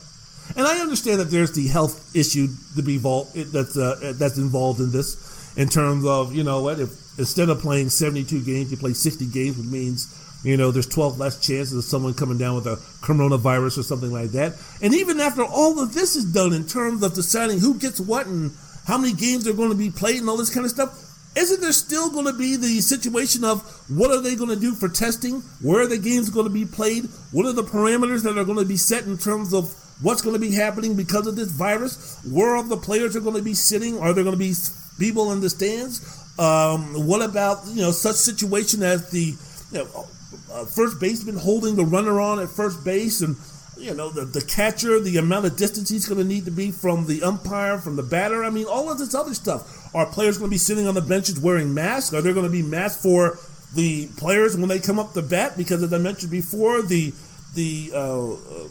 [0.56, 4.92] And I understand that there's the health issue to be that's uh, that's involved in
[4.92, 8.92] this, in terms of you know what if instead of playing 72 games you play
[8.92, 10.14] 60 games, which means
[10.44, 14.12] you know there's 12 less chances of someone coming down with a coronavirus or something
[14.12, 14.54] like that.
[14.82, 18.26] And even after all of this is done in terms of deciding who gets what
[18.26, 18.52] and
[18.86, 21.00] how many games are going to be played and all this kind of stuff,
[21.36, 24.74] isn't there still going to be the situation of what are they going to do
[24.74, 25.40] for testing?
[25.62, 27.06] Where are the games going to be played?
[27.32, 30.34] What are the parameters that are going to be set in terms of what's going
[30.34, 32.20] to be happening because of this virus?
[32.30, 33.98] Where are the players are going to be sitting?
[33.98, 34.54] Are there going to be
[34.98, 36.20] people in the stands?
[36.38, 39.34] Um, what about you know such situation as the
[39.72, 40.06] you know,
[40.54, 43.36] uh, first baseman holding the runner on at first base and
[43.76, 46.70] you know, the, the catcher, the amount of distance he's going to need to be
[46.70, 48.44] from the umpire, from the batter.
[48.44, 49.94] I mean, all of this other stuff.
[49.94, 52.14] Are players going to be sitting on the benches wearing masks?
[52.14, 53.38] Are there going to be masks for
[53.74, 55.56] the players when they come up to bat?
[55.56, 57.12] Because as I mentioned before, the
[57.54, 58.68] the uh, uh,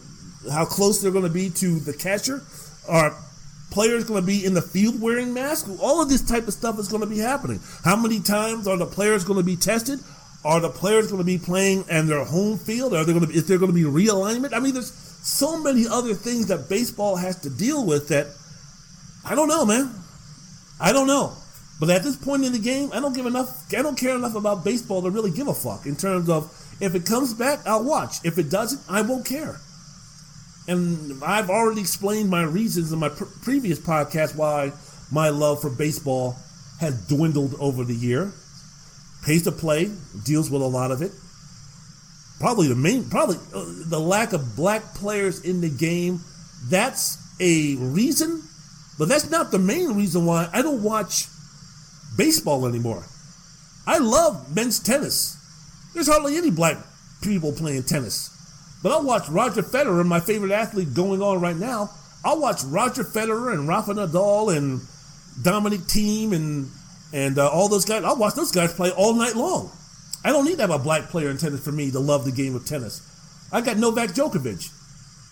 [0.51, 2.41] how close they're going to be to the catcher.
[2.89, 3.15] Are
[3.71, 5.69] players going to be in the field wearing masks?
[5.81, 7.61] All of this type of stuff is going to be happening.
[7.83, 9.99] How many times are the players going to be tested?
[10.45, 12.93] Are the players going to be playing in their home field?
[12.93, 14.53] Are they going to be, is there going to be realignment?
[14.53, 18.27] I mean, there's so many other things that baseball has to deal with that
[19.25, 19.89] I don't know, man.
[20.79, 21.33] I don't know.
[21.79, 23.73] But at this point in the game, I don't give enough.
[23.73, 26.51] I don't care enough about baseball to really give a fuck in terms of
[26.81, 28.17] if it comes back, I'll watch.
[28.23, 29.59] If it doesn't, I won't care.
[30.67, 34.71] And I've already explained my reasons in my pr- previous podcast why
[35.11, 36.37] my love for baseball
[36.79, 38.33] has dwindled over the year.
[39.25, 39.91] Pace of play
[40.23, 41.11] deals with a lot of it.
[42.39, 46.19] Probably the main, probably uh, the lack of black players in the game.
[46.69, 48.43] That's a reason,
[48.99, 51.27] but that's not the main reason why I don't watch
[52.17, 53.05] baseball anymore.
[53.87, 55.37] I love men's tennis.
[55.93, 56.77] There's hardly any black
[57.21, 58.29] people playing tennis.
[58.81, 61.89] But I'll watch Roger Federer, my favorite athlete going on right now.
[62.25, 64.81] I'll watch Roger Federer and Rafa Nadal and
[65.41, 66.69] Dominic Thiem and
[67.13, 69.71] and uh, all those guys, I'll watch those guys play all night long.
[70.25, 72.31] I don't need to have a black player in tennis for me to love the
[72.31, 73.01] game of tennis.
[73.51, 74.71] I got Novak Djokovic.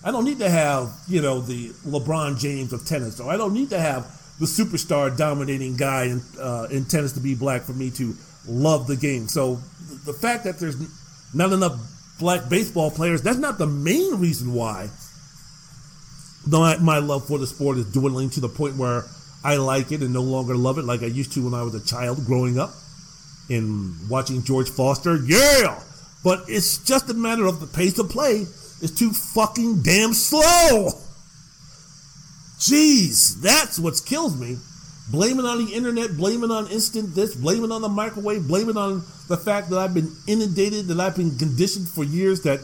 [0.03, 3.19] I don't need to have, you know, the LeBron James of tennis.
[3.19, 4.03] Or I don't need to have
[4.39, 8.15] the superstar dominating guy in, uh, in tennis to be black for me to
[8.47, 9.27] love the game.
[9.27, 9.55] So
[10.05, 10.77] the fact that there's
[11.33, 11.79] not enough
[12.19, 14.89] black baseball players, that's not the main reason why
[16.47, 19.05] my, my love for the sport is dwindling to the point where
[19.43, 21.73] I like it and no longer love it like I used to when I was
[21.73, 22.71] a child growing up
[23.49, 25.17] and watching George Foster.
[25.25, 25.79] Yeah!
[26.23, 28.45] But it's just a matter of the pace of play
[28.81, 30.89] is too fucking damn slow.
[32.59, 34.57] Jeez, that's what kills me.
[35.09, 39.35] Blaming on the internet, blaming on instant this, blaming on the microwave, blaming on the
[39.35, 42.59] fact that I've been inundated, that I've been conditioned for years that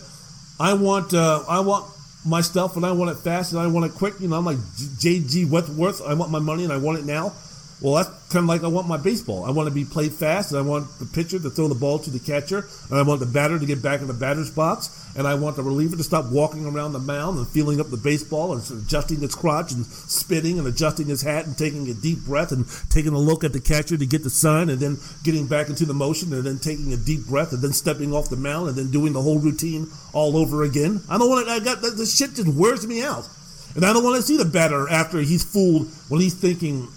[0.59, 1.91] I want, uh, I want
[2.25, 4.19] my stuff and I want it fast and I want it quick.
[4.19, 4.57] You know, I'm like
[4.99, 5.45] J.G.
[5.45, 6.01] Wentworth.
[6.01, 7.33] I want my money and I want it now.
[7.79, 9.45] Well, that's kind of like I want my baseball.
[9.45, 11.99] I want to be played fast, and I want the pitcher to throw the ball
[11.99, 14.89] to the catcher, and I want the batter to get back in the batter's box,
[15.15, 17.97] and I want the reliever to stop walking around the mound and feeling up the
[17.97, 22.25] baseball and adjusting its crotch and spitting and adjusting his hat and taking a deep
[22.25, 25.45] breath and taking a look at the catcher to get the sign, and then getting
[25.45, 28.37] back into the motion, and then taking a deep breath, and then stepping off the
[28.37, 30.99] mound, and then doing the whole routine all over again.
[31.07, 31.53] I don't want to.
[31.53, 33.29] I got the shit just wears me out.
[33.75, 36.87] And I don't want to see the batter after he's fooled when he's thinking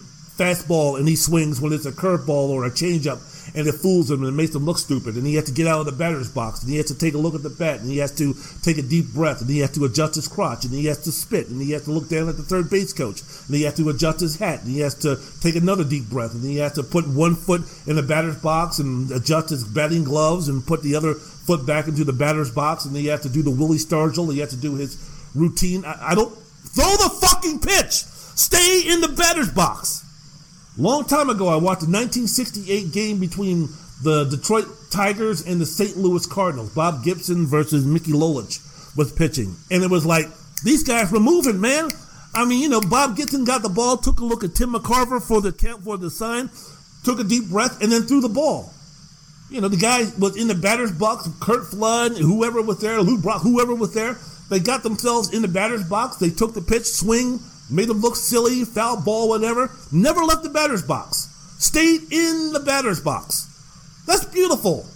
[0.40, 3.20] fastball and he swings when it's a curveball or a changeup
[3.54, 5.16] and it fools him and makes him look stupid.
[5.16, 7.14] And he has to get out of the batter's box and he has to take
[7.14, 9.58] a look at the bat and he has to take a deep breath and he
[9.58, 12.08] has to adjust his crotch and he has to spit and he has to look
[12.08, 14.80] down at the third base coach and he has to adjust his hat and he
[14.80, 18.02] has to take another deep breath and he has to put one foot in the
[18.02, 22.12] batter's box and adjust his batting gloves and put the other foot back into the
[22.12, 24.32] batter's box and he has to do the Willie Stargell.
[24.32, 24.96] He has to do his
[25.34, 25.84] routine.
[25.84, 27.92] I, I don't throw the fucking pitch.
[27.92, 30.06] Stay in the batter's box.
[30.78, 33.68] Long time ago, I watched a 1968 game between
[34.02, 35.96] the Detroit Tigers and the St.
[35.96, 36.74] Louis Cardinals.
[36.74, 38.60] Bob Gibson versus Mickey Lolich
[38.96, 39.56] was pitching.
[39.70, 40.26] And it was like,
[40.64, 41.90] these guys were moving, man.
[42.34, 45.20] I mean, you know, Bob Gibson got the ball, took a look at Tim McCarver
[45.20, 46.50] for the count for the sign,
[47.04, 48.72] took a deep breath, and then threw the ball.
[49.50, 53.20] You know, the guy was in the batter's box, Curt Flood, whoever was there, Lou
[53.20, 54.16] Brock, whoever was there.
[54.48, 56.16] They got themselves in the batter's box.
[56.16, 57.40] They took the pitch, swing,
[57.70, 59.70] made them look silly, foul ball, whatever.
[59.92, 61.28] Never left the batter's box.
[61.58, 63.46] Stayed in the batter's box.
[64.06, 64.86] That's beautiful.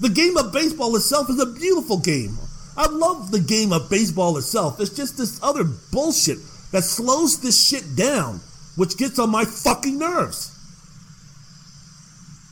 [0.00, 2.38] The game of baseball itself is a beautiful game.
[2.76, 4.80] I love the game of baseball itself.
[4.80, 6.38] It's just this other bullshit
[6.72, 8.40] that slows this shit down,
[8.76, 10.50] which gets on my fucking nerves.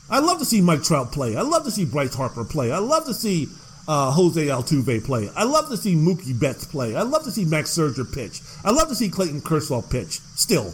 [0.09, 1.37] I love to see Mike Trout play.
[1.37, 2.71] I love to see Bryce Harper play.
[2.71, 3.49] I love to see
[3.89, 5.31] uh, Jose Altuve play.
[5.35, 6.95] I love to see Mookie Betts play.
[6.95, 8.41] I love to see Max Scherzer pitch.
[8.65, 10.21] I love to see Clayton Kershaw pitch.
[10.35, 10.73] Still,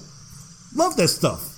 [0.74, 1.54] love that stuff.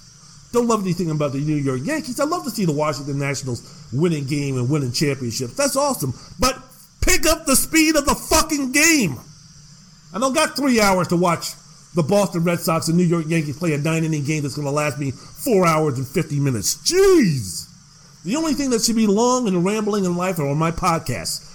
[0.53, 2.19] Don't love anything about the New York Yankees.
[2.19, 5.55] I love to see the Washington Nationals winning game and winning championships.
[5.55, 6.13] That's awesome.
[6.41, 6.59] But
[7.01, 9.17] pick up the speed of the fucking game.
[10.13, 11.53] I don't got three hours to watch
[11.95, 14.67] the Boston Red Sox and New York Yankees play a nine inning game that's going
[14.67, 16.77] to last me four hours and 50 minutes.
[16.79, 17.70] Jeez.
[18.25, 21.47] The only thing that should be long and rambling in life are on my podcasts.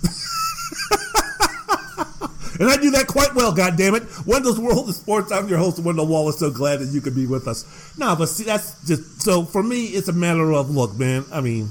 [2.60, 4.04] and I do that quite well, God damn it!
[4.24, 5.32] Wendell's World of Sports.
[5.32, 6.38] I'm your host, Wendell Wallace.
[6.38, 7.98] So glad that you could be with us.
[7.98, 9.86] No, but see, that's just so for me.
[9.86, 11.24] It's a matter of look, man.
[11.32, 11.68] I mean,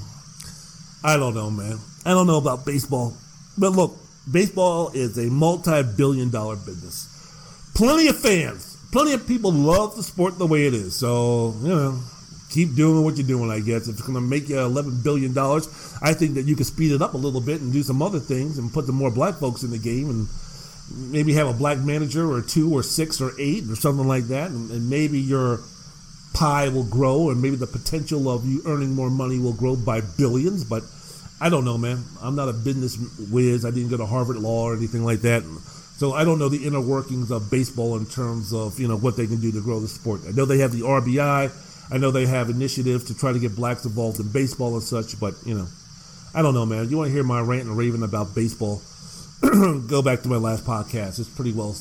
[1.02, 1.78] I don't know, man.
[2.04, 3.16] I don't know about baseball,
[3.56, 3.96] but look,
[4.30, 7.14] baseball is a multi-billion-dollar business.
[7.74, 10.94] Plenty of fans, plenty of people love the sport the way it is.
[10.94, 12.02] So you know
[12.48, 13.88] keep doing what you're doing, I guess.
[13.88, 15.36] If it's going to make you $11 billion,
[16.02, 18.18] I think that you can speed it up a little bit and do some other
[18.18, 20.28] things and put some more black folks in the game and
[21.12, 24.50] maybe have a black manager or two or six or eight or something like that.
[24.50, 25.60] And, and maybe your
[26.32, 30.00] pie will grow and maybe the potential of you earning more money will grow by
[30.00, 30.64] billions.
[30.64, 30.84] But
[31.40, 32.02] I don't know, man.
[32.22, 32.96] I'm not a business
[33.30, 33.64] whiz.
[33.66, 35.42] I didn't go to Harvard Law or anything like that.
[35.98, 39.16] So I don't know the inner workings of baseball in terms of, you know, what
[39.16, 40.20] they can do to grow the sport.
[40.26, 41.50] I know they have the RBI
[41.90, 45.18] I know they have initiatives to try to get blacks involved in baseball and such,
[45.18, 45.66] but you know,
[46.34, 46.88] I don't know, man.
[46.90, 48.82] You want to hear my rant and raving about baseball?
[49.42, 51.18] Go back to my last podcast.
[51.18, 51.74] It's pretty well,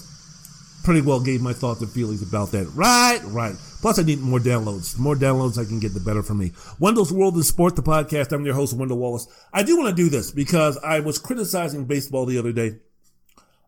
[0.84, 2.68] pretty well gave my thoughts and feelings about that.
[2.74, 3.56] Right, right.
[3.82, 4.96] Plus, I need more downloads.
[4.96, 6.54] The more downloads I can get, the better for me.
[6.80, 8.32] Wendell's World in Sport, the podcast.
[8.32, 9.28] I'm your host, Wendell Wallace.
[9.52, 12.78] I do want to do this because I was criticizing baseball the other day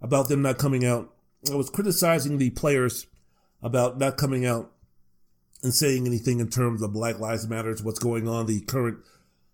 [0.02, 1.14] about them not coming out.
[1.52, 3.08] I was criticizing the players
[3.62, 4.72] about not coming out
[5.64, 9.00] and saying anything in terms of Black Lives Matters, what's going on, the current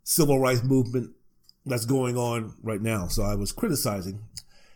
[0.03, 1.11] civil rights movement
[1.65, 3.07] that's going on right now.
[3.07, 4.21] So I was criticizing,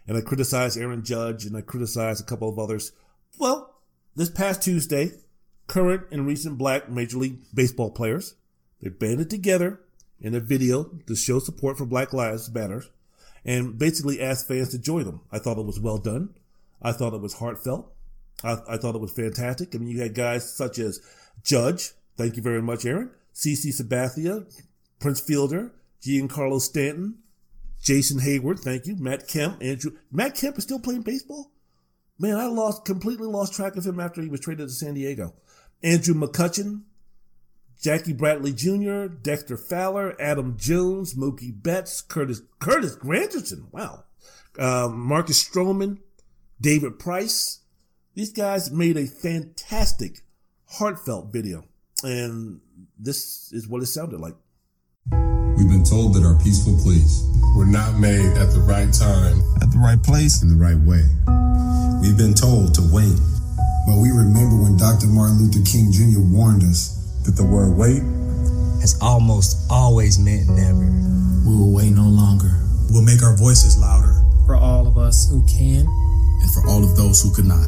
[0.08, 2.92] and I criticized Aaron Judge, and I criticized a couple of others.
[3.38, 3.76] Well,
[4.16, 5.12] this past Tuesday,
[5.68, 8.36] current and recent black Major League Baseball players,
[8.82, 9.82] they banded together
[10.20, 12.84] in a video to show support for Black Lives Matter
[13.46, 15.22] and basically asked fans to join them.
[15.32, 16.34] I thought it was well done.
[16.82, 17.94] I thought it was heartfelt.
[18.44, 19.76] I, I thought it was fantastic.
[19.76, 21.02] I mean, you had guys such as
[21.44, 23.12] Judge, thank you very much, Aaron.
[23.34, 24.46] CC Sabathia,
[25.00, 25.72] Prince Fielder,
[26.02, 27.20] Giancarlo Stanton,
[27.82, 28.96] Jason Heyward, thank you.
[28.98, 29.92] Matt Kemp, Andrew.
[30.12, 31.52] Matt Kemp is still playing baseball?
[32.18, 35.34] Man, I lost, completely lost track of him after he was traded to San Diego.
[35.82, 36.82] Andrew McCutchen,
[37.82, 44.04] Jackie Bradley Jr., Dexter Fowler, Adam Jones, Mookie Betts, Curtis, Curtis Granderson, wow.
[44.58, 46.00] Uh, Marcus Stroman,
[46.60, 47.60] David Price.
[48.16, 50.24] These guys made a fantastic
[50.70, 51.64] heartfelt video.
[52.04, 52.62] And
[52.98, 54.36] this is what it sounded like.
[55.58, 57.28] We've been told that our peaceful pleas
[57.58, 61.04] were not made at the right time, at the right place, in the right way.
[62.00, 63.18] We've been told to wait.
[63.88, 65.08] But we remember when Dr.
[65.08, 66.22] Martin Luther King Jr.
[66.22, 68.04] warned us that the word wait
[68.80, 70.88] has almost always meant never.
[71.44, 72.56] We will wait no longer.
[72.90, 74.16] We'll make our voices louder.
[74.46, 77.68] For all of us who can, and for all of those who could not.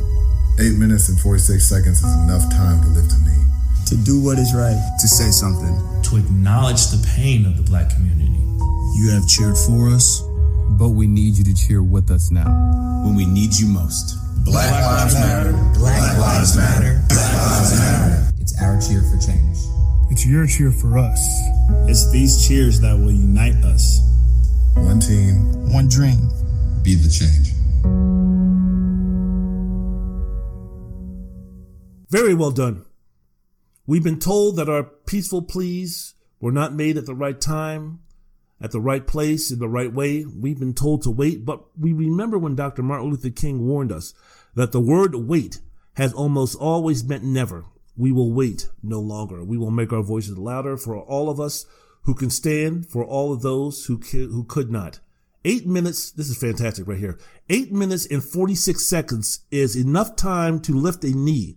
[0.60, 3.44] Eight minutes and 46 seconds is enough time to lift a knee.
[3.88, 4.78] To do what is right.
[5.00, 5.74] To say something.
[6.04, 8.44] To acknowledge the pain of the black community.
[9.00, 10.22] You have cheered for us,
[10.78, 12.52] but we need you to cheer with us now.
[13.06, 14.18] When we need you most.
[14.44, 15.52] Black, black lives matter.
[15.54, 15.80] matter.
[15.80, 17.02] Black, lives matter.
[17.08, 18.32] Black lives matter.
[18.40, 19.58] It's our cheer for change.
[20.12, 21.20] It's your cheer for us.
[21.88, 24.02] It's these cheers that will unite us.
[24.76, 25.72] One team.
[25.72, 26.30] One dream.
[26.84, 27.52] Be the change.
[32.12, 32.84] Very well done.
[33.88, 38.02] We've been told that our peaceful pleas were not made at the right time,
[38.60, 40.26] at the right place, in the right way.
[40.26, 42.84] We've been told to wait, but we remember when Dr.
[42.84, 44.14] Martin Luther King warned us
[44.56, 45.62] that the word wait
[45.94, 47.64] has almost always meant never.
[47.96, 49.42] We will wait no longer.
[49.46, 51.66] We will make our voices louder for all of us
[52.02, 55.00] who can stand, for all of those who, who could not.
[55.46, 57.18] Eight minutes, this is fantastic right here.
[57.50, 61.56] Eight minutes and 46 seconds is enough time to lift a knee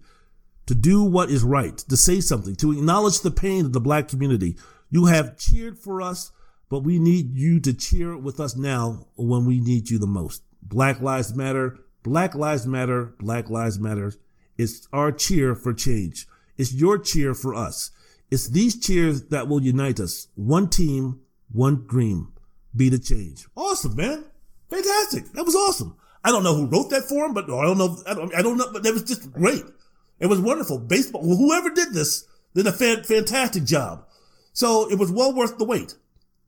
[0.66, 4.08] to do what is right, to say something, to acknowledge the pain of the black
[4.08, 4.56] community.
[4.90, 6.32] You have cheered for us,
[6.68, 10.42] but we need you to cheer with us now when we need you the most.
[10.62, 14.12] Black Lives Matter, Black Lives Matter, Black Lives Matter.
[14.56, 16.26] It's our cheer for change.
[16.56, 17.90] It's your cheer for us.
[18.30, 20.28] It's these cheers that will unite us.
[20.34, 21.20] One team,
[21.52, 22.32] one dream.
[22.74, 23.46] Be the change.
[23.56, 24.24] Awesome, man.
[24.70, 25.32] Fantastic.
[25.32, 25.96] That was awesome.
[26.24, 27.96] I don't know who wrote that for him, but I don't know.
[28.06, 29.62] I don't, I don't know, but that was just great.
[30.18, 30.78] It was wonderful.
[30.78, 34.06] Baseball, whoever did this did a fan, fantastic job.
[34.52, 35.96] So it was well worth the wait.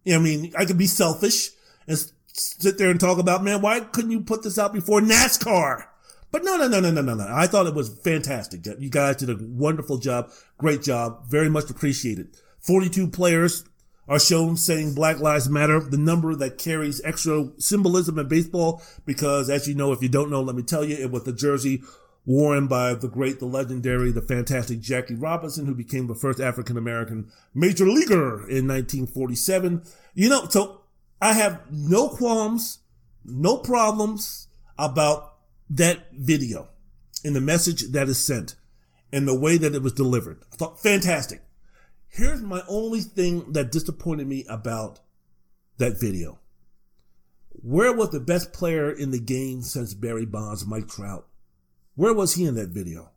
[0.08, 1.50] I mean, I could be selfish
[1.88, 1.98] and
[2.28, 5.84] sit there and talk about, man, why couldn't you put this out before NASCAR?
[6.30, 7.26] But no, no, no, no, no, no, no.
[7.28, 8.66] I thought it was fantastic.
[8.78, 10.30] You guys did a wonderful job.
[10.58, 11.28] Great job.
[11.28, 12.36] Very much appreciated.
[12.60, 13.64] 42 players
[14.08, 19.50] are shown saying Black Lives Matter, the number that carries extra symbolism in baseball, because
[19.50, 21.82] as you know, if you don't know, let me tell you, it was the jersey
[22.26, 26.76] worn by the great, the legendary, the fantastic Jackie Robinson, who became the first African
[26.76, 29.82] American major leaguer in 1947.
[30.14, 30.82] You know, so
[31.22, 32.80] I have no qualms,
[33.24, 34.48] no problems
[34.78, 35.34] about
[35.70, 36.68] that video
[37.24, 38.56] and the message that is sent
[39.12, 40.42] and the way that it was delivered.
[40.52, 41.42] I thought fantastic.
[42.08, 45.00] Here's my only thing that disappointed me about
[45.78, 46.38] that video.
[47.50, 51.26] Where was the best player in the game since Barry Bonds, Mike Trout?
[51.96, 53.10] Where was he in that video?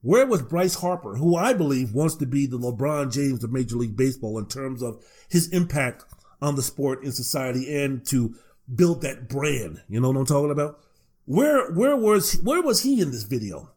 [0.00, 3.76] Where was Bryce Harper, who I believe wants to be the LeBron James of Major
[3.76, 6.04] League Baseball in terms of his impact
[6.40, 8.34] on the sport in society and to
[8.74, 9.82] build that brand?
[9.88, 10.80] You know what I'm talking about?
[11.24, 13.70] Where where was where was he in this video?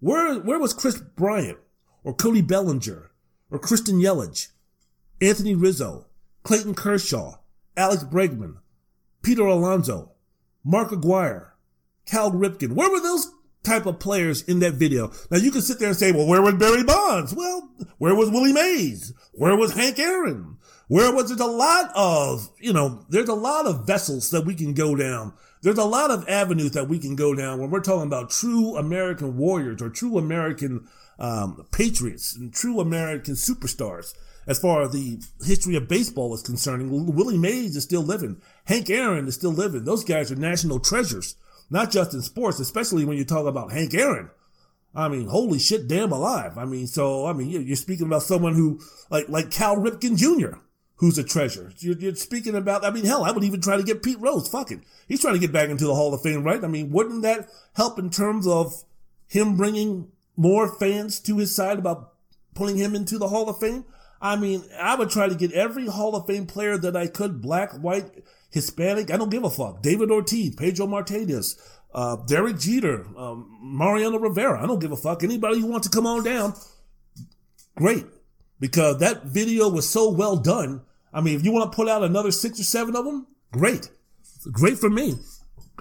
[0.00, 1.58] Where where was Kris Bryant
[2.04, 3.10] or Cody Bellinger
[3.50, 4.48] or Christian Yelich,
[5.22, 6.06] Anthony Rizzo,
[6.42, 7.36] Clayton Kershaw,
[7.76, 8.56] Alex Bregman,
[9.22, 10.12] Peter Alonso,
[10.62, 11.54] Mark Aguirre,
[12.04, 12.72] Cal Ripken?
[12.72, 13.30] Where were those
[13.62, 15.12] type of players in that video.
[15.30, 17.34] Now you can sit there and say, well, where was Barry Bonds?
[17.34, 19.12] Well, where was Willie Mays?
[19.32, 20.56] Where was Hank Aaron?
[20.88, 24.54] Where was it a lot of, you know, there's a lot of vessels that we
[24.54, 25.34] can go down.
[25.62, 28.76] There's a lot of avenues that we can go down when we're talking about true
[28.76, 30.88] American warriors or true American
[31.18, 34.14] um, patriots and true American superstars.
[34.46, 38.40] As far as the history of baseball is concerned, Willie Mays is still living.
[38.64, 39.84] Hank Aaron is still living.
[39.84, 41.36] Those guys are national treasures
[41.70, 44.30] not just in sports, especially when you talk about Hank Aaron.
[44.94, 46.58] I mean, holy shit, damn alive.
[46.58, 50.58] I mean, so, I mean, you're speaking about someone who, like, like Cal Ripken Jr.,
[50.96, 51.72] who's a treasure.
[51.78, 54.48] You're, you're, speaking about, I mean, hell, I would even try to get Pete Rose.
[54.48, 54.80] Fuck it.
[55.06, 56.62] He's trying to get back into the Hall of Fame, right?
[56.62, 58.84] I mean, wouldn't that help in terms of
[59.28, 62.14] him bringing more fans to his side about
[62.54, 63.84] putting him into the Hall of Fame?
[64.20, 67.40] I mean, I would try to get every Hall of Fame player that I could,
[67.40, 68.10] black, white,
[68.50, 69.82] Hispanic, I don't give a fuck.
[69.82, 71.56] David Ortiz, Pedro Martinez,
[71.94, 74.62] uh, Derek Jeter, um, Mariano Rivera.
[74.62, 75.22] I don't give a fuck.
[75.22, 76.54] Anybody who wants to come on down,
[77.76, 78.04] great.
[78.58, 80.82] Because that video was so well done.
[81.12, 83.90] I mean, if you want to pull out another six or seven of them, great.
[84.52, 85.16] Great for me.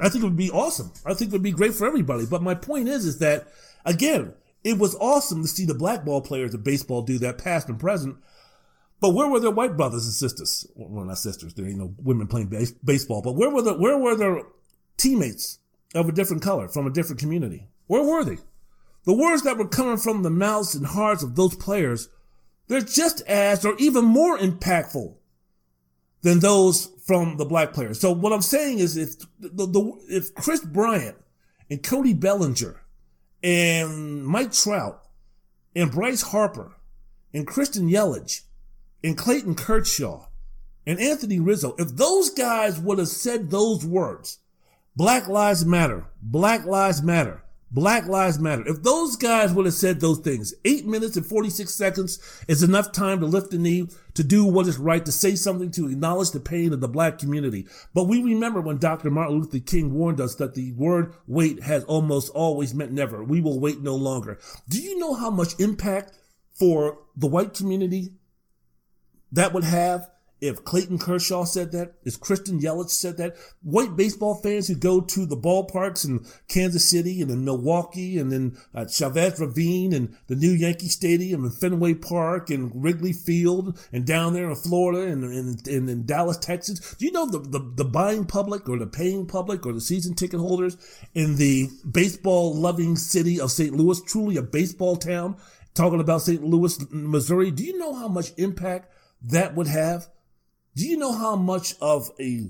[0.01, 0.91] I think it would be awesome.
[1.05, 2.25] I think it would be great for everybody.
[2.25, 3.47] But my point is, is that
[3.85, 4.33] again,
[4.63, 7.79] it was awesome to see the black ball players of baseball do that, past and
[7.79, 8.17] present.
[9.01, 10.67] But where were their white brothers and sisters?
[10.75, 11.53] Well, not sisters.
[11.53, 13.21] There ain't no women playing base- baseball.
[13.21, 14.43] But where were the where were their
[14.97, 15.59] teammates
[15.95, 17.67] of a different color from a different community?
[17.87, 18.37] Where were they?
[19.05, 22.09] the words that were coming from the mouths and hearts of those players,
[22.67, 25.15] they're just as or even more impactful
[26.21, 27.99] than those from the black players.
[27.99, 31.17] So what I'm saying is if the, the if Kris Bryant
[31.69, 32.81] and Cody Bellinger
[33.41, 35.01] and Mike Trout
[35.75, 36.75] and Bryce Harper
[37.33, 38.41] and Christian Yelich
[39.03, 40.25] and Clayton Kershaw
[40.85, 44.39] and Anthony Rizzo, if those guys would have said those words,
[44.95, 48.67] Black Lives Matter, Black Lives Matter, Black Lives Matter.
[48.67, 52.91] If those guys would have said those things, eight minutes and 46 seconds is enough
[52.91, 56.31] time to lift the knee, to do what is right, to say something, to acknowledge
[56.31, 57.67] the pain of the black community.
[57.93, 59.11] But we remember when Dr.
[59.11, 63.23] Martin Luther King warned us that the word wait has almost always meant never.
[63.23, 64.39] We will wait no longer.
[64.67, 66.13] Do you know how much impact
[66.53, 68.13] for the white community
[69.31, 70.09] that would have
[70.41, 75.01] if Clayton Kershaw said that, if Christian Yelich said that, white baseball fans who go
[75.01, 80.15] to the ballparks in Kansas City and in Milwaukee and in uh, Chavez Ravine and
[80.27, 85.11] the new Yankee Stadium and Fenway Park and Wrigley Field and down there in Florida
[85.11, 86.95] and, and, and in Dallas, Texas.
[86.95, 90.15] Do you know the, the, the buying public or the paying public or the season
[90.15, 90.77] ticket holders
[91.13, 93.75] in the baseball loving city of St.
[93.75, 95.35] Louis, truly a baseball town,
[95.73, 96.43] talking about St.
[96.43, 97.51] Louis, Missouri?
[97.51, 100.07] Do you know how much impact that would have?
[100.75, 102.49] Do you know how much of a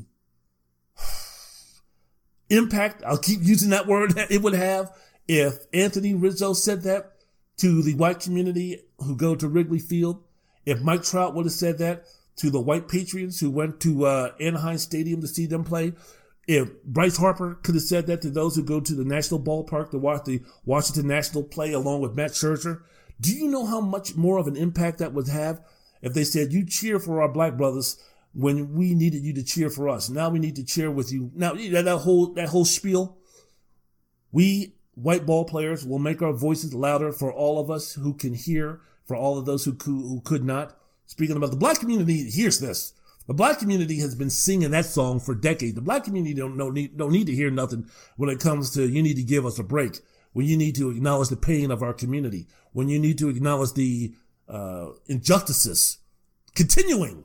[2.49, 4.91] impact, I'll keep using that word, it would have
[5.27, 7.13] if Anthony Rizzo said that
[7.57, 10.23] to the white community who go to Wrigley Field?
[10.65, 12.05] If Mike Trout would have said that
[12.37, 15.93] to the white Patriots who went to uh, Anaheim Stadium to see them play?
[16.47, 19.91] If Bryce Harper could have said that to those who go to the National Ballpark
[19.91, 22.81] to watch the Washington National play along with Matt Scherzer,
[23.21, 25.61] do you know how much more of an impact that would have
[26.01, 28.01] if they said, you cheer for our black brothers
[28.33, 30.09] when we needed you to cheer for us.
[30.09, 31.31] Now we need to cheer with you.
[31.33, 33.17] Now that whole, that whole spiel,
[34.31, 38.33] we white ball players will make our voices louder for all of us who can
[38.33, 40.77] hear, for all of those who could, who could not.
[41.05, 42.93] Speaking about the black community, hears this.
[43.27, 45.75] The black community has been singing that song for decades.
[45.75, 48.87] The black community don't, don't need, don't need to hear nothing when it comes to
[48.87, 49.99] you need to give us a break.
[50.33, 52.47] When you need to acknowledge the pain of our community.
[52.71, 54.13] When you need to acknowledge the
[54.49, 55.99] uh, injustices
[56.55, 57.23] continuing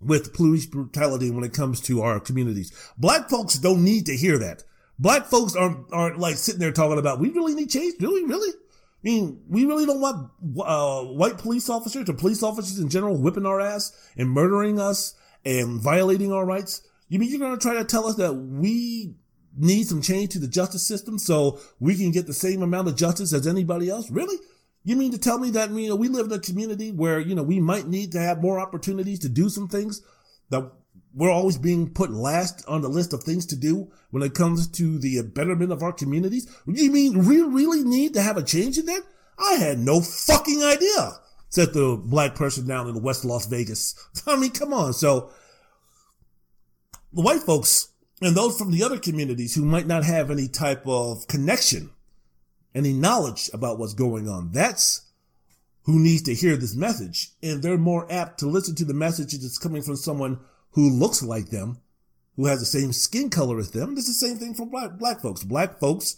[0.00, 2.72] with police brutality when it comes to our communities.
[2.98, 4.64] Black folks don't need to hear that.
[4.98, 7.94] Black folks aren't, aren't like sitting there talking about, we really need change.
[8.00, 8.24] Really?
[8.24, 8.50] Really?
[8.50, 10.30] I mean, we really don't want
[10.60, 15.14] uh, white police officers or police officers in general whipping our ass and murdering us
[15.44, 16.82] and violating our rights.
[17.08, 19.14] You mean you're going to try to tell us that we
[19.56, 22.96] need some change to the justice system so we can get the same amount of
[22.96, 24.10] justice as anybody else?
[24.10, 24.36] Really?
[24.84, 27.34] You mean to tell me that, you know, we live in a community where, you
[27.34, 30.02] know, we might need to have more opportunities to do some things
[30.50, 30.70] that
[31.14, 34.68] we're always being put last on the list of things to do when it comes
[34.68, 36.46] to the betterment of our communities?
[36.66, 39.02] You mean we really need to have a change in that?
[39.38, 41.12] I had no fucking idea,
[41.48, 43.94] said the black person down in the West Las Vegas.
[44.26, 44.92] I mean, come on.
[44.92, 45.30] So
[47.12, 47.88] the white folks
[48.20, 51.90] and those from the other communities who might not have any type of connection
[52.74, 54.52] any knowledge about what's going on.
[54.52, 55.02] That's
[55.84, 57.32] who needs to hear this message.
[57.42, 60.40] And they're more apt to listen to the message that's coming from someone
[60.72, 61.78] who looks like them,
[62.36, 63.94] who has the same skin color as them.
[63.96, 65.44] It's the same thing for black, black folks.
[65.44, 66.16] Black folks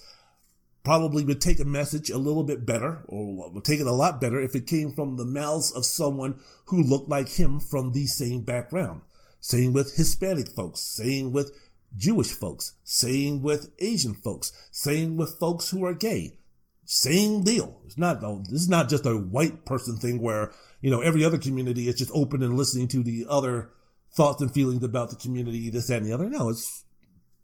[0.86, 4.20] probably would take a message a little bit better or would take it a lot
[4.20, 8.06] better if it came from the mouths of someone who looked like him from the
[8.06, 9.00] same background.
[9.40, 11.52] Same with Hispanic folks, same with
[11.96, 16.38] Jewish folks, same with Asian folks, same with folks who are gay.
[16.86, 17.80] Same deal.
[17.84, 21.24] It's not, oh, this is not just a white person thing where, you know, every
[21.24, 23.70] other community is just open and listening to the other
[24.14, 26.30] thoughts and feelings about the community, this, that, and the other.
[26.30, 26.84] No, it's,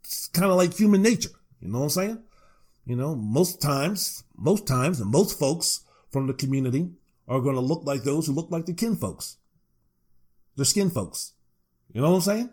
[0.01, 1.29] it's kind of like human nature.
[1.59, 2.23] You know what I'm saying?
[2.85, 6.91] You know, most times, most times, and most folks from the community
[7.27, 9.37] are going to look like those who look like the kin folks.
[10.55, 11.33] They're skin folks.
[11.91, 12.49] You know what I'm saying?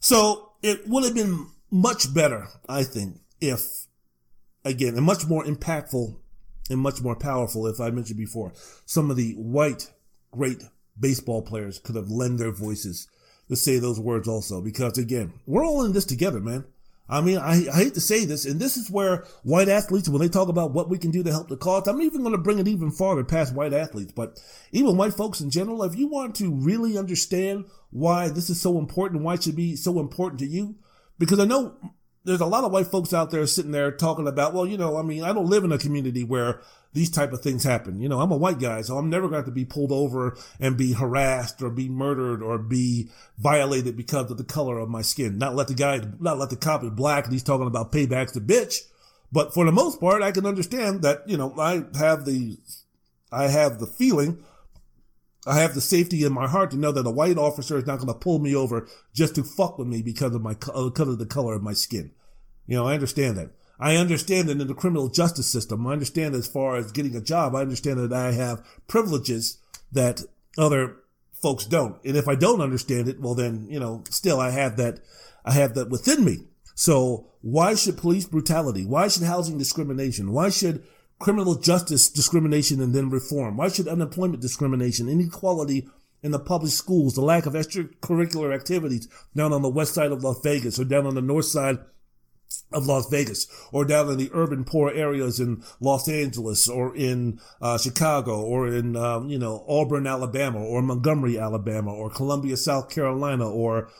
[0.00, 3.86] So it would have been much better, I think, if
[4.64, 6.16] again, and much more impactful
[6.70, 8.52] and much more powerful, if I mentioned before,
[8.84, 9.90] some of the white
[10.30, 10.62] great
[10.98, 13.08] baseball players could have lent their voices
[13.48, 14.60] to say those words also.
[14.60, 16.64] Because again, we're all in this together, man.
[17.10, 20.20] I mean, I, I, hate to say this, and this is where white athletes, when
[20.20, 22.38] they talk about what we can do to help the cause, I'm even going to
[22.38, 24.38] bring it even farther past white athletes, but
[24.72, 28.78] even white folks in general, if you want to really understand why this is so
[28.78, 30.76] important, why it should be so important to you,
[31.18, 31.76] because I know
[32.28, 34.98] there's a lot of white folks out there sitting there talking about, well, you know,
[34.98, 36.60] I mean, I don't live in a community where
[36.92, 38.00] these type of things happen.
[38.00, 40.76] You know, I'm a white guy, so I'm never going to be pulled over and
[40.76, 45.38] be harassed or be murdered or be violated because of the color of my skin.
[45.38, 48.34] Not let the guy, not let the cop is black and he's talking about paybacks
[48.34, 48.76] to bitch.
[49.32, 52.58] But for the most part, I can understand that, you know, I have the,
[53.32, 54.44] I have the feeling,
[55.46, 57.96] I have the safety in my heart to know that a white officer is not
[57.96, 61.08] going to pull me over just to fuck with me because of my, uh, because
[61.08, 62.10] of the color of my skin.
[62.68, 63.50] You know, I understand that.
[63.80, 67.20] I understand that in the criminal justice system, I understand as far as getting a
[67.20, 69.58] job, I understand that I have privileges
[69.90, 70.22] that
[70.56, 70.96] other
[71.32, 71.96] folks don't.
[72.04, 75.00] And if I don't understand it, well then, you know, still I have that,
[75.44, 76.44] I have that within me.
[76.74, 78.84] So why should police brutality?
[78.84, 80.32] Why should housing discrimination?
[80.32, 80.84] Why should
[81.18, 83.56] criminal justice discrimination and then reform?
[83.56, 85.88] Why should unemployment discrimination, inequality
[86.22, 90.24] in the public schools, the lack of extracurricular activities down on the west side of
[90.24, 91.78] Las Vegas or down on the north side
[92.72, 97.40] of Las Vegas or down in the urban poor areas in Los Angeles or in
[97.60, 102.90] uh, Chicago or in, um, you know, Auburn, Alabama or Montgomery, Alabama or Columbia, South
[102.90, 103.90] Carolina or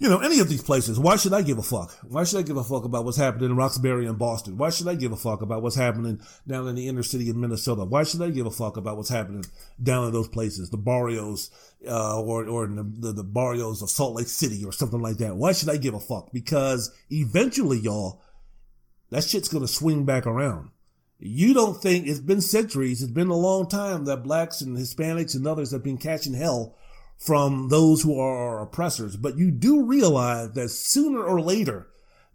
[0.00, 1.92] you know, any of these places, why should I give a fuck?
[2.08, 4.56] Why should I give a fuck about what's happening in Roxbury and Boston?
[4.56, 7.36] Why should I give a fuck about what's happening down in the inner city of
[7.36, 7.84] Minnesota?
[7.84, 9.44] Why should I give a fuck about what's happening
[9.80, 11.50] down in those places, the barrios,
[11.86, 15.36] uh, or, or the, the, the barrios of Salt Lake City or something like that?
[15.36, 16.32] Why should I give a fuck?
[16.32, 18.22] Because eventually, y'all,
[19.10, 20.70] that shit's gonna swing back around.
[21.18, 25.34] You don't think it's been centuries, it's been a long time that blacks and Hispanics
[25.34, 26.74] and others have been catching hell
[27.20, 29.16] from those who are our oppressors.
[29.16, 31.86] But you do realize that sooner or later,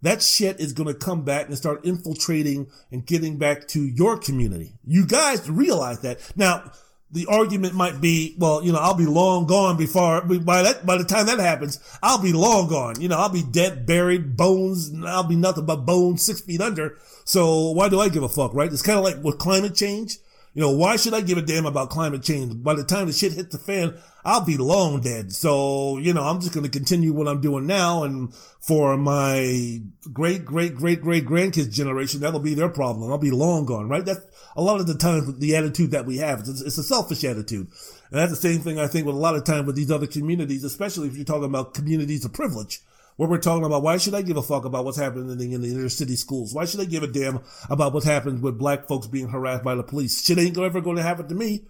[0.02, 4.16] that shit is going to come back and start infiltrating and getting back to your
[4.16, 4.74] community.
[4.86, 6.20] You guys realize that.
[6.36, 6.70] Now,
[7.10, 10.98] the argument might be, well, you know, I'll be long gone before, by that, by
[10.98, 13.00] the time that happens, I'll be long gone.
[13.00, 16.98] You know, I'll be dead, buried, bones, I'll be nothing but bones six feet under.
[17.24, 18.72] So why do I give a fuck, right?
[18.72, 20.18] It's kind of like with climate change.
[20.54, 22.62] You know, why should I give a damn about climate change?
[22.62, 25.32] By the time the shit hits the fan, I'll be long dead.
[25.32, 28.02] So, you know, I'm just going to continue what I'm doing now.
[28.02, 29.80] And for my
[30.12, 33.08] great, great, great, great grandkids generation, that'll be their problem.
[33.08, 34.04] I'll be long gone, right?
[34.04, 34.26] That's
[34.56, 36.40] a lot of the times the attitude that we have.
[36.40, 37.68] It's, it's a selfish attitude.
[38.10, 40.08] And that's the same thing I think with a lot of time with these other
[40.08, 42.80] communities, especially if you're talking about communities of privilege
[43.14, 45.70] where we're talking about why should I give a fuck about what's happening in the
[45.70, 46.52] inner city schools?
[46.52, 49.76] Why should I give a damn about what happens with black folks being harassed by
[49.76, 50.24] the police?
[50.24, 51.62] Shit ain't ever going to happen to me.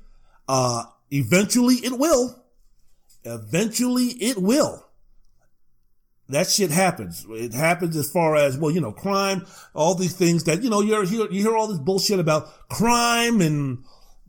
[0.49, 2.43] Uh, eventually it will.
[3.27, 4.85] Eventually it will.
[6.29, 7.27] That shit happens.
[7.29, 10.81] It happens as far as, well, you know, crime, all these things that, you know,
[10.81, 13.85] you hear, you hear all this bullshit about crime and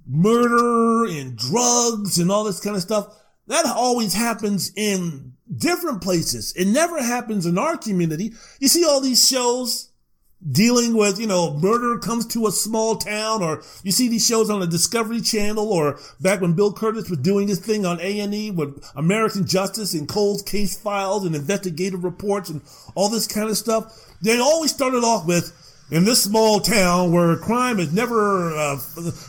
[0.06, 3.08] murder and drugs and all this kind of stuff.
[3.48, 6.54] That always happens in different places.
[6.56, 8.34] It never happens in our community.
[8.60, 9.90] You see all these shows
[10.52, 14.50] dealing with, you know, murder comes to a small town or you see these shows
[14.50, 18.52] on the Discovery Channel or back when Bill Kurtis was doing his thing on A&E
[18.52, 22.62] with American Justice and Cold Case Files and investigative reports and
[22.96, 24.16] all this kind of stuff.
[24.22, 25.54] They always started off with,
[25.90, 28.76] in this small town where crime is never, uh,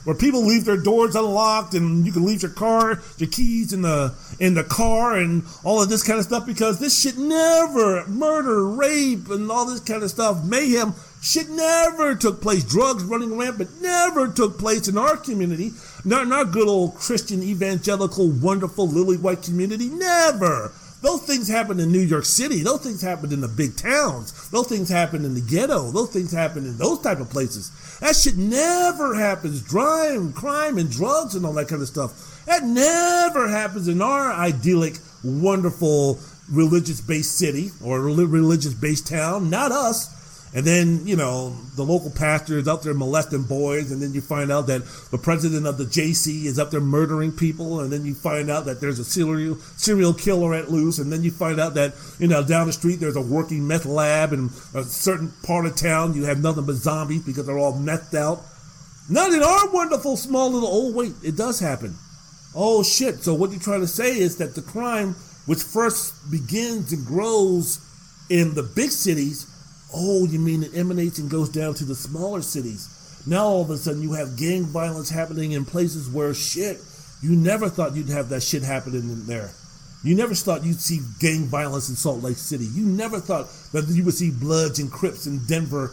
[0.04, 3.82] where people leave their doors unlocked and you can leave your car, your keys in
[3.82, 8.06] the, in the car and all of this kind of stuff because this shit never,
[8.08, 12.64] murder, rape and all this kind of stuff, mayhem, shit never took place.
[12.64, 15.72] Drugs running rampant never took place in our community.
[16.04, 19.88] Not in our good old Christian evangelical, wonderful lily white community.
[19.88, 20.72] Never.
[21.00, 22.62] Those things happen in New York City.
[22.62, 24.50] Those things happen in the big towns.
[24.50, 25.90] Those things happen in the ghetto.
[25.92, 27.70] Those things happen in those type of places.
[28.00, 29.62] That shit never happens.
[29.62, 32.44] Crime, crime and drugs and all that kind of stuff.
[32.46, 36.18] That never happens in our idyllic, wonderful,
[36.50, 39.50] religious based city or religious based town.
[39.50, 40.17] Not us.
[40.54, 43.92] And then, you know, the local pastor is out there molesting boys.
[43.92, 47.32] And then you find out that the president of the JC is up there murdering
[47.32, 47.80] people.
[47.80, 50.98] And then you find out that there's a serial, serial killer at loose.
[50.98, 53.84] And then you find out that, you know, down the street there's a working meth
[53.84, 54.32] lab.
[54.32, 58.14] And a certain part of town you have nothing but zombies because they're all methed
[58.14, 58.42] out.
[59.10, 61.94] Not in our wonderful small little, oh, wait, it does happen.
[62.54, 63.22] Oh, shit.
[63.22, 65.14] So what you're trying to say is that the crime,
[65.46, 67.80] which first begins and grows
[68.28, 69.46] in the big cities,
[69.94, 73.22] Oh, you mean it emanates and goes down to the smaller cities.
[73.26, 76.78] Now all of a sudden you have gang violence happening in places where shit,
[77.22, 79.50] you never thought you'd have that shit happening in there.
[80.04, 82.66] You never thought you'd see gang violence in Salt Lake City.
[82.66, 85.92] You never thought that you would see Bloods and Crips in Denver,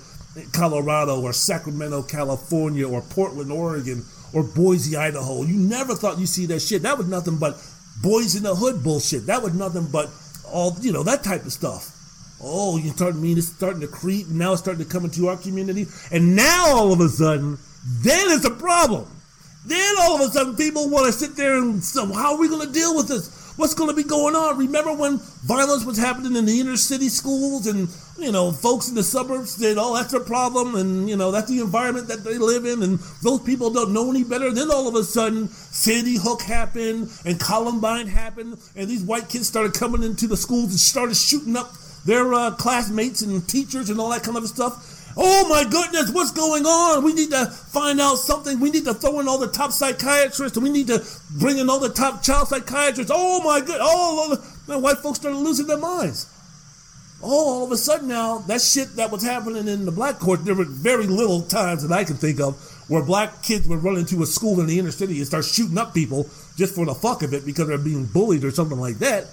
[0.53, 5.41] Colorado, or Sacramento, California, or Portland, Oregon, or Boise, Idaho.
[5.43, 6.83] You never thought you'd see that shit.
[6.83, 7.57] That was nothing but
[8.01, 9.25] boys in the hood bullshit.
[9.25, 10.11] That was nothing but
[10.51, 11.94] all, you know, that type of stuff.
[12.47, 14.27] Oh, you start mean it's starting to creep.
[14.27, 15.87] Now it's starting to come into our community.
[16.11, 17.57] And now all of a sudden,
[18.03, 19.07] then it's a problem.
[19.65, 22.47] Then all of a sudden people want to sit there and so how are we
[22.47, 23.53] going to deal with this?
[23.57, 24.59] What's going to be going on?
[24.59, 27.89] Remember when violence was happening in the inner city schools and,
[28.19, 31.49] you know, folks in the suburbs said, oh, that's a problem and, you know, that's
[31.49, 34.51] the environment that they live in and those people don't know any better.
[34.51, 39.47] Then all of a sudden, Sandy Hook happened and Columbine happened and these white kids
[39.47, 41.73] started coming into the schools and started shooting up
[42.05, 45.13] their uh, classmates and teachers and all that kind of stuff.
[45.17, 47.03] Oh my goodness, what's going on?
[47.03, 48.59] We need to find out something.
[48.59, 50.57] We need to throw in all the top psychiatrists.
[50.57, 51.05] We need to
[51.39, 53.11] bring in all the top child psychiatrists.
[53.13, 56.31] Oh my good, all of the white folks started losing their minds.
[57.23, 60.43] Oh, all of a sudden now, that shit that was happening in the black court,
[60.43, 62.55] there were very little times that I can think of
[62.87, 65.77] where black kids would run into a school in the inner city and start shooting
[65.77, 68.99] up people just for the fuck of it because they're being bullied or something like
[68.99, 69.27] that.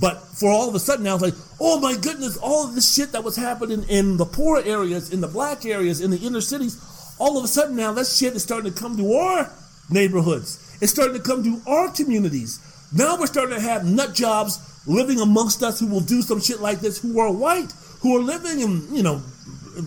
[0.00, 2.94] But for all of a sudden now, it's like, oh my goodness, all of this
[2.94, 6.40] shit that was happening in the poor areas, in the black areas, in the inner
[6.40, 6.78] cities,
[7.18, 9.50] all of a sudden now that shit is starting to come to our
[9.90, 10.78] neighborhoods.
[10.80, 12.60] It's starting to come to our communities.
[12.94, 16.60] Now we're starting to have nut jobs living amongst us who will do some shit
[16.60, 19.20] like this, who are white, who are living in, you know,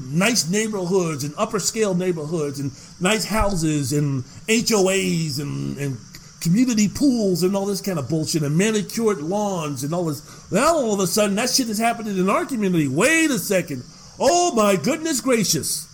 [0.09, 5.97] nice neighborhoods and upper scale neighborhoods and nice houses and HOAs and, and
[6.41, 10.51] community pools and all this kind of bullshit and manicured lawns and all this.
[10.51, 12.87] Now all of a sudden that shit is happening in our community.
[12.87, 13.83] Wait a second.
[14.19, 15.87] Oh my goodness gracious.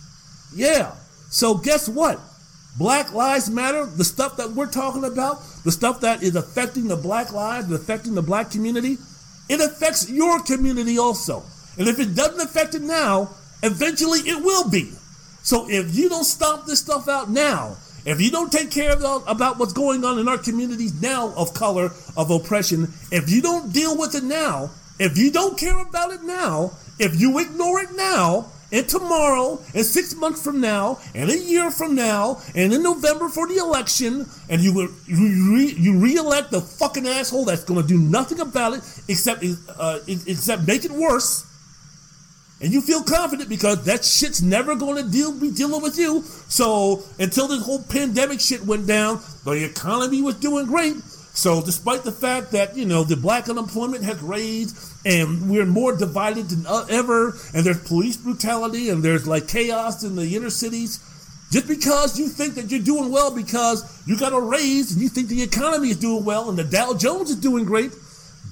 [0.54, 0.94] Yeah.
[1.30, 2.18] So guess what?
[2.78, 6.96] Black Lives Matter, the stuff that we're talking about, the stuff that is affecting the
[6.96, 8.98] black lives, affecting the black community,
[9.48, 11.42] it affects your community also.
[11.76, 13.30] And if it doesn't affect it now,
[13.62, 14.92] eventually it will be.
[15.42, 17.76] So if you don't stomp this stuff out now,
[18.08, 21.52] if you don't take care the, about what's going on in our communities now of
[21.52, 26.12] color, of oppression, if you don't deal with it now, if you don't care about
[26.12, 31.30] it now, if you ignore it now, and tomorrow, and six months from now, and
[31.30, 34.72] a year from now, and in November for the election, and you
[35.06, 39.44] you, re, you re-elect the fucking asshole that's going to do nothing about it except
[39.76, 41.47] uh, except make it worse
[42.60, 46.22] and you feel confident because that shit's never going to deal be dealing with you.
[46.48, 50.96] So until this whole pandemic shit went down, the economy was doing great.
[51.34, 54.76] So despite the fact that you know the black unemployment has raised
[55.06, 60.02] and we're more divided than uh, ever, and there's police brutality and there's like chaos
[60.02, 60.98] in the inner cities,
[61.52, 65.08] just because you think that you're doing well because you got a raise and you
[65.08, 67.92] think the economy is doing well and the Dow Jones is doing great,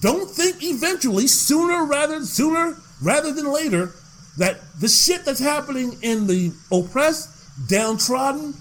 [0.01, 3.93] don't think eventually, sooner rather sooner rather than later,
[4.39, 7.31] that the shit that's happening in the oppressed,
[7.69, 8.55] downtrodden,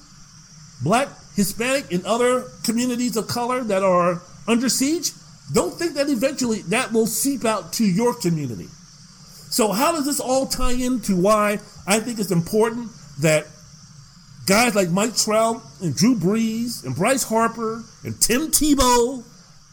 [0.84, 5.12] black, Hispanic, and other communities of color that are under siege,
[5.53, 8.68] don't think that eventually that will seep out to your community.
[9.49, 12.90] So, how does this all tie into why I think it's important
[13.20, 13.45] that
[14.45, 19.24] guys like Mike Trout and Drew Brees and Bryce Harper and Tim Tebow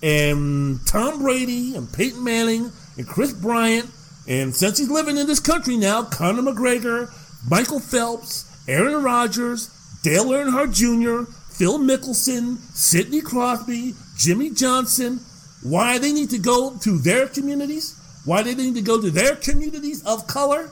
[0.02, 3.88] and Tom Brady and Peyton Manning and Kris Bryant
[4.28, 7.10] and since he's living in this country now, Conor McGregor,
[7.48, 9.68] Michael Phelps, Aaron Rodgers,
[10.02, 15.20] Dale Earnhardt Jr., Phil Mickelson, Sidney Crosby, Jimmie Johnson,
[15.62, 19.36] why they need to go to their communities, why they need to go to their
[19.36, 20.70] communities of color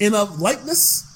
[0.00, 1.06] and of likeness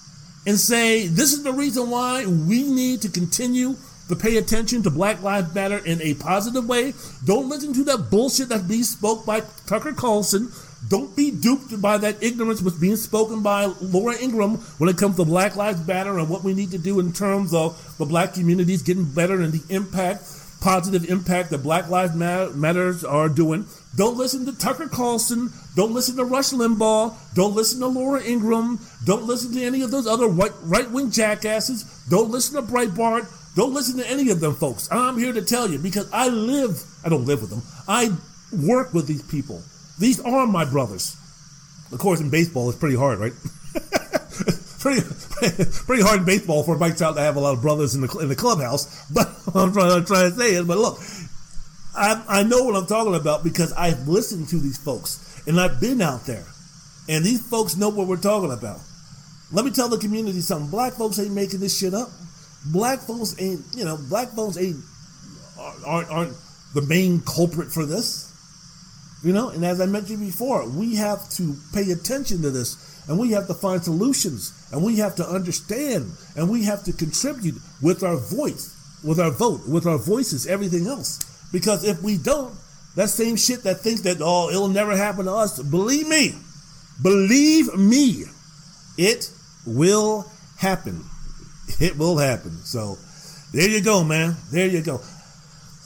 [0.47, 3.75] and say, this is the reason why we need to continue
[4.09, 6.93] to pay attention to Black Lives Matter in a positive way.
[7.25, 10.53] Don't listen to that bullshit that's being spoke by Tucker Carlson
[10.89, 15.17] don't be duped by that ignorance was being spoken by Laura Ingraham when it comes
[15.17, 18.35] to Black Lives Matter and what we need to do in terms of the black
[18.35, 20.25] communities getting better and the impact,
[20.61, 23.67] positive impact that Black Lives Matters are doing.
[23.97, 25.51] Don't listen to Tucker Carlson.
[25.75, 27.15] Don't listen to Rush Limbaugh.
[27.35, 28.79] Don't listen to Laura Ingraham.
[29.05, 31.85] Don't listen to any of those other right wing jackasses.
[32.11, 33.27] Don't listen to Breitbart.
[33.55, 34.91] Don't listen to any of them folks.
[34.91, 38.11] I'm here to tell you because I live, I don't live with them, I
[38.53, 39.63] work with these people.
[39.99, 41.17] These are my brothers.
[41.93, 43.33] Of course, in baseball, it's pretty hard, right?
[44.81, 45.03] pretty,
[45.87, 48.19] pretty hard in baseball for Mike Trout to have a lot of brothers in the
[48.19, 49.09] in the clubhouse.
[49.11, 50.67] But I'm trying, I'm trying to say it.
[50.67, 50.99] But look,
[51.97, 55.81] I, I know what I'm talking about because I've listened to these folks and I've
[55.81, 56.47] been out there,
[57.09, 58.81] and these folks know what we're talking about.
[59.53, 60.71] Let me tell the community something.
[60.71, 62.09] Black folks ain't making this shit up.
[62.67, 64.77] Black folks ain't, you know, black folks ain't
[65.87, 66.37] aren't, aren't
[66.75, 68.24] the main culprit for this.
[69.25, 72.77] You know, and as I mentioned before, we have to pay attention to this
[73.09, 76.93] and we have to find solutions and we have to understand and we have to
[76.93, 81.25] contribute with our voice, with our vote, with our voices, everything else.
[81.53, 82.55] Because if we don't,
[82.97, 86.35] that same shit that thinks that, oh, it'll never happen to us, believe me,
[87.03, 88.25] believe me,
[88.99, 89.31] it
[89.67, 91.03] will happen.
[91.81, 92.59] It will happen.
[92.65, 92.99] So
[93.53, 94.37] there you go, man.
[94.53, 95.01] There you go.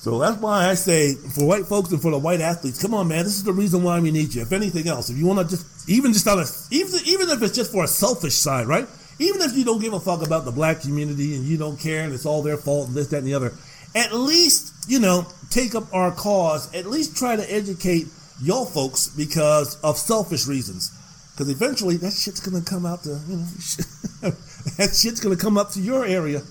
[0.00, 3.08] So that's why I say for white folks and for the white athletes, come on,
[3.08, 4.42] man, this is the reason why we need you.
[4.42, 7.42] If anything else, if you want to just, even just on a, even, even if
[7.42, 8.86] it's just for a selfish side, right?
[9.18, 12.04] Even if you don't give a fuck about the black community and you don't care
[12.04, 13.52] and it's all their fault and this, that, and the other,
[13.96, 18.06] at least, you know, take up our cause, at least try to educate
[18.40, 20.92] y'all folks because of selfish reasons.
[21.32, 23.44] Because eventually that shit's gonna come out to, you know,
[24.78, 26.42] that shit's gonna come up to your area.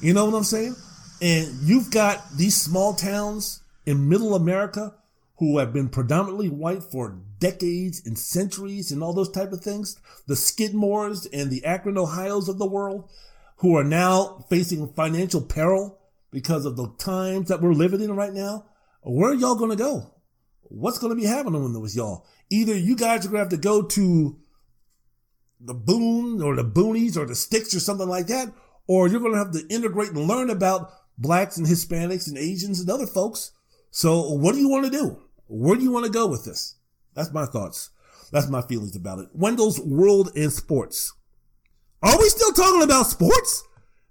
[0.00, 0.74] You know what I'm saying?
[1.20, 4.94] And you've got these small towns in middle America
[5.38, 9.98] who have been predominantly white for decades and centuries and all those type of things.
[10.26, 13.10] The Skidmores and the Akron, Ohio's of the world
[13.58, 15.98] who are now facing financial peril
[16.30, 18.66] because of the times that we're living in right now.
[19.02, 20.12] Where are y'all going to go?
[20.62, 22.26] What's going to be happening with y'all?
[22.50, 24.38] Either you guys are going to have to go to
[25.60, 28.52] the Boone or the Boonies or the Sticks or something like that,
[28.86, 32.80] or you're going to have to integrate and learn about blacks and Hispanics and Asians
[32.80, 33.52] and other folks.
[33.90, 35.22] So what do you want to do?
[35.48, 36.76] Where do you want to go with this?
[37.14, 37.90] That's my thoughts.
[38.32, 39.28] That's my feelings about it.
[39.32, 41.12] Wendell's World in Sports.
[42.02, 43.62] Are we still talking about sports?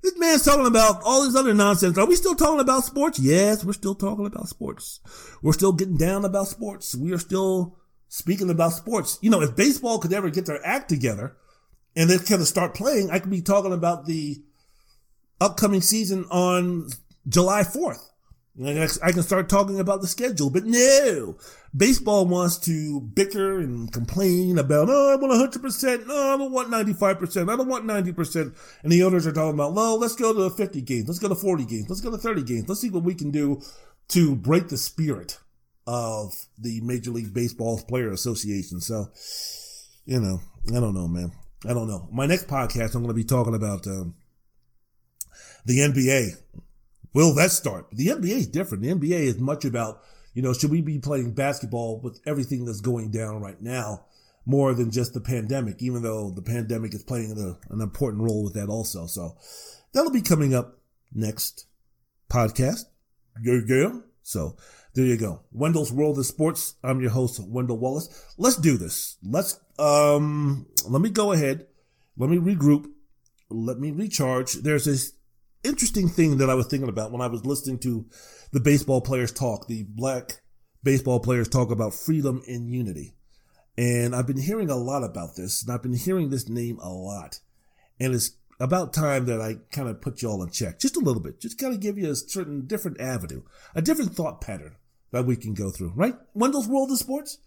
[0.02, 1.98] This man's talking about all this other nonsense.
[1.98, 3.20] Are we still talking about sports?
[3.20, 5.00] Yes, we're still talking about sports.
[5.42, 6.96] We're still getting down about sports.
[6.96, 7.78] We are still
[8.08, 9.18] speaking about sports.
[9.22, 11.36] You know, if baseball could ever get their act together
[11.96, 14.44] and they kind of start playing, I could be talking about the
[15.42, 16.90] upcoming season on
[17.28, 18.06] July 4th.
[18.58, 21.36] I can start talking about the schedule, but no.
[21.76, 26.08] Baseball wants to bicker and complain about, oh, I want 100%.
[26.08, 27.52] No, I don't want 95%.
[27.52, 28.56] I don't want 90%.
[28.84, 31.08] And the owners are talking about, well, let's go to the 50 games.
[31.08, 31.90] Let's go to 40 games.
[31.90, 32.70] Let's go to 30 games.
[32.70, 33.62] Let's see what we can do
[34.10, 35.38] to break the spirit
[35.86, 38.80] of the Major League Baseball Player Association.
[38.80, 39.10] So,
[40.06, 40.40] you know,
[40.70, 41.34] I don't know, man.
[41.68, 42.08] I don't know.
[42.10, 44.16] My next podcast, I'm going to be talking about um,
[45.66, 46.38] the NBA
[47.16, 47.88] will that start?
[47.92, 48.84] The NBA is different.
[48.84, 50.02] The NBA is much about,
[50.34, 54.06] you know, should we be playing basketball with everything that's going down right now
[54.46, 58.54] more than just the pandemic, even though the pandemic is playing an important role with
[58.54, 59.08] that also.
[59.08, 59.38] So
[59.94, 60.78] that'll be coming up
[61.14, 61.66] next
[62.30, 62.84] podcast.
[63.42, 64.00] Yeah, yeah.
[64.22, 64.58] So
[64.94, 65.42] there you go.
[65.52, 66.76] Wendell's World of Sports.
[66.84, 68.34] I'm your host, Wendell Wallace.
[68.38, 69.18] Let's do this.
[69.24, 71.66] Let's, um, let me go ahead.
[72.18, 72.92] Let me regroup.
[73.50, 74.54] Let me recharge.
[74.54, 75.14] There's this
[75.66, 78.06] interesting thing that I was thinking about when I was listening to
[78.52, 80.42] the baseball players talk, the black
[80.84, 83.16] baseball players talk about freedom and unity.
[83.78, 86.90] And I've been hearing a lot about this, and I've been hearing this name a
[86.90, 87.40] lot.
[88.00, 91.22] And it's about time that I kind of put y'all in check just a little
[91.22, 93.42] bit, just kind of give you a certain different avenue,
[93.74, 94.76] a different thought pattern
[95.12, 96.16] that we can go through, right?
[96.34, 97.40] Wendell's World of Sports?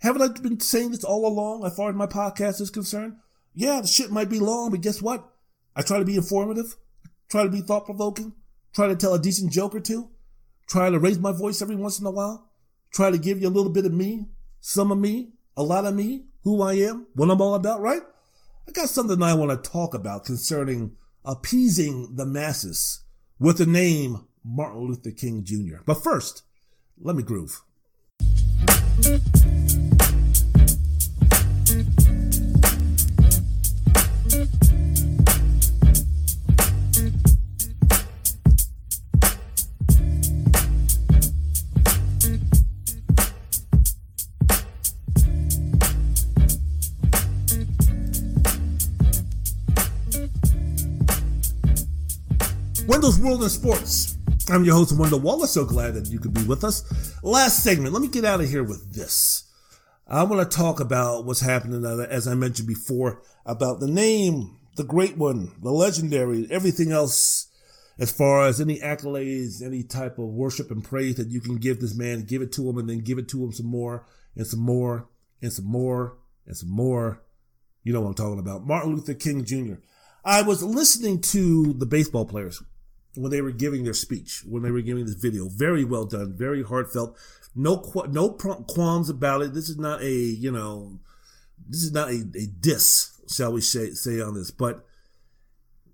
[0.00, 3.16] Haven't I been saying this all along as far as my podcast is concerned?
[3.54, 5.26] Yeah, the shit might be long, but guess what?
[5.74, 6.76] I try to be informative.
[7.36, 8.32] Try to be thought provoking.
[8.74, 10.08] Try to tell a decent joke or two.
[10.66, 12.50] Try to raise my voice every once in a while.
[12.94, 14.28] Try to give you a little bit of me,
[14.62, 18.00] some of me, a lot of me, who I am, what I'm all about, right?
[18.66, 20.96] I got something I want to talk about concerning
[21.26, 23.02] appeasing the masses
[23.38, 25.82] with the name Martin Luther King Jr.
[25.84, 26.42] But first,
[26.98, 27.60] let me groove.
[52.96, 54.16] Wendell's World in Sports.
[54.48, 55.52] I'm your host, Wendell Wallace.
[55.52, 56.82] So glad that you could be with us.
[57.22, 57.92] Last segment.
[57.92, 59.52] Let me get out of here with this.
[60.08, 64.56] I want to talk about what's happening, uh, as I mentioned before, about the name,
[64.76, 67.48] the great one, the legendary, everything else,
[67.98, 71.80] as far as any accolades, any type of worship and praise that you can give
[71.80, 74.46] this man, give it to him and then give it to him some more and
[74.46, 75.06] some more
[75.42, 76.16] and some more
[76.46, 77.22] and some more.
[77.82, 78.66] You know what I'm talking about.
[78.66, 79.74] Martin Luther King Jr.
[80.24, 82.62] I was listening to the baseball players
[83.16, 85.48] when they were giving their speech, when they were giving this video.
[85.48, 87.16] Very well done, very heartfelt.
[87.54, 89.54] No, no qualms about it.
[89.54, 91.00] This is not a, you know,
[91.68, 94.50] this is not a, a diss, shall we say, say on this.
[94.50, 94.84] But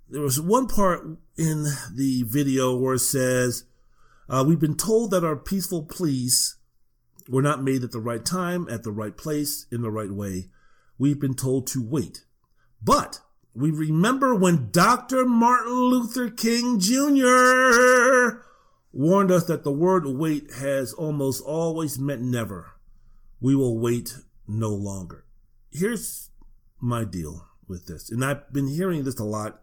[0.09, 1.07] there was one part
[1.39, 3.65] in the video where it says,
[4.29, 6.57] uh, we've been told that our peaceful pleas
[7.29, 10.49] were not made at the right time, at the right place, in the right way.
[10.99, 12.25] We've been told to wait.
[12.83, 13.21] But
[13.55, 15.27] we remember when Dr.
[15.27, 18.41] Martin Luther King Jr.
[18.93, 22.73] warned us that the word wait has almost always meant never.
[23.41, 24.17] We will wait
[24.49, 25.25] no longer.
[25.71, 26.31] Here's
[26.81, 28.11] my deal with this.
[28.11, 29.61] And I've been hearing this a lot.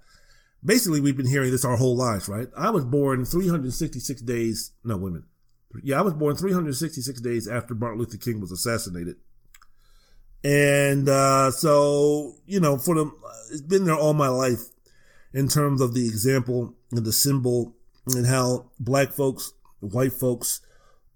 [0.63, 2.47] Basically, we've been hearing this our whole lives, right?
[2.57, 5.23] I was born 366 days, no, women,
[5.83, 9.15] Yeah, I was born 366 days after Martin Luther King was assassinated.
[10.43, 13.15] And uh, so, you know, for them,
[13.51, 14.61] it's been there all my life
[15.33, 17.75] in terms of the example and the symbol
[18.07, 20.61] and how black folks, white folks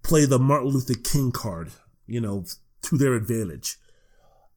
[0.02, 1.72] play the Martin Luther King card,
[2.06, 2.44] you know,
[2.82, 3.76] to their advantage.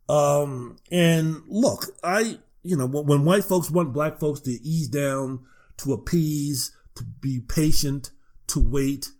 [0.10, 5.45] Um, and look, I, you know, when white folks want black folks to ease down,
[5.77, 8.11] to appease, to be patient,
[8.48, 9.11] to wait,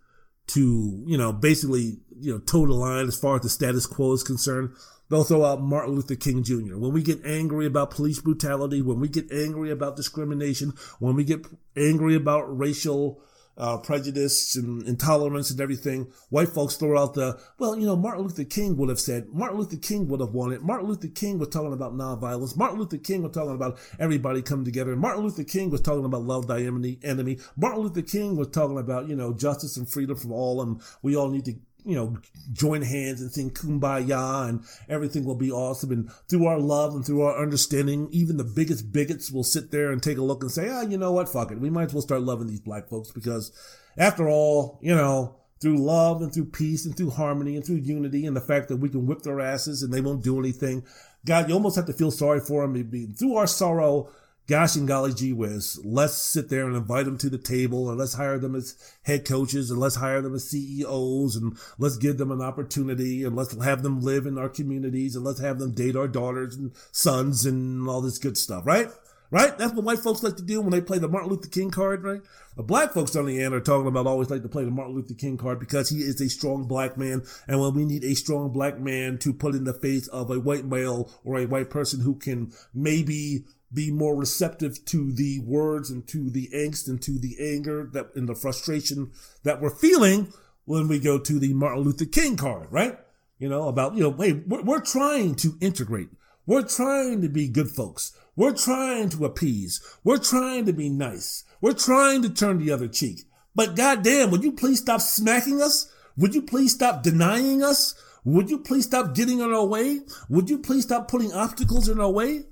[0.48, 4.12] to, you know, basically, you know, toe the line as far as the status quo
[4.12, 4.70] is concerned,
[5.10, 6.76] they'll throw out Martin Luther King Jr.
[6.76, 11.24] When we get angry about police brutality, when we get angry about discrimination, when we
[11.24, 13.22] get angry about racial
[13.58, 18.22] uh, prejudice and intolerance and everything, white folks throw out the, well, you know, Martin
[18.22, 21.48] Luther King would have said, Martin Luther King would have wanted, Martin Luther King was
[21.48, 25.70] talking about nonviolence, Martin Luther King was talking about everybody coming together, Martin Luther King
[25.70, 29.76] was talking about love thy enemy, Martin Luther King was talking about, you know, justice
[29.76, 32.18] and freedom from all, and we all need to you know,
[32.52, 35.92] join hands and sing kumbaya and everything will be awesome.
[35.92, 39.90] And through our love and through our understanding, even the biggest bigots will sit there
[39.90, 41.28] and take a look and say, ah, you know what?
[41.28, 41.60] Fuck it.
[41.60, 43.52] We might as well start loving these black folks because
[43.96, 48.26] after all, you know, through love and through peace and through harmony and through unity
[48.26, 50.84] and the fact that we can whip their asses and they won't do anything.
[51.26, 53.14] God, you almost have to feel sorry for them.
[53.18, 54.10] Through our sorrow,
[54.48, 57.98] gosh and golly gee whiz, let's sit there and invite them to the table and
[57.98, 62.16] let's hire them as head coaches and let's hire them as CEOs and let's give
[62.16, 65.72] them an opportunity and let's have them live in our communities and let's have them
[65.72, 68.88] date our daughters and sons and all this good stuff, right?
[69.30, 69.58] Right?
[69.58, 72.02] That's what white folks like to do when they play the Martin Luther King card,
[72.02, 72.22] right?
[72.56, 74.94] The black folks on the end are talking about always like to play the Martin
[74.94, 77.22] Luther King card because he is a strong black man.
[77.46, 80.40] And when we need a strong black man to put in the face of a
[80.40, 85.90] white male or a white person who can maybe be more receptive to the words
[85.90, 89.10] and to the angst and to the anger that and the frustration
[89.42, 90.32] that we're feeling
[90.64, 92.98] when we go to the Martin Luther King card, right?
[93.38, 96.08] You know, about, you know, hey, we're, we're trying to integrate.
[96.46, 98.12] We're trying to be good folks.
[98.36, 99.80] We're trying to appease.
[100.04, 101.44] We're trying to be nice.
[101.60, 103.24] We're trying to turn the other cheek.
[103.54, 105.92] But goddamn, would you please stop smacking us?
[106.16, 107.94] Would you please stop denying us?
[108.24, 110.00] Would you please stop getting in our way?
[110.28, 112.44] Would you please stop putting obstacles in our way?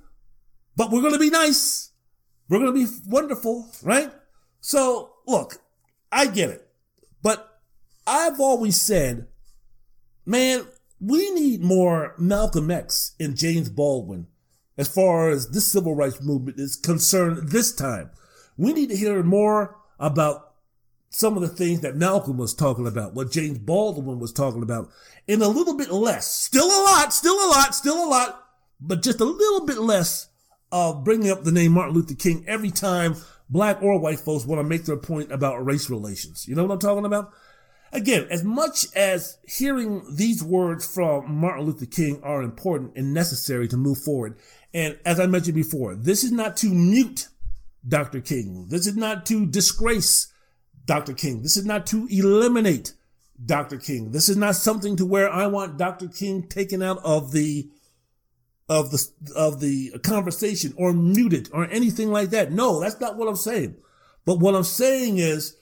[0.76, 1.90] But we're going to be nice.
[2.48, 4.10] We're going to be wonderful, right?
[4.60, 5.56] So look,
[6.12, 6.68] I get it,
[7.22, 7.60] but
[8.06, 9.26] I've always said,
[10.24, 10.66] man,
[11.00, 14.28] we need more Malcolm X and James Baldwin
[14.78, 18.10] as far as this civil rights movement is concerned this time.
[18.56, 20.54] We need to hear more about
[21.10, 24.90] some of the things that Malcolm was talking about, what James Baldwin was talking about,
[25.28, 26.30] and a little bit less.
[26.30, 28.44] Still a lot, still a lot, still a lot,
[28.80, 30.28] but just a little bit less
[30.72, 33.16] of bringing up the name Martin Luther King every time
[33.48, 36.46] black or white folks want to make their point about race relations.
[36.48, 37.32] You know what I'm talking about?
[37.92, 43.68] Again, as much as hearing these words from Martin Luther King are important and necessary
[43.68, 44.36] to move forward,
[44.74, 47.28] and as I mentioned before, this is not to mute
[47.86, 48.20] Dr.
[48.20, 48.66] King.
[48.68, 50.32] This is not to disgrace
[50.84, 51.14] Dr.
[51.14, 51.42] King.
[51.42, 52.92] This is not to eliminate
[53.44, 53.78] Dr.
[53.78, 54.10] King.
[54.10, 56.08] This is not something to where I want Dr.
[56.08, 57.70] King taken out of the
[58.68, 62.52] of the of the conversation or muted or anything like that.
[62.52, 63.76] No, that's not what I'm saying.
[64.24, 65.56] But what I'm saying is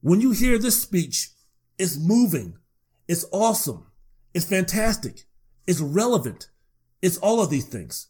[0.00, 1.30] when you hear this speech,
[1.78, 2.58] it's moving,
[3.06, 3.86] it's awesome,
[4.34, 5.24] it's fantastic,
[5.66, 6.48] it's relevant,
[7.00, 8.08] it's all of these things.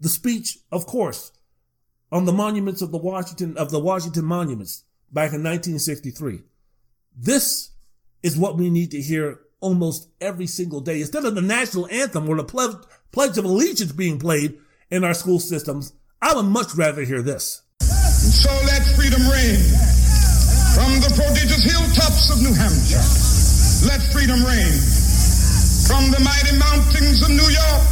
[0.00, 1.32] The speech, of course,
[2.10, 6.40] on the monuments of the Washington of the Washington monuments back in 1963.
[7.14, 7.70] This
[8.22, 11.00] is what we need to hear almost every single day.
[11.00, 12.44] Instead of the national anthem or the
[13.12, 14.58] Pledge of Allegiance being played
[14.90, 17.62] in our school systems, I would much rather hear this.
[17.80, 19.60] So let freedom ring
[20.76, 23.04] from the prodigious hilltops of New Hampshire.
[23.88, 24.72] Let freedom ring
[25.86, 27.82] from the mighty mountains of New York.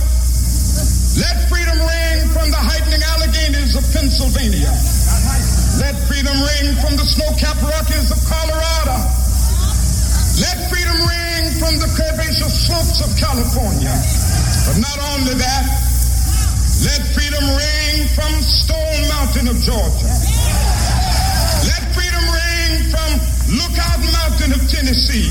[1.17, 4.75] Let freedom ring from the heightening Alleghenies of Pennsylvania.
[5.79, 8.99] Let freedom ring from the snow-capped Rockies of Colorado.
[10.43, 13.95] Let freedom ring from the curvaceous slopes of California.
[14.67, 15.65] But not only that,
[16.85, 20.09] let freedom ring from Stone Mountain of Georgia.
[21.69, 23.11] Let freedom ring from
[23.53, 25.29] Lookout Mountain of Tennessee.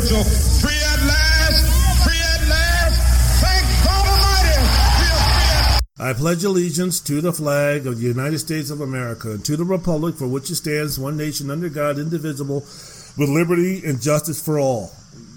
[0.00, 2.04] Free at last!
[2.04, 2.96] Free at last!
[3.42, 5.80] Thank God Almighty!
[6.00, 9.64] I pledge allegiance to the flag of the United States of America and to the
[9.64, 14.58] republic for which it stands, one nation under God, indivisible, with liberty and justice for
[14.58, 14.90] all.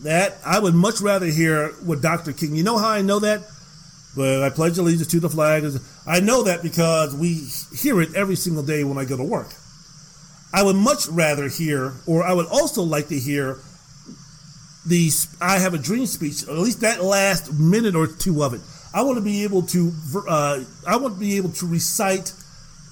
[0.04, 2.32] That I would much rather hear what Dr.
[2.32, 2.56] King.
[2.56, 3.42] You know how I know that?
[4.16, 5.66] But I pledge allegiance to the flag.
[6.08, 9.50] I know that because we hear it every single day when I go to work.
[10.54, 13.58] I would much rather hear, or I would also like to hear,
[14.86, 15.10] the
[15.42, 18.62] I have a dream speech, at least that last minute or two of it.
[18.94, 19.92] I want to be able to
[20.28, 22.34] uh, I want to be able to recite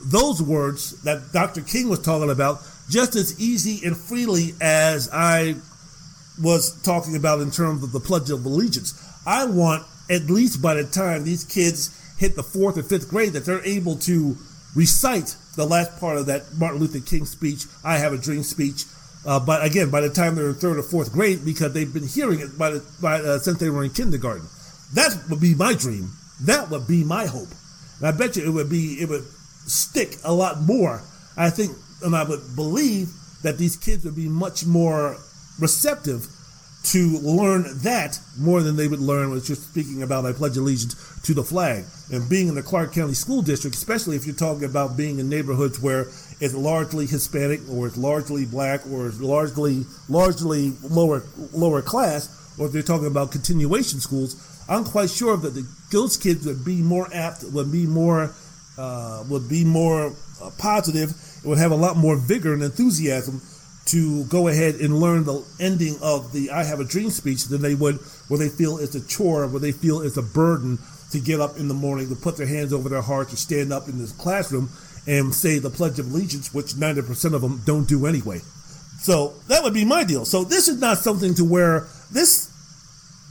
[0.03, 1.61] those words that Dr.
[1.61, 2.59] King was talking about
[2.89, 5.55] just as easy and freely as I
[6.41, 8.93] was talking about in terms of the Pledge of Allegiance.
[9.25, 13.33] I want at least by the time these kids hit the fourth or fifth grade
[13.33, 14.37] that they're able to
[14.75, 18.85] recite the last part of that Martin Luther King speech, I Have a Dream speech.
[19.25, 22.07] Uh, but again, by the time they're in third or fourth grade, because they've been
[22.07, 24.47] hearing it by the, by, uh, since they were in kindergarten.
[24.93, 26.11] That would be my dream.
[26.41, 27.49] That would be my hope.
[27.99, 29.25] And I bet you it would be it would
[29.67, 31.03] stick a lot more.
[31.37, 35.17] I think and I would believe that these kids would be much more
[35.59, 36.27] receptive
[36.83, 40.95] to learn that more than they would learn what you're speaking about I pledge allegiance
[41.23, 41.85] to the flag.
[42.11, 45.29] And being in the Clark County School District, especially if you're talking about being in
[45.29, 46.01] neighborhoods where
[46.39, 52.67] it's largely Hispanic or it's largely black or it's largely largely lower lower class, or
[52.67, 54.35] if you're talking about continuation schools,
[54.67, 58.33] I'm quite sure that the, those kids would be more apt, would be more,
[58.77, 61.13] uh, would be more uh, positive,
[61.43, 63.41] would have a lot more vigor and enthusiasm
[63.85, 67.61] to go ahead and learn the ending of the "I Have a Dream" speech than
[67.61, 67.97] they would
[68.27, 70.79] where they feel it's a chore, where they feel it's a burden
[71.11, 73.73] to get up in the morning, to put their hands over their hearts, to stand
[73.73, 74.69] up in this classroom
[75.07, 78.39] and say the Pledge of Allegiance, which 90% of them don't do anyway.
[78.99, 80.25] So that would be my deal.
[80.25, 82.50] So this is not something to where this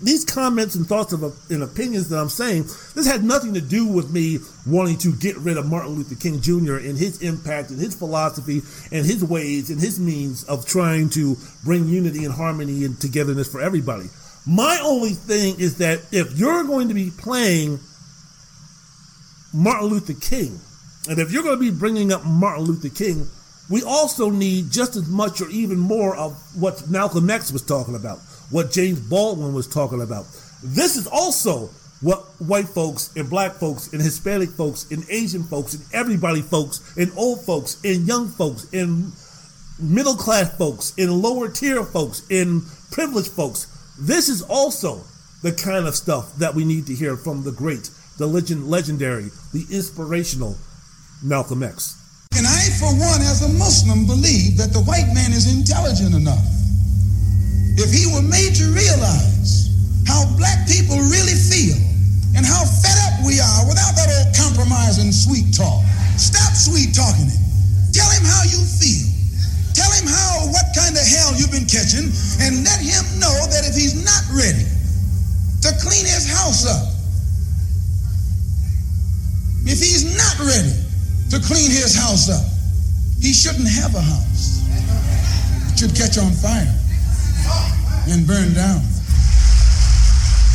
[0.03, 2.65] these comments and thoughts of and opinions that I'm saying,
[2.95, 6.41] this had nothing to do with me wanting to get rid of Martin Luther King
[6.41, 6.77] Jr.
[6.77, 11.37] and his impact and his philosophy and his ways and his means of trying to
[11.65, 14.09] bring unity and harmony and togetherness for everybody.
[14.47, 17.79] My only thing is that if you're going to be playing
[19.53, 20.59] Martin Luther King,
[21.09, 23.29] and if you're going to be bringing up Martin Luther King,
[23.69, 27.95] we also need just as much or even more of what Malcolm X was talking
[27.95, 28.19] about
[28.51, 30.27] what James Baldwin was talking about.
[30.63, 31.71] This is also
[32.01, 36.97] what white folks and black folks and Hispanic folks and Asian folks and everybody folks
[36.97, 39.13] and old folks and young folks and
[39.79, 43.67] middle class folks and lower tier folks and privileged folks.
[43.99, 45.03] This is also
[45.43, 49.29] the kind of stuff that we need to hear from the great, the legend, legendary,
[49.53, 50.57] the inspirational
[51.23, 51.97] Malcolm X.
[52.37, 56.45] And I, for one, as a Muslim, believe that the white man is intelligent enough
[57.81, 59.73] if he were made to realize
[60.05, 61.77] how black people really feel
[62.37, 65.81] and how fed up we are without that old compromise and sweet talk.
[66.21, 67.41] Stop sweet talking him.
[67.97, 69.09] Tell him how you feel.
[69.73, 72.13] Tell him how, what kind of hell you've been catching,
[72.45, 74.69] and let him know that if he's not ready
[75.65, 76.85] to clean his house up,
[79.65, 80.75] if he's not ready
[81.33, 82.45] to clean his house up,
[83.21, 84.61] he shouldn't have a house.
[85.73, 86.80] It should catch on fire
[88.09, 88.83] and burned down.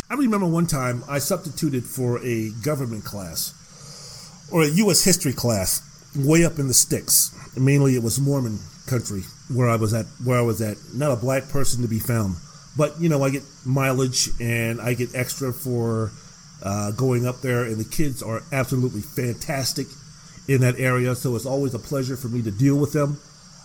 [0.08, 3.52] I remember one time I substituted for a government class
[4.52, 5.02] or a U.S.
[5.02, 5.82] history class
[6.16, 7.34] way up in the sticks.
[7.56, 10.06] Mainly, it was Mormon country where I was at.
[10.24, 12.36] Where I was at, not a black person to be found.
[12.76, 16.12] But you know, I get mileage and I get extra for
[16.62, 19.86] uh, going up there, and the kids are absolutely fantastic
[20.46, 21.14] in that area.
[21.14, 23.18] So it's always a pleasure for me to deal with them.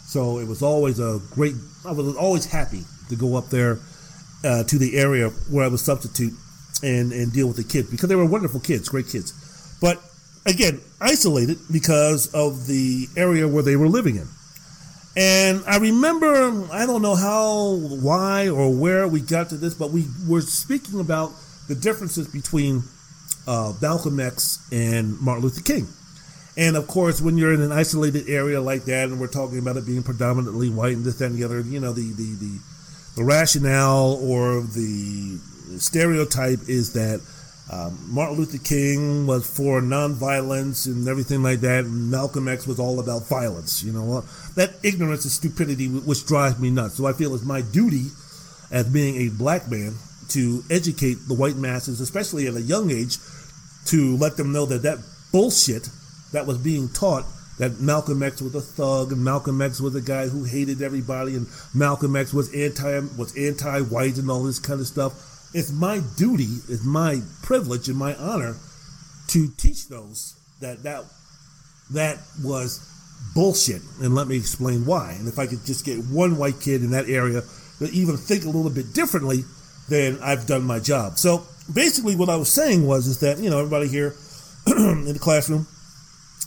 [0.05, 1.55] So it was always a great.
[1.85, 3.79] I was always happy to go up there
[4.43, 6.33] uh, to the area where I was substitute
[6.83, 9.33] and and deal with the kids because they were wonderful kids, great kids,
[9.79, 10.01] but
[10.45, 14.27] again isolated because of the area where they were living in.
[15.15, 19.91] And I remember, I don't know how, why, or where we got to this, but
[19.91, 21.33] we were speaking about
[21.67, 22.83] the differences between
[23.45, 25.87] uh, Malcolm X and Martin Luther King.
[26.55, 29.75] And of course, when you're in an isolated area like that, and we're talking about
[29.75, 32.59] it being predominantly white and this, that, and the other, you know, the, the, the
[33.15, 35.39] the rationale or the
[35.77, 37.21] stereotype is that
[37.71, 42.79] um, Martin Luther King was for nonviolence and everything like that, and Malcolm X was
[42.79, 43.81] all about violence.
[43.81, 44.21] You know,
[44.55, 46.95] that ignorance and stupidity which drives me nuts.
[46.95, 48.07] So I feel it's my duty
[48.71, 49.95] as being a black man
[50.29, 53.17] to educate the white masses, especially at a young age,
[53.85, 54.99] to let them know that that
[55.31, 55.89] bullshit
[56.33, 57.25] that was being taught
[57.61, 61.35] that Malcolm X was a thug and Malcolm X was a guy who hated everybody
[61.35, 65.13] and Malcolm X was anti was anti-white and all this kind of stuff.
[65.53, 68.55] It's my duty, it's my privilege and my honor
[69.27, 71.03] to teach those that that
[71.91, 72.79] that was
[73.35, 73.83] bullshit.
[74.01, 75.11] And let me explain why.
[75.19, 77.43] And if I could just get one white kid in that area
[77.77, 79.43] to even think a little bit differently,
[79.87, 81.19] then I've done my job.
[81.19, 84.15] So basically, what I was saying was is that you know everybody here
[84.65, 85.67] in the classroom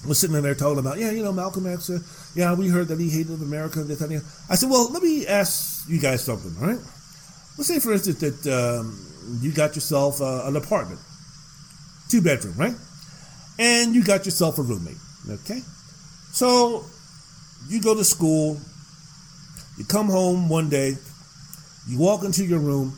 [0.06, 1.98] was sitting in there talking about, yeah, you know, Malcolm X, uh,
[2.35, 3.82] yeah, we heard that he hated America.
[3.82, 4.10] This, that,
[4.51, 6.81] I said, well, let me ask you guys something, all right?
[7.56, 8.98] Let's say, for instance, that um,
[9.40, 11.01] you got yourself uh, an apartment,
[12.09, 12.74] two bedroom, right?
[13.59, 14.97] And you got yourself a roommate,
[15.28, 15.60] okay?
[16.32, 16.85] So
[17.68, 18.59] you go to school,
[19.78, 20.94] you come home one day,
[21.89, 22.94] you walk into your room,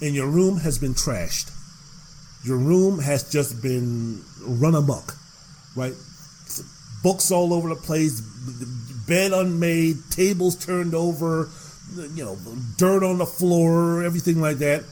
[0.00, 1.50] and your room has been trashed.
[2.44, 5.14] Your room has just been run amok,
[5.76, 5.92] right?
[7.02, 8.20] Books all over the place,
[9.08, 11.48] bed unmade, tables turned over,
[12.14, 12.36] you know,
[12.76, 14.84] dirt on the floor, everything like that.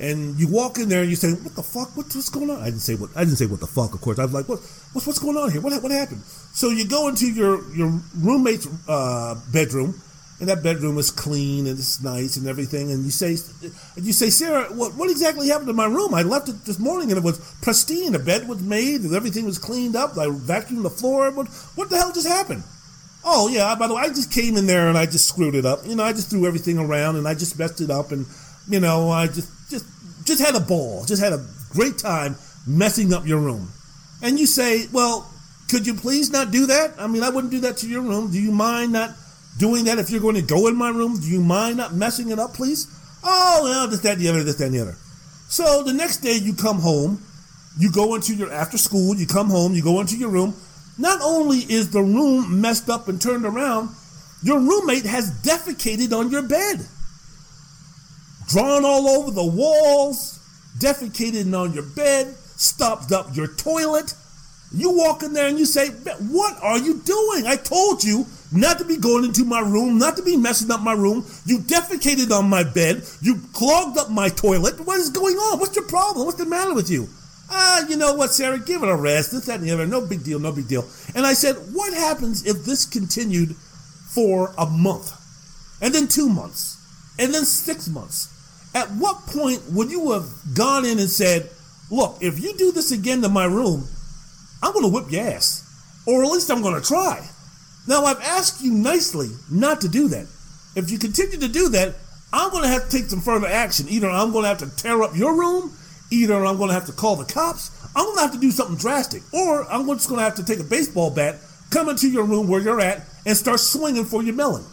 [0.00, 1.96] And you walk in there and you say, "What the fuck?
[1.96, 3.10] What, what's going on?" I didn't say what.
[3.14, 3.94] I didn't say what the fuck.
[3.94, 4.58] Of course, I was like, "What?
[4.92, 5.60] What's what's going on here?
[5.60, 6.22] What what happened?"
[6.52, 9.94] So you go into your your roommate's uh, bedroom,
[10.40, 12.90] and that bedroom is clean and it's nice and everything.
[12.90, 13.36] And you say,
[13.96, 16.12] and you say, Sarah, what what exactly happened to my room?
[16.12, 18.12] I left it this morning and it was pristine.
[18.12, 20.12] The bed was made and everything was cleaned up.
[20.18, 21.30] I vacuumed the floor.
[21.30, 22.64] What what the hell just happened?
[23.24, 25.64] Oh yeah, by the way, I just came in there and I just screwed it
[25.64, 25.86] up.
[25.86, 28.26] You know, I just threw everything around and I just messed it up and
[28.68, 29.86] you know, I just just
[30.24, 32.36] just had a ball, just had a great time
[32.66, 33.70] messing up your room.
[34.22, 35.30] And you say, well,
[35.70, 36.94] could you please not do that?
[36.98, 38.30] I mean, I wouldn't do that to your room.
[38.30, 39.10] Do you mind not
[39.58, 41.18] doing that if you're going to go in my room?
[41.20, 42.88] Do you mind not messing it up, please?
[43.22, 44.96] Oh, well, this, that, the other, this, that, the other.
[45.48, 47.22] So the next day you come home,
[47.78, 50.54] you go into your after school, you come home, you go into your room.
[50.98, 53.90] Not only is the room messed up and turned around,
[54.42, 56.86] your roommate has defecated on your bed
[58.48, 60.38] drawn all over the walls,
[60.78, 64.14] defecated on your bed, stopped up your toilet.
[64.72, 67.46] You walk in there and you say, What are you doing?
[67.46, 70.80] I told you not to be going into my room, not to be messing up
[70.80, 71.26] my room.
[71.44, 73.02] You defecated on my bed.
[73.20, 74.80] You clogged up my toilet.
[74.80, 75.58] What is going on?
[75.58, 76.26] What's your problem?
[76.26, 77.08] What's the matter with you?
[77.50, 78.58] Ah, you know what, Sarah?
[78.58, 79.32] Give it a rest.
[79.32, 79.86] This, that, and the other.
[79.86, 80.88] No big deal, no big deal.
[81.14, 83.54] And I said, What happens if this continued
[84.14, 85.12] for a month?
[85.82, 86.78] And then two months?
[87.18, 88.30] And then six months?
[88.74, 91.50] At what point would you have gone in and said,
[91.90, 93.88] Look, if you do this again to my room,
[94.62, 95.60] I'm going to whip your ass.
[96.06, 97.28] Or at least I'm going to try.
[97.86, 100.26] Now, I've asked you nicely not to do that.
[100.74, 101.94] If you continue to do that,
[102.32, 103.86] I'm going to have to take some further action.
[103.88, 105.72] Either I'm going to have to tear up your room,
[106.10, 107.70] either I'm going to have to call the cops.
[107.94, 109.22] I'm going to have to do something drastic.
[109.32, 111.36] Or I'm just going to have to take a baseball bat,
[111.70, 114.64] come into your room where you're at, and start swinging for your melon.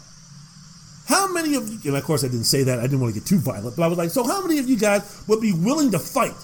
[1.06, 3.20] How many of you, and of course I didn't say that, I didn't want to
[3.20, 5.52] get too violent, but I was like, so how many of you guys would be
[5.52, 6.34] willing to fight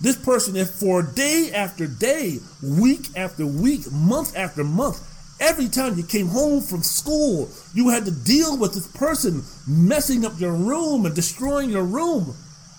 [0.00, 5.06] this person if for day after day, week after week, month after month,
[5.40, 10.24] every time you came home from school, you had to deal with this person messing
[10.24, 12.34] up your room and destroying your room?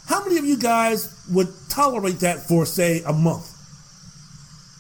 [0.08, 3.50] How many of you guys would tolerate that for, say, a month?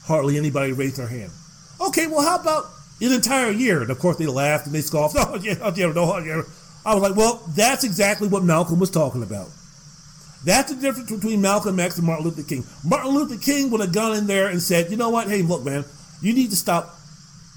[0.06, 1.32] Hardly anybody raised their hand.
[1.80, 2.66] Okay, well, how about
[3.02, 3.82] an entire year.
[3.82, 5.16] And of course, they laughed and they scoffed.
[5.22, 6.42] Oh, yeah, oh, yeah, no, oh, yeah.
[6.86, 9.48] I was like, well, that's exactly what Malcolm was talking about.
[10.44, 12.66] That's the difference between Malcolm X and Martin Luther King.
[12.84, 15.30] Martin Luther King would have gone in there and said, you know what?
[15.30, 15.86] Hey, look, man,
[16.22, 16.96] you need to stop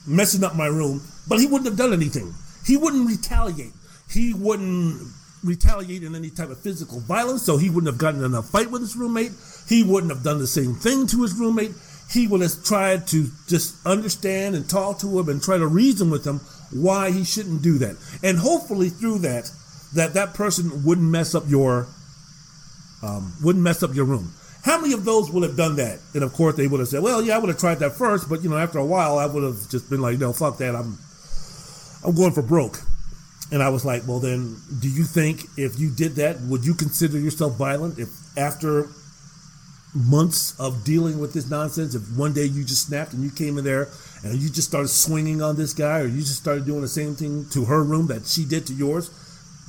[0.06, 1.02] messing up my room.
[1.28, 2.35] But he wouldn't have done anything.
[2.66, 3.72] He wouldn't retaliate.
[4.10, 5.01] He wouldn't
[5.43, 7.43] retaliate in any type of physical violence.
[7.43, 9.32] So he wouldn't have gotten in a fight with his roommate.
[9.68, 11.72] He wouldn't have done the same thing to his roommate
[12.10, 16.10] he would have tried to just understand and talk to him and try to reason
[16.10, 16.39] with him
[16.70, 17.97] why he shouldn't do that.
[18.22, 19.51] And hopefully through that,
[19.94, 21.89] that that person wouldn't mess up your
[23.02, 24.32] um, wouldn't mess up your room.
[24.65, 25.99] How many of those would have done that?
[26.15, 28.31] And of course, they would have said, "Well, yeah, I would have tried that first,
[28.31, 30.74] but you know, after a while, I would have just been like, no, fuck that.
[30.74, 30.99] I'm
[32.03, 32.81] I'm going for broke."
[33.53, 36.74] And I was like, "Well, then, do you think if you did that, would you
[36.74, 38.09] consider yourself violent if
[38.39, 38.89] after
[39.95, 43.59] months of dealing with this nonsense, if one day you just snapped and you came
[43.59, 43.89] in there
[44.24, 47.15] and you just started swinging on this guy, or you just started doing the same
[47.15, 49.11] thing to her room that she did to yours,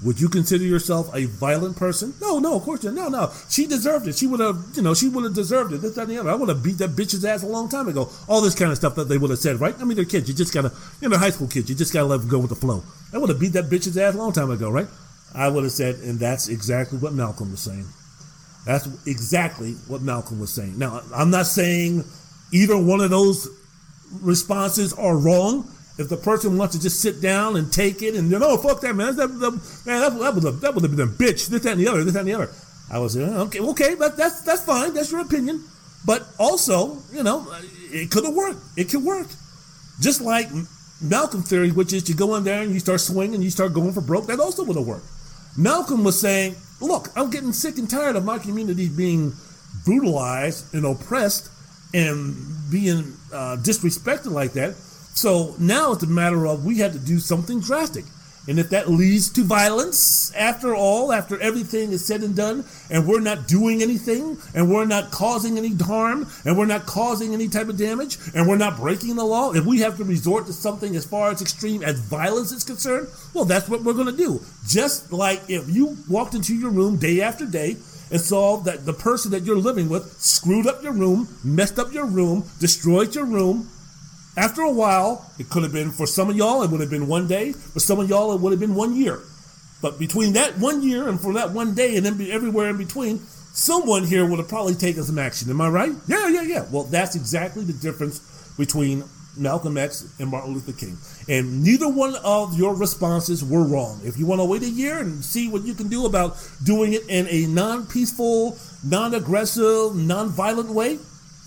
[0.03, 2.13] would you consider yourself a violent person?
[2.21, 2.93] No, no, of course not.
[2.93, 3.31] No, no.
[3.49, 4.15] She deserved it.
[4.15, 5.77] She would have, you know, she would have deserved it.
[5.77, 6.29] This, that, and the other.
[6.29, 8.09] I would have beat that bitch's ass a long time ago.
[8.27, 9.73] All this kind of stuff that they would have said, right?
[9.79, 10.27] I mean, they're kids.
[10.27, 11.69] You just gotta, you know, high school kids.
[11.69, 12.83] You just gotta let them go with the flow.
[13.13, 14.87] I would have beat that bitch's ass a long time ago, right?
[15.33, 17.85] I would have said, and that's exactly what Malcolm was saying.
[18.65, 20.77] That's exactly what Malcolm was saying.
[20.77, 22.03] Now, I'm not saying
[22.51, 23.47] either one of those
[24.21, 25.71] responses are wrong.
[25.97, 28.81] If the person wants to just sit down and take it and you know, fuck
[28.81, 29.51] that man, that, that,
[29.85, 31.47] man, that, that, was a, that would have been a bitch.
[31.47, 32.03] This, that, and the other.
[32.03, 32.51] This, that, and the other.
[32.91, 34.93] I was like, okay, okay, but that's that's fine.
[34.93, 35.63] That's your opinion.
[36.05, 37.47] But also, you know,
[37.91, 38.59] it could have worked.
[38.77, 39.27] It could work.
[40.01, 40.49] Just like
[41.01, 43.93] Malcolm theory, which is you go in there and you start swinging, you start going
[43.93, 45.07] for broke, that also would have worked.
[45.57, 49.33] Malcolm was saying, look, I'm getting sick and tired of my community being
[49.85, 51.49] brutalized and oppressed
[51.93, 52.35] and
[52.69, 54.75] being uh, disrespected like that.
[55.15, 58.05] So now it's a matter of we have to do something drastic.
[58.47, 63.07] And if that leads to violence, after all, after everything is said and done, and
[63.07, 67.47] we're not doing anything, and we're not causing any harm, and we're not causing any
[67.47, 70.53] type of damage, and we're not breaking the law, if we have to resort to
[70.53, 74.17] something as far as extreme as violence is concerned, well, that's what we're going to
[74.17, 74.39] do.
[74.67, 77.77] Just like if you walked into your room day after day
[78.11, 81.91] and saw that the person that you're living with screwed up your room, messed up
[81.91, 83.71] your room, destroyed your room,
[84.37, 87.07] after a while, it could have been for some of y'all, it would have been
[87.07, 87.53] one day.
[87.53, 89.21] For some of y'all, it would have been one year.
[89.81, 93.19] But between that one year and for that one day and then everywhere in between,
[93.53, 95.49] someone here would have probably taken some action.
[95.49, 95.93] Am I right?
[96.07, 96.65] Yeah, yeah, yeah.
[96.71, 98.19] Well, that's exactly the difference
[98.57, 99.03] between
[99.37, 100.97] Malcolm X and Martin Luther King.
[101.27, 104.01] And neither one of your responses were wrong.
[104.03, 106.93] If you want to wait a year and see what you can do about doing
[106.93, 110.97] it in a non peaceful, non aggressive, non violent way,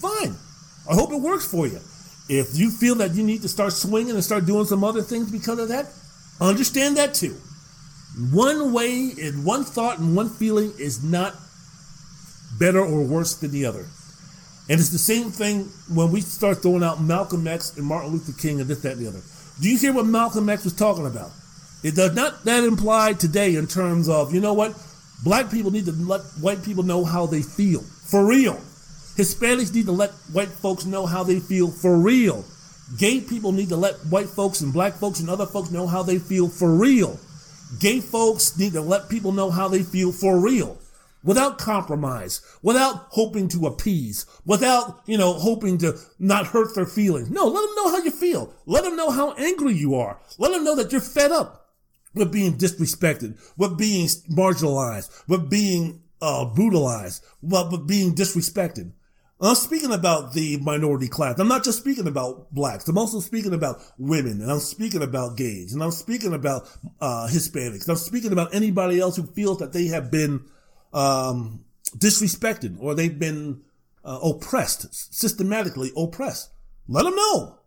[0.01, 0.36] fine.
[0.89, 1.81] I hope it works for you.
[2.29, 5.31] If you feel that you need to start swinging and start doing some other things
[5.31, 5.87] because of that,
[6.41, 7.37] understand that too.
[8.33, 11.35] One way and one thought and one feeling is not
[12.59, 13.87] better or worse than the other.
[14.71, 18.39] And it's the same thing when we start throwing out Malcolm X and Martin Luther
[18.39, 19.23] King and this, that, and the other.
[19.61, 21.31] Do you hear what Malcolm X was talking about?
[21.83, 24.75] It does not that imply today in terms of, you know what?
[25.25, 27.81] Black people need to let white people know how they feel.
[27.81, 28.61] For real.
[29.19, 32.45] Hispanics need to let white folks know how they feel for real.
[32.99, 36.05] Gay people need to let white folks and black folks and other folks know how
[36.05, 37.19] they feel for real.
[37.81, 40.78] Gay folks need to let people know how they feel for real.
[41.24, 47.28] Without compromise, without hoping to appease, without, you know, hoping to not hurt their feelings.
[47.28, 48.55] No, let them know how you feel.
[48.66, 50.20] Let them know how angry you are.
[50.39, 51.73] Let them know that you're fed up
[52.15, 58.93] with being disrespected, with being marginalized, with being uh, brutalized, with being disrespected.
[59.40, 61.39] I'm speaking about the minority class.
[61.39, 62.89] I'm not just speaking about blacks.
[62.89, 66.69] I'm also speaking about women, and I'm speaking about gays, and I'm speaking about
[67.01, 67.89] uh, Hispanics.
[67.89, 70.44] I'm speaking about anybody else who feels that they have been
[70.93, 71.65] um,
[71.97, 73.62] disrespected or they've been
[74.05, 76.51] uh, oppressed, systematically oppressed.
[76.89, 77.59] Let them know.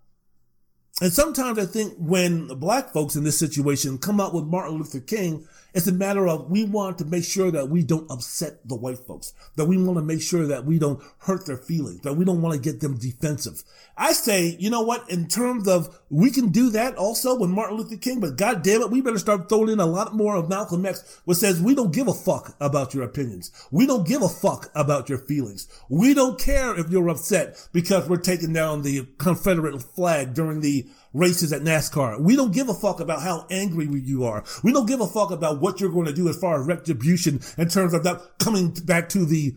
[1.02, 5.00] And sometimes I think when black folks in this situation come out with Martin Luther
[5.00, 8.76] King it's a matter of we want to make sure that we don't upset the
[8.76, 12.14] white folks, that we want to make sure that we don't hurt their feelings, that
[12.14, 13.64] we don't want to get them defensive.
[13.98, 17.78] I say, you know what, in terms of we can do that also with Martin
[17.78, 20.50] Luther King, but God damn it, we better start throwing in a lot more of
[20.50, 23.52] Malcolm X, which says we don't give a fuck about your opinions.
[23.72, 25.68] We don't give a fuck about your feelings.
[25.90, 30.88] We don't care if you're upset because we're taking down the Confederate flag during the
[31.14, 32.20] races at NASCAR.
[32.20, 34.44] We don't give a fuck about how angry you are.
[34.64, 37.42] We don't give a fuck about what you're going to do as far as retribution
[37.58, 39.56] in terms of that coming back to the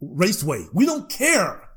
[0.00, 0.66] raceway.
[0.72, 1.68] We don't care.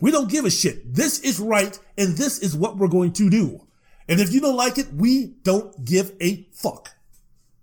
[0.00, 0.94] We don't give a shit.
[0.94, 3.66] This is right and this is what we're going to do.
[4.08, 6.90] And if you don't like it, we don't give a fuck.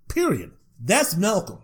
[0.08, 0.52] Period.
[0.80, 1.58] That's Malcolm.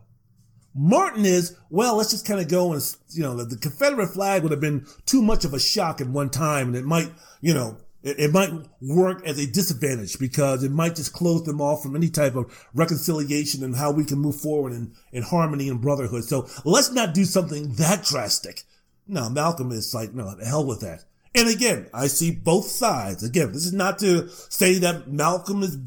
[0.75, 4.53] Martin is, well, let's just kind of go and, you know, the, Confederate flag would
[4.53, 7.11] have been too much of a shock at one time and it might,
[7.43, 11.83] you know, it, might work as a disadvantage because it might just close them off
[11.83, 15.81] from any type of reconciliation and how we can move forward in, in harmony and
[15.81, 16.25] brotherhood.
[16.25, 18.65] So let's not do something that drastic.
[19.07, 21.05] No, Malcolm is like, no, hell with that.
[21.35, 23.23] And again, I see both sides.
[23.23, 25.79] Again, this is not to say that Malcolm is,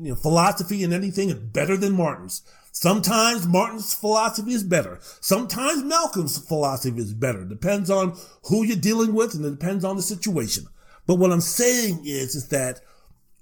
[0.00, 2.42] you know, philosophy and anything is better than Martin's.
[2.70, 4.98] Sometimes Martin's philosophy is better.
[5.20, 7.44] Sometimes Malcolm's philosophy is better.
[7.44, 10.66] Depends on who you're dealing with and it depends on the situation.
[11.06, 12.80] But what I'm saying is, is that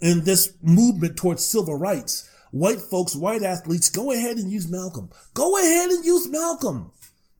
[0.01, 5.11] in this movement towards civil rights, white folks, white athletes, go ahead and use Malcolm.
[5.35, 6.93] Go ahead and use Malcolm.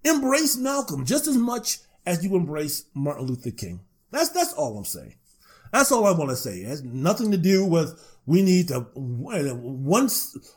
[0.05, 3.81] Embrace Malcolm just as much as you embrace Martin Luther King.
[4.11, 5.15] That's, that's all I'm saying.
[5.73, 6.59] That's all I want to say.
[6.59, 10.09] It has nothing to do with we need to, one,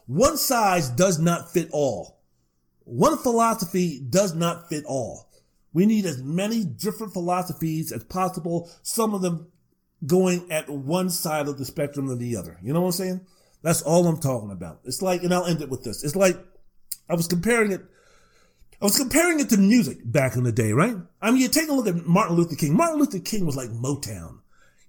[0.08, 2.20] one size does not fit all.
[2.86, 5.30] One philosophy does not fit all.
[5.72, 8.70] We need as many different philosophies as possible.
[8.84, 9.48] Some of them
[10.06, 12.60] going at one side of the spectrum than the other.
[12.64, 13.22] You know what I'm saying?
[13.62, 14.82] That's all I'm talking about.
[14.84, 16.04] It's like, and I'll end it with this.
[16.04, 16.38] It's like
[17.10, 17.82] I was comparing it.
[18.82, 20.98] I was comparing it to music back in the day, right?
[21.22, 22.76] I mean, you take a look at Martin Luther King.
[22.76, 24.40] Martin Luther King was like Motown.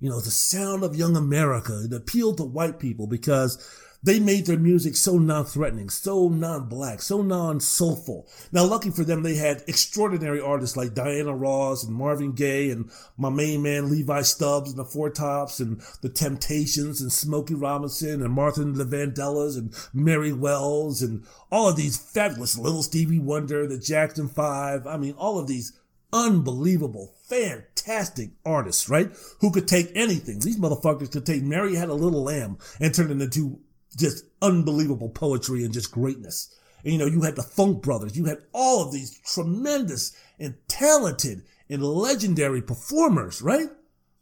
[0.01, 1.85] You know, the sound of young America.
[1.85, 3.65] It appealed to white people because
[4.05, 8.28] they made their music so non-threatening, so non-black, so non-soulful.
[8.52, 12.90] Now, lucky for them, they had extraordinary artists like Diana Ross and Marvin Gaye and
[13.16, 18.22] my main man Levi Stubbs and the Four Tops and the Temptations and Smokey Robinson
[18.22, 23.18] and Martha and the Vandellas and Mary Wells and all of these fabulous Little Stevie
[23.18, 24.86] Wonder, the Jackson Five.
[24.86, 25.72] I mean, all of these
[26.12, 29.10] unbelievable, fantastic artists, right?
[29.40, 30.39] Who could take anything.
[30.39, 33.59] These motherfuckers could take Mary Had a Little Lamb and turn it into
[33.94, 36.54] just unbelievable poetry and just greatness.
[36.82, 40.54] And, you know, you had the Funk Brothers, you had all of these tremendous and
[40.68, 43.68] talented and legendary performers, right?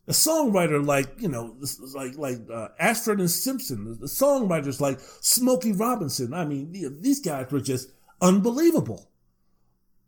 [0.08, 1.56] A songwriter like, you know,
[1.94, 6.34] like, like, uh, Ashford and Simpson, the songwriters like Smokey Robinson.
[6.34, 7.90] I mean, these guys were just
[8.20, 9.08] unbelievable.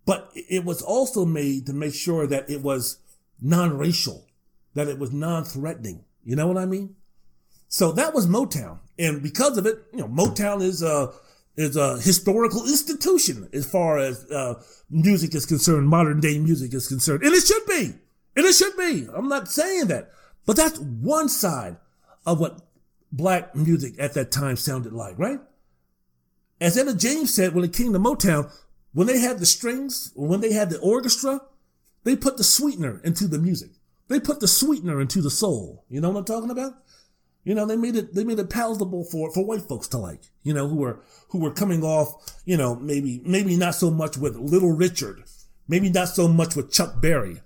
[0.06, 2.98] But it was also made to make sure that it was
[3.40, 4.26] non-racial,
[4.74, 6.04] that it was non-threatening.
[6.24, 6.96] You know what I mean?
[7.74, 8.78] So that was Motown.
[9.00, 11.12] And because of it, you know, Motown is a,
[11.56, 16.86] is a historical institution as far as, uh, music is concerned, modern day music is
[16.86, 17.24] concerned.
[17.24, 17.92] And it should be.
[18.36, 19.08] And it should be.
[19.12, 20.12] I'm not saying that.
[20.46, 21.78] But that's one side
[22.24, 22.60] of what
[23.10, 25.40] black music at that time sounded like, right?
[26.60, 28.52] As Etta James said when it came to Motown,
[28.92, 31.40] when they had the strings, when they had the orchestra,
[32.04, 33.70] they put the sweetener into the music.
[34.06, 35.84] They put the sweetener into the soul.
[35.88, 36.74] You know what I'm talking about?
[37.44, 40.22] You know, they made it, they made it palatable for, for white folks to like,
[40.42, 44.16] you know, who were, who were coming off, you know, maybe, maybe not so much
[44.16, 45.22] with Little Richard,
[45.68, 47.42] maybe not so much with Chuck Berry,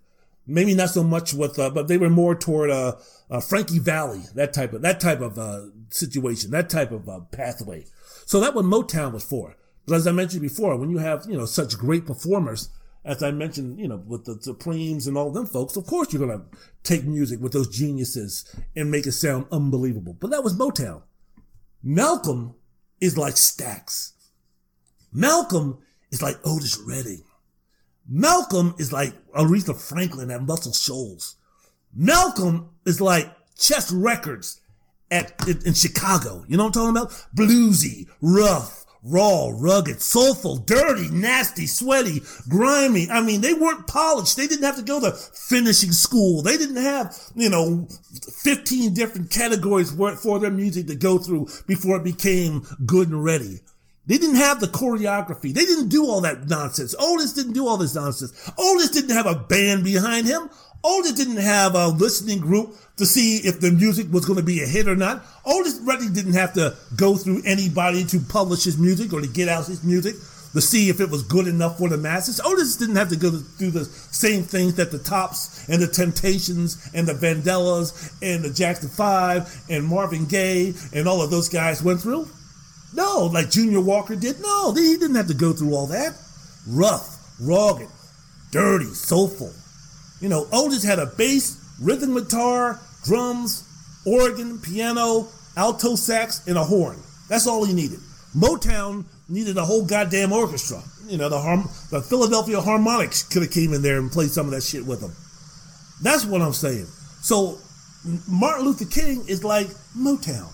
[0.47, 2.95] maybe not so much with, uh, but they were more toward, uh,
[3.29, 7.21] uh, Frankie Valli, that type of, that type of, uh, situation, that type of, uh,
[7.33, 7.85] pathway.
[8.25, 9.57] So that what Motown was for.
[9.87, 12.69] But as I mentioned before, when you have, you know, such great performers,
[13.09, 16.25] as I mentioned, you know, with the Supremes and all them folks, of course you're
[16.25, 16.45] going to
[16.83, 20.15] take music with those geniuses and make it sound unbelievable.
[20.21, 21.03] But that was Motown.
[21.83, 22.55] Malcolm
[23.01, 24.13] is like Stax.
[25.11, 25.79] Malcolm
[26.11, 27.25] is like Otis Redding.
[28.07, 31.37] Malcolm is like Aretha Franklin at Muscle Shoals.
[31.95, 34.61] Malcolm is like Chess Records
[35.11, 36.45] at in, in Chicago.
[36.47, 37.27] You know what I'm talking about?
[37.35, 43.09] Bluesy, rough, raw, rugged, soulful, dirty, nasty, sweaty, grimy.
[43.11, 44.37] I mean, they weren't polished.
[44.37, 46.43] They didn't have to go to finishing school.
[46.43, 47.89] They didn't have, you know,
[48.43, 49.93] 15 different categories
[50.23, 53.61] for their music to go through before it became good and ready.
[54.09, 55.53] They didn't have the choreography.
[55.53, 56.95] They didn't do all that nonsense.
[56.99, 58.51] Otis didn't do all this nonsense.
[58.59, 60.49] Otis didn't have a band behind him.
[60.85, 64.63] Otis didn't have a listening group to see if the music was going to be
[64.63, 65.25] a hit or not.
[65.45, 69.49] Otis Redding didn't have to go through anybody to publish his music or to get
[69.49, 70.15] out his music
[70.53, 72.41] to see if it was good enough for the masses.
[72.45, 76.91] Otis didn't have to go through the same things that the Tops and the Temptations
[76.95, 81.83] and the Vandellas and the Jackson Five and Marvin Gaye and all of those guys
[81.83, 82.29] went through.
[82.95, 84.41] No, like Junior Walker did.
[84.41, 86.15] No, he didn't have to go through all that.
[86.67, 87.89] Rough, rugged,
[88.51, 89.53] dirty, soulful.
[90.21, 93.65] You know, Otis had a bass, rhythm guitar, drums,
[94.07, 96.99] organ, piano, alto sax, and a horn.
[97.29, 98.01] That's all he needed.
[98.37, 100.83] Motown needed a whole goddamn orchestra.
[101.07, 104.47] You know, the harm, the Philadelphia Harmonics could have came in there and played some
[104.47, 105.15] of that shit with them.
[106.03, 106.87] That's what I'm saying.
[107.23, 107.59] So
[108.29, 110.49] Martin Luther King is like Motown,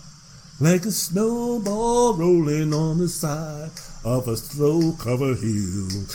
[0.61, 3.71] like a snowball rolling on the side
[4.05, 6.07] of a snow-covered hill,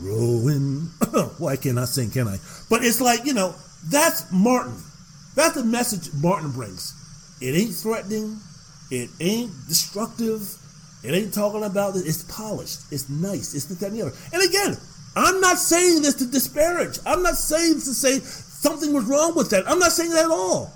[0.00, 0.90] growing.
[1.38, 2.10] Why can't I sing?
[2.10, 2.38] Can I?
[2.70, 3.54] But it's like you know,
[3.88, 4.76] that's Martin.
[5.34, 6.94] That's the message Martin brings.
[7.40, 8.38] It ain't threatening.
[8.90, 10.56] It ain't destructive.
[11.02, 12.06] It ain't talking about it.
[12.06, 12.92] It's polished.
[12.92, 13.54] It's nice.
[13.54, 14.16] It's the that, and the other.
[14.32, 14.76] And again,
[15.16, 16.98] I'm not saying this to disparage.
[17.04, 19.68] I'm not saying to say something was wrong with that.
[19.68, 20.72] I'm not saying that at all.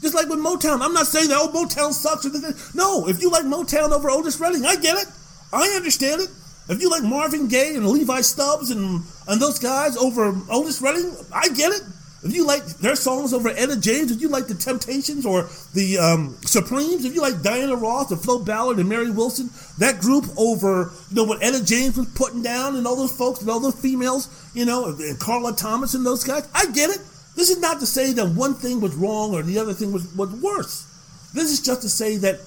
[0.00, 2.24] Just like with Motown, I'm not saying that oh Motown sucks.
[2.24, 2.30] Or
[2.74, 5.08] no, if you like Motown over Otis Redding, I get it.
[5.52, 6.28] I understand it.
[6.68, 11.14] If you like Marvin Gaye and Levi Stubbs and and those guys over Otis Redding,
[11.32, 11.82] I get it.
[12.24, 15.98] If you like their songs over Etta James, if you like the Temptations or the
[15.98, 20.24] um, Supremes, if you like Diana Ross, and Flo Ballard, and Mary Wilson, that group
[20.36, 23.60] over, you know, what Etta James was putting down and all those folks and all
[23.60, 26.98] those females, you know, and Carla Thomas and those guys, I get it.
[27.36, 30.12] This is not to say that one thing was wrong or the other thing was,
[30.16, 31.30] was worse.
[31.32, 32.40] This is just to say that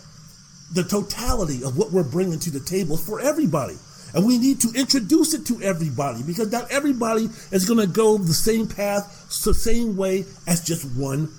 [0.73, 3.77] the totality of what we're bringing to the table for everybody.
[4.13, 8.17] And we need to introduce it to everybody because not everybody is going to go
[8.17, 11.29] the same path, the same way as just one,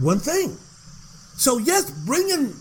[0.00, 0.56] one thing.
[1.36, 2.54] So yes, bring in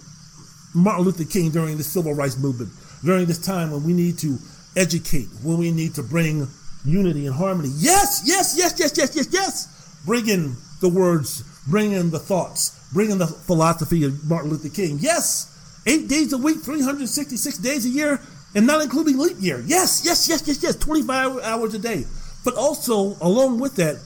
[0.76, 2.72] Martin Luther King during the civil rights movement,
[3.04, 4.38] during this time when we need to
[4.76, 6.48] educate, when we need to bring
[6.84, 7.70] unity and harmony.
[7.78, 10.02] Yes, yes, yes, yes, yes, yes, yes.
[10.06, 14.70] Bring in the words, bring in the thoughts, bring in the philosophy of Martin Luther
[14.70, 15.00] King.
[15.00, 15.52] Yes,
[15.88, 18.20] Eight days a week, 366 days a year,
[18.56, 19.62] and not including leap year.
[19.66, 22.06] Yes, yes, yes, yes, yes, 25 hours a day.
[22.44, 23.98] But also, along with that,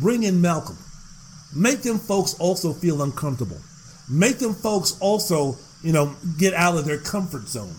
[0.00, 0.78] bring in Malcolm.
[1.54, 3.60] Make them folks also feel uncomfortable.
[4.08, 7.74] Make them folks also, you know, get out of their comfort zone.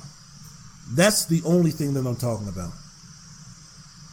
[0.93, 2.71] That's the only thing that I'm talking about.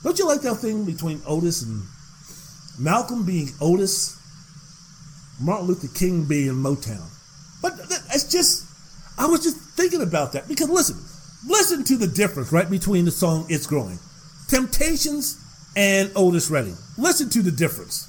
[0.02, 1.82] Don't you like that thing between Otis and
[2.78, 4.16] Malcolm being Otis,
[5.40, 7.06] Martin Luther King being Motown?
[7.60, 7.72] But
[8.14, 8.64] it's just,
[9.18, 10.96] I was just thinking about that because listen,
[11.46, 13.98] listen to the difference, right, between the song It's Growing,
[14.48, 15.44] Temptations,
[15.76, 16.76] and Otis Redding.
[16.96, 18.07] Listen to the difference.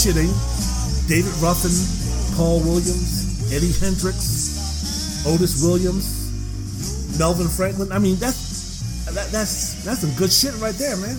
[0.00, 1.08] That's some sweet shit, ain't it?
[1.08, 7.92] David Ruffin, Paul Williams, Eddie Kendricks, Otis Williams, Melvin Franklin.
[7.92, 11.16] I mean, that's that, that's that's some good shit right there, man.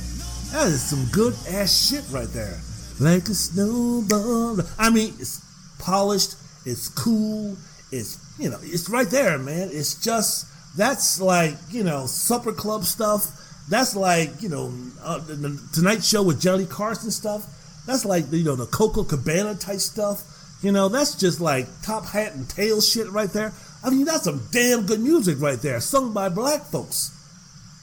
[0.51, 2.59] That is some good ass shit right there.
[2.99, 4.61] Like a snowball.
[4.79, 5.41] I mean, it's
[5.79, 6.35] polished.
[6.65, 7.57] It's cool.
[7.91, 9.69] It's you know, it's right there, man.
[9.71, 13.29] It's just that's like you know, supper club stuff.
[13.69, 17.45] That's like you know, uh, the, the Tonight Show with Johnny Carson stuff.
[17.85, 20.23] That's like you know the Coco Cabana type stuff.
[20.61, 23.53] You know, that's just like top hat and tail shit right there.
[23.83, 27.17] I mean, that's some damn good music right there, sung by black folks.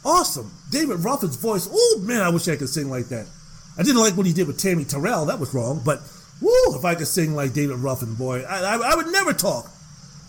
[0.04, 0.52] Awesome.
[0.70, 1.68] David Ruffin's voice.
[1.70, 3.26] Oh man, I wish I could sing like that.
[3.76, 5.26] I didn't like what he did with Tammy Terrell.
[5.26, 5.82] That was wrong.
[5.84, 6.00] But
[6.40, 9.70] woo, if I could sing like David Ruffin, boy, I, I, I would never talk.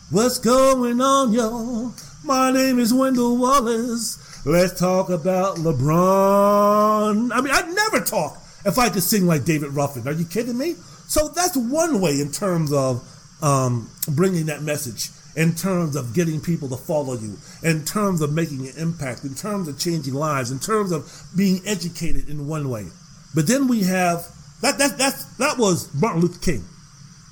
[0.10, 1.94] What's going on, y'all?
[2.24, 4.18] My name is Wendell Wallace.
[4.44, 7.32] Let's talk about LeBron.
[7.32, 10.08] I mean, I'd never talk if I could sing like David Ruffin.
[10.08, 10.76] Are you kidding me?
[11.08, 13.04] So that's one way in terms of
[13.42, 18.32] um, bringing that message, in terms of getting people to follow you, in terms of
[18.32, 22.70] making an impact, in terms of changing lives, in terms of being educated in one
[22.70, 22.86] way.
[23.34, 24.28] But then we have
[24.62, 26.64] that that that that was Martin Luther King,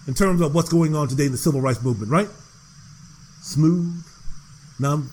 [0.07, 2.29] in terms of what's going on today in the civil rights movement, right?
[3.41, 4.03] Smooth,
[4.79, 5.07] non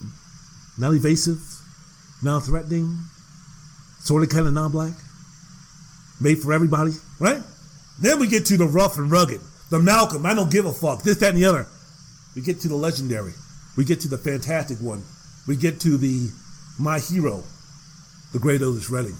[0.79, 1.43] non evasive,
[2.23, 2.99] non threatening,
[4.01, 4.95] sort of kind of non black
[6.21, 7.43] made for everybody, right?
[8.01, 11.03] Then we get to the rough and rugged, the Malcolm, I don't give a fuck,
[11.03, 11.67] this, that, and the other.
[12.35, 13.33] We get to the legendary.
[13.77, 15.03] We get to the fantastic one.
[15.47, 16.31] We get to the
[16.79, 17.45] my hero,
[18.33, 19.17] the great Otis Redding.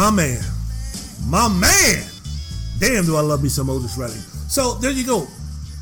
[0.00, 0.40] My man.
[1.26, 2.02] My man.
[2.78, 4.16] Damn, do I love me some Otis Redding.
[4.48, 5.26] So there you go.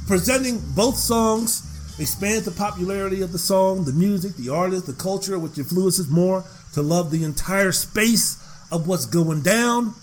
[0.09, 1.63] Presenting both songs,
[2.01, 6.43] expand the popularity of the song, the music, the artist, the culture, which influences more
[6.73, 9.95] to love the entire space of what's going down.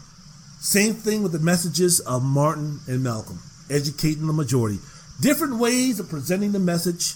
[0.61, 3.39] Same thing with the messages of Martin and Malcolm.
[3.69, 4.79] educating the majority.
[5.19, 7.15] Different ways of presenting the message,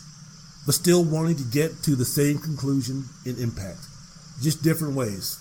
[0.65, 3.87] but still wanting to get to the same conclusion and impact.
[4.41, 5.39] Just different ways.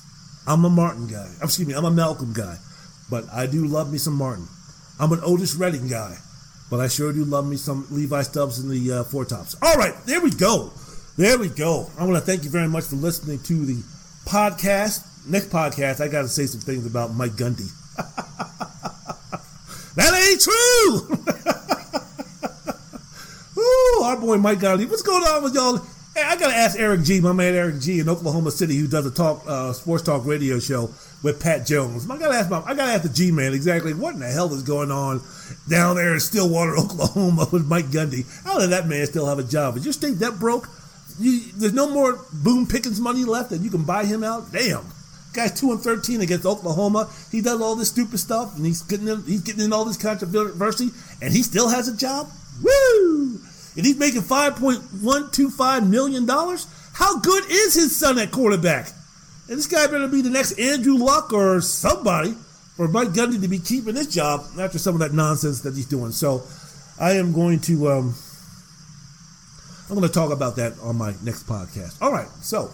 [0.49, 1.29] I'm a Martin guy.
[1.43, 2.57] Excuse me, I'm a Malcolm guy,
[3.11, 4.49] but I do love me some Martin.
[4.99, 6.17] I'm an Otis Redding guy,
[6.71, 9.55] but I sure do love me some Levi Stubbs and the uh, Four Tops.
[9.61, 10.73] All right, there we go.
[11.19, 11.91] There we go.
[11.99, 13.75] I want to thank you very much for listening to the
[14.25, 15.05] podcast.
[15.29, 17.69] Next podcast, I got to say some things about Mike Gundy.
[19.97, 21.19] that ain't true.
[23.63, 24.89] Ooh, our boy Mike Gundy.
[24.89, 25.85] What's going on with y'all?
[26.19, 29.07] Hey, I gotta ask Eric G, my man Eric G in Oklahoma City, who does
[29.07, 30.91] a talk uh, sports talk radio show
[31.23, 32.11] with Pat Jones.
[32.11, 34.53] I gotta ask my, I gotta ask the G man exactly what in the hell
[34.53, 35.23] is going on
[35.69, 38.27] down there in Stillwater, Oklahoma, with Mike Gundy.
[38.43, 39.77] How did that man still have a job?
[39.77, 40.69] Is your state that broke?
[41.21, 44.51] You, there's no more Boone Pickens money left that you can buy him out.
[44.51, 44.87] Damn,
[45.35, 47.09] guy's two and thirteen against Oklahoma.
[47.31, 49.97] He does all this stupid stuff, and he's getting in, he's getting in all this
[49.97, 50.91] controversy,
[51.23, 52.29] and he still has a job.
[52.61, 53.39] Woo!
[53.79, 56.67] And he's making five point one two five million dollars.
[56.95, 58.89] How good is his son at quarterback?
[59.49, 62.35] And this guy better be the next Andrew Luck or somebody
[62.77, 65.87] for Mike Gundy to be keeping this job after some of that nonsense that he's
[65.87, 66.11] doing.
[66.11, 66.43] So
[66.99, 68.15] I am going to um,
[69.89, 72.03] I'm going to talk about that on my next podcast.
[72.03, 72.29] All right.
[72.43, 72.73] So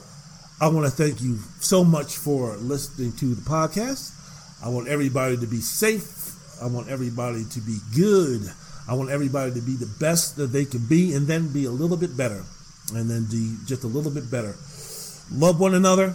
[0.58, 4.10] I want to thank you so much for listening to the podcast.
[4.64, 6.34] I want everybody to be safe.
[6.62, 8.50] I want everybody to be good.
[8.88, 11.70] I want everybody to be the best that they can be and then be a
[11.70, 12.44] little bit better.
[12.92, 14.54] And then be just a little bit better.
[15.32, 16.14] Love one another.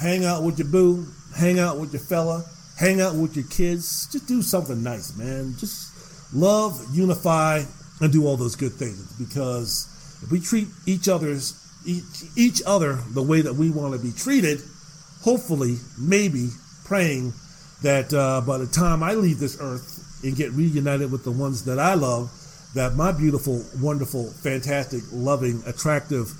[0.00, 1.06] Hang out with your boo.
[1.36, 2.44] Hang out with your fella.
[2.78, 4.08] Hang out with your kids.
[4.10, 5.54] Just do something nice, man.
[5.58, 7.62] Just love, unify,
[8.00, 9.12] and do all those good things.
[9.18, 9.86] Because
[10.22, 11.56] if we treat each other's
[11.86, 14.60] each, each other the way that we want to be treated,
[15.22, 16.48] hopefully, maybe
[16.84, 17.32] praying
[17.82, 21.64] that uh, by the time I leave this earth and get reunited with the ones
[21.64, 22.30] that I love,
[22.74, 26.32] that my beautiful, wonderful, fantastic, loving, attractive,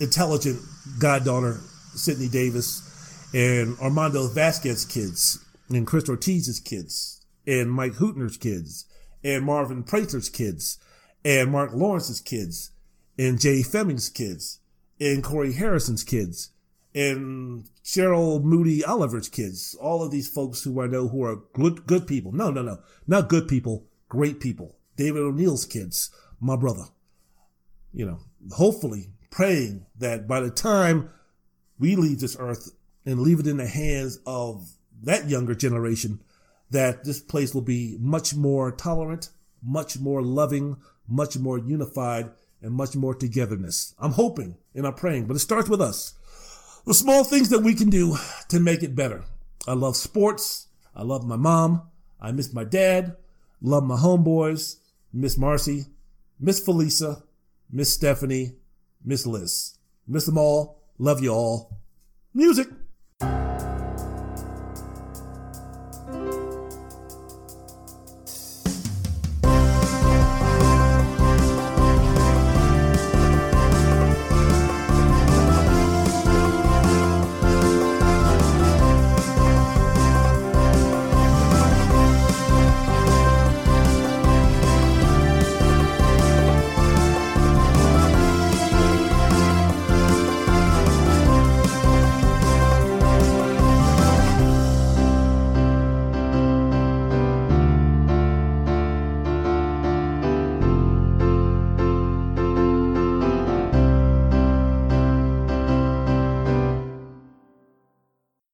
[0.00, 0.60] intelligent
[0.98, 1.60] goddaughter,
[1.94, 2.88] Sydney Davis,
[3.34, 8.86] and Armando Vasquez kids, and Chris Ortiz's kids, and Mike Hootner's kids,
[9.24, 10.78] and Marvin Prater's kids,
[11.24, 12.70] and Mark Lawrence's kids,
[13.18, 14.60] and Jay Fleming's kids,
[15.00, 16.50] and Corey Harrison's kids,
[16.94, 19.74] and Cheryl Moody Oliver's kids.
[19.80, 22.32] All of these folks who I know who are good, good people.
[22.32, 24.76] No, no, no, not good people, great people.
[24.96, 26.84] David O'Neill's kids, my brother.
[27.92, 28.18] You know,
[28.52, 31.10] hopefully praying that by the time
[31.78, 32.70] we leave this earth
[33.04, 34.68] and leave it in the hands of
[35.02, 36.20] that younger generation,
[36.70, 39.30] that this place will be much more tolerant,
[39.62, 40.76] much more loving,
[41.08, 42.30] much more unified,
[42.62, 43.94] and much more togetherness.
[43.98, 46.14] I'm hoping and I'm praying, but it starts with us.
[46.84, 48.16] The small things that we can do
[48.48, 49.24] to make it better.
[49.68, 50.66] I love sports.
[50.96, 51.82] I love my mom.
[52.20, 53.16] I miss my dad.
[53.60, 54.78] Love my homeboys.
[55.12, 55.86] Miss Marcy.
[56.40, 57.22] Miss Felisa.
[57.70, 58.56] Miss Stephanie.
[59.04, 59.78] Miss Liz.
[60.08, 60.82] Miss them all.
[60.98, 61.78] Love you all.
[62.34, 62.68] Music.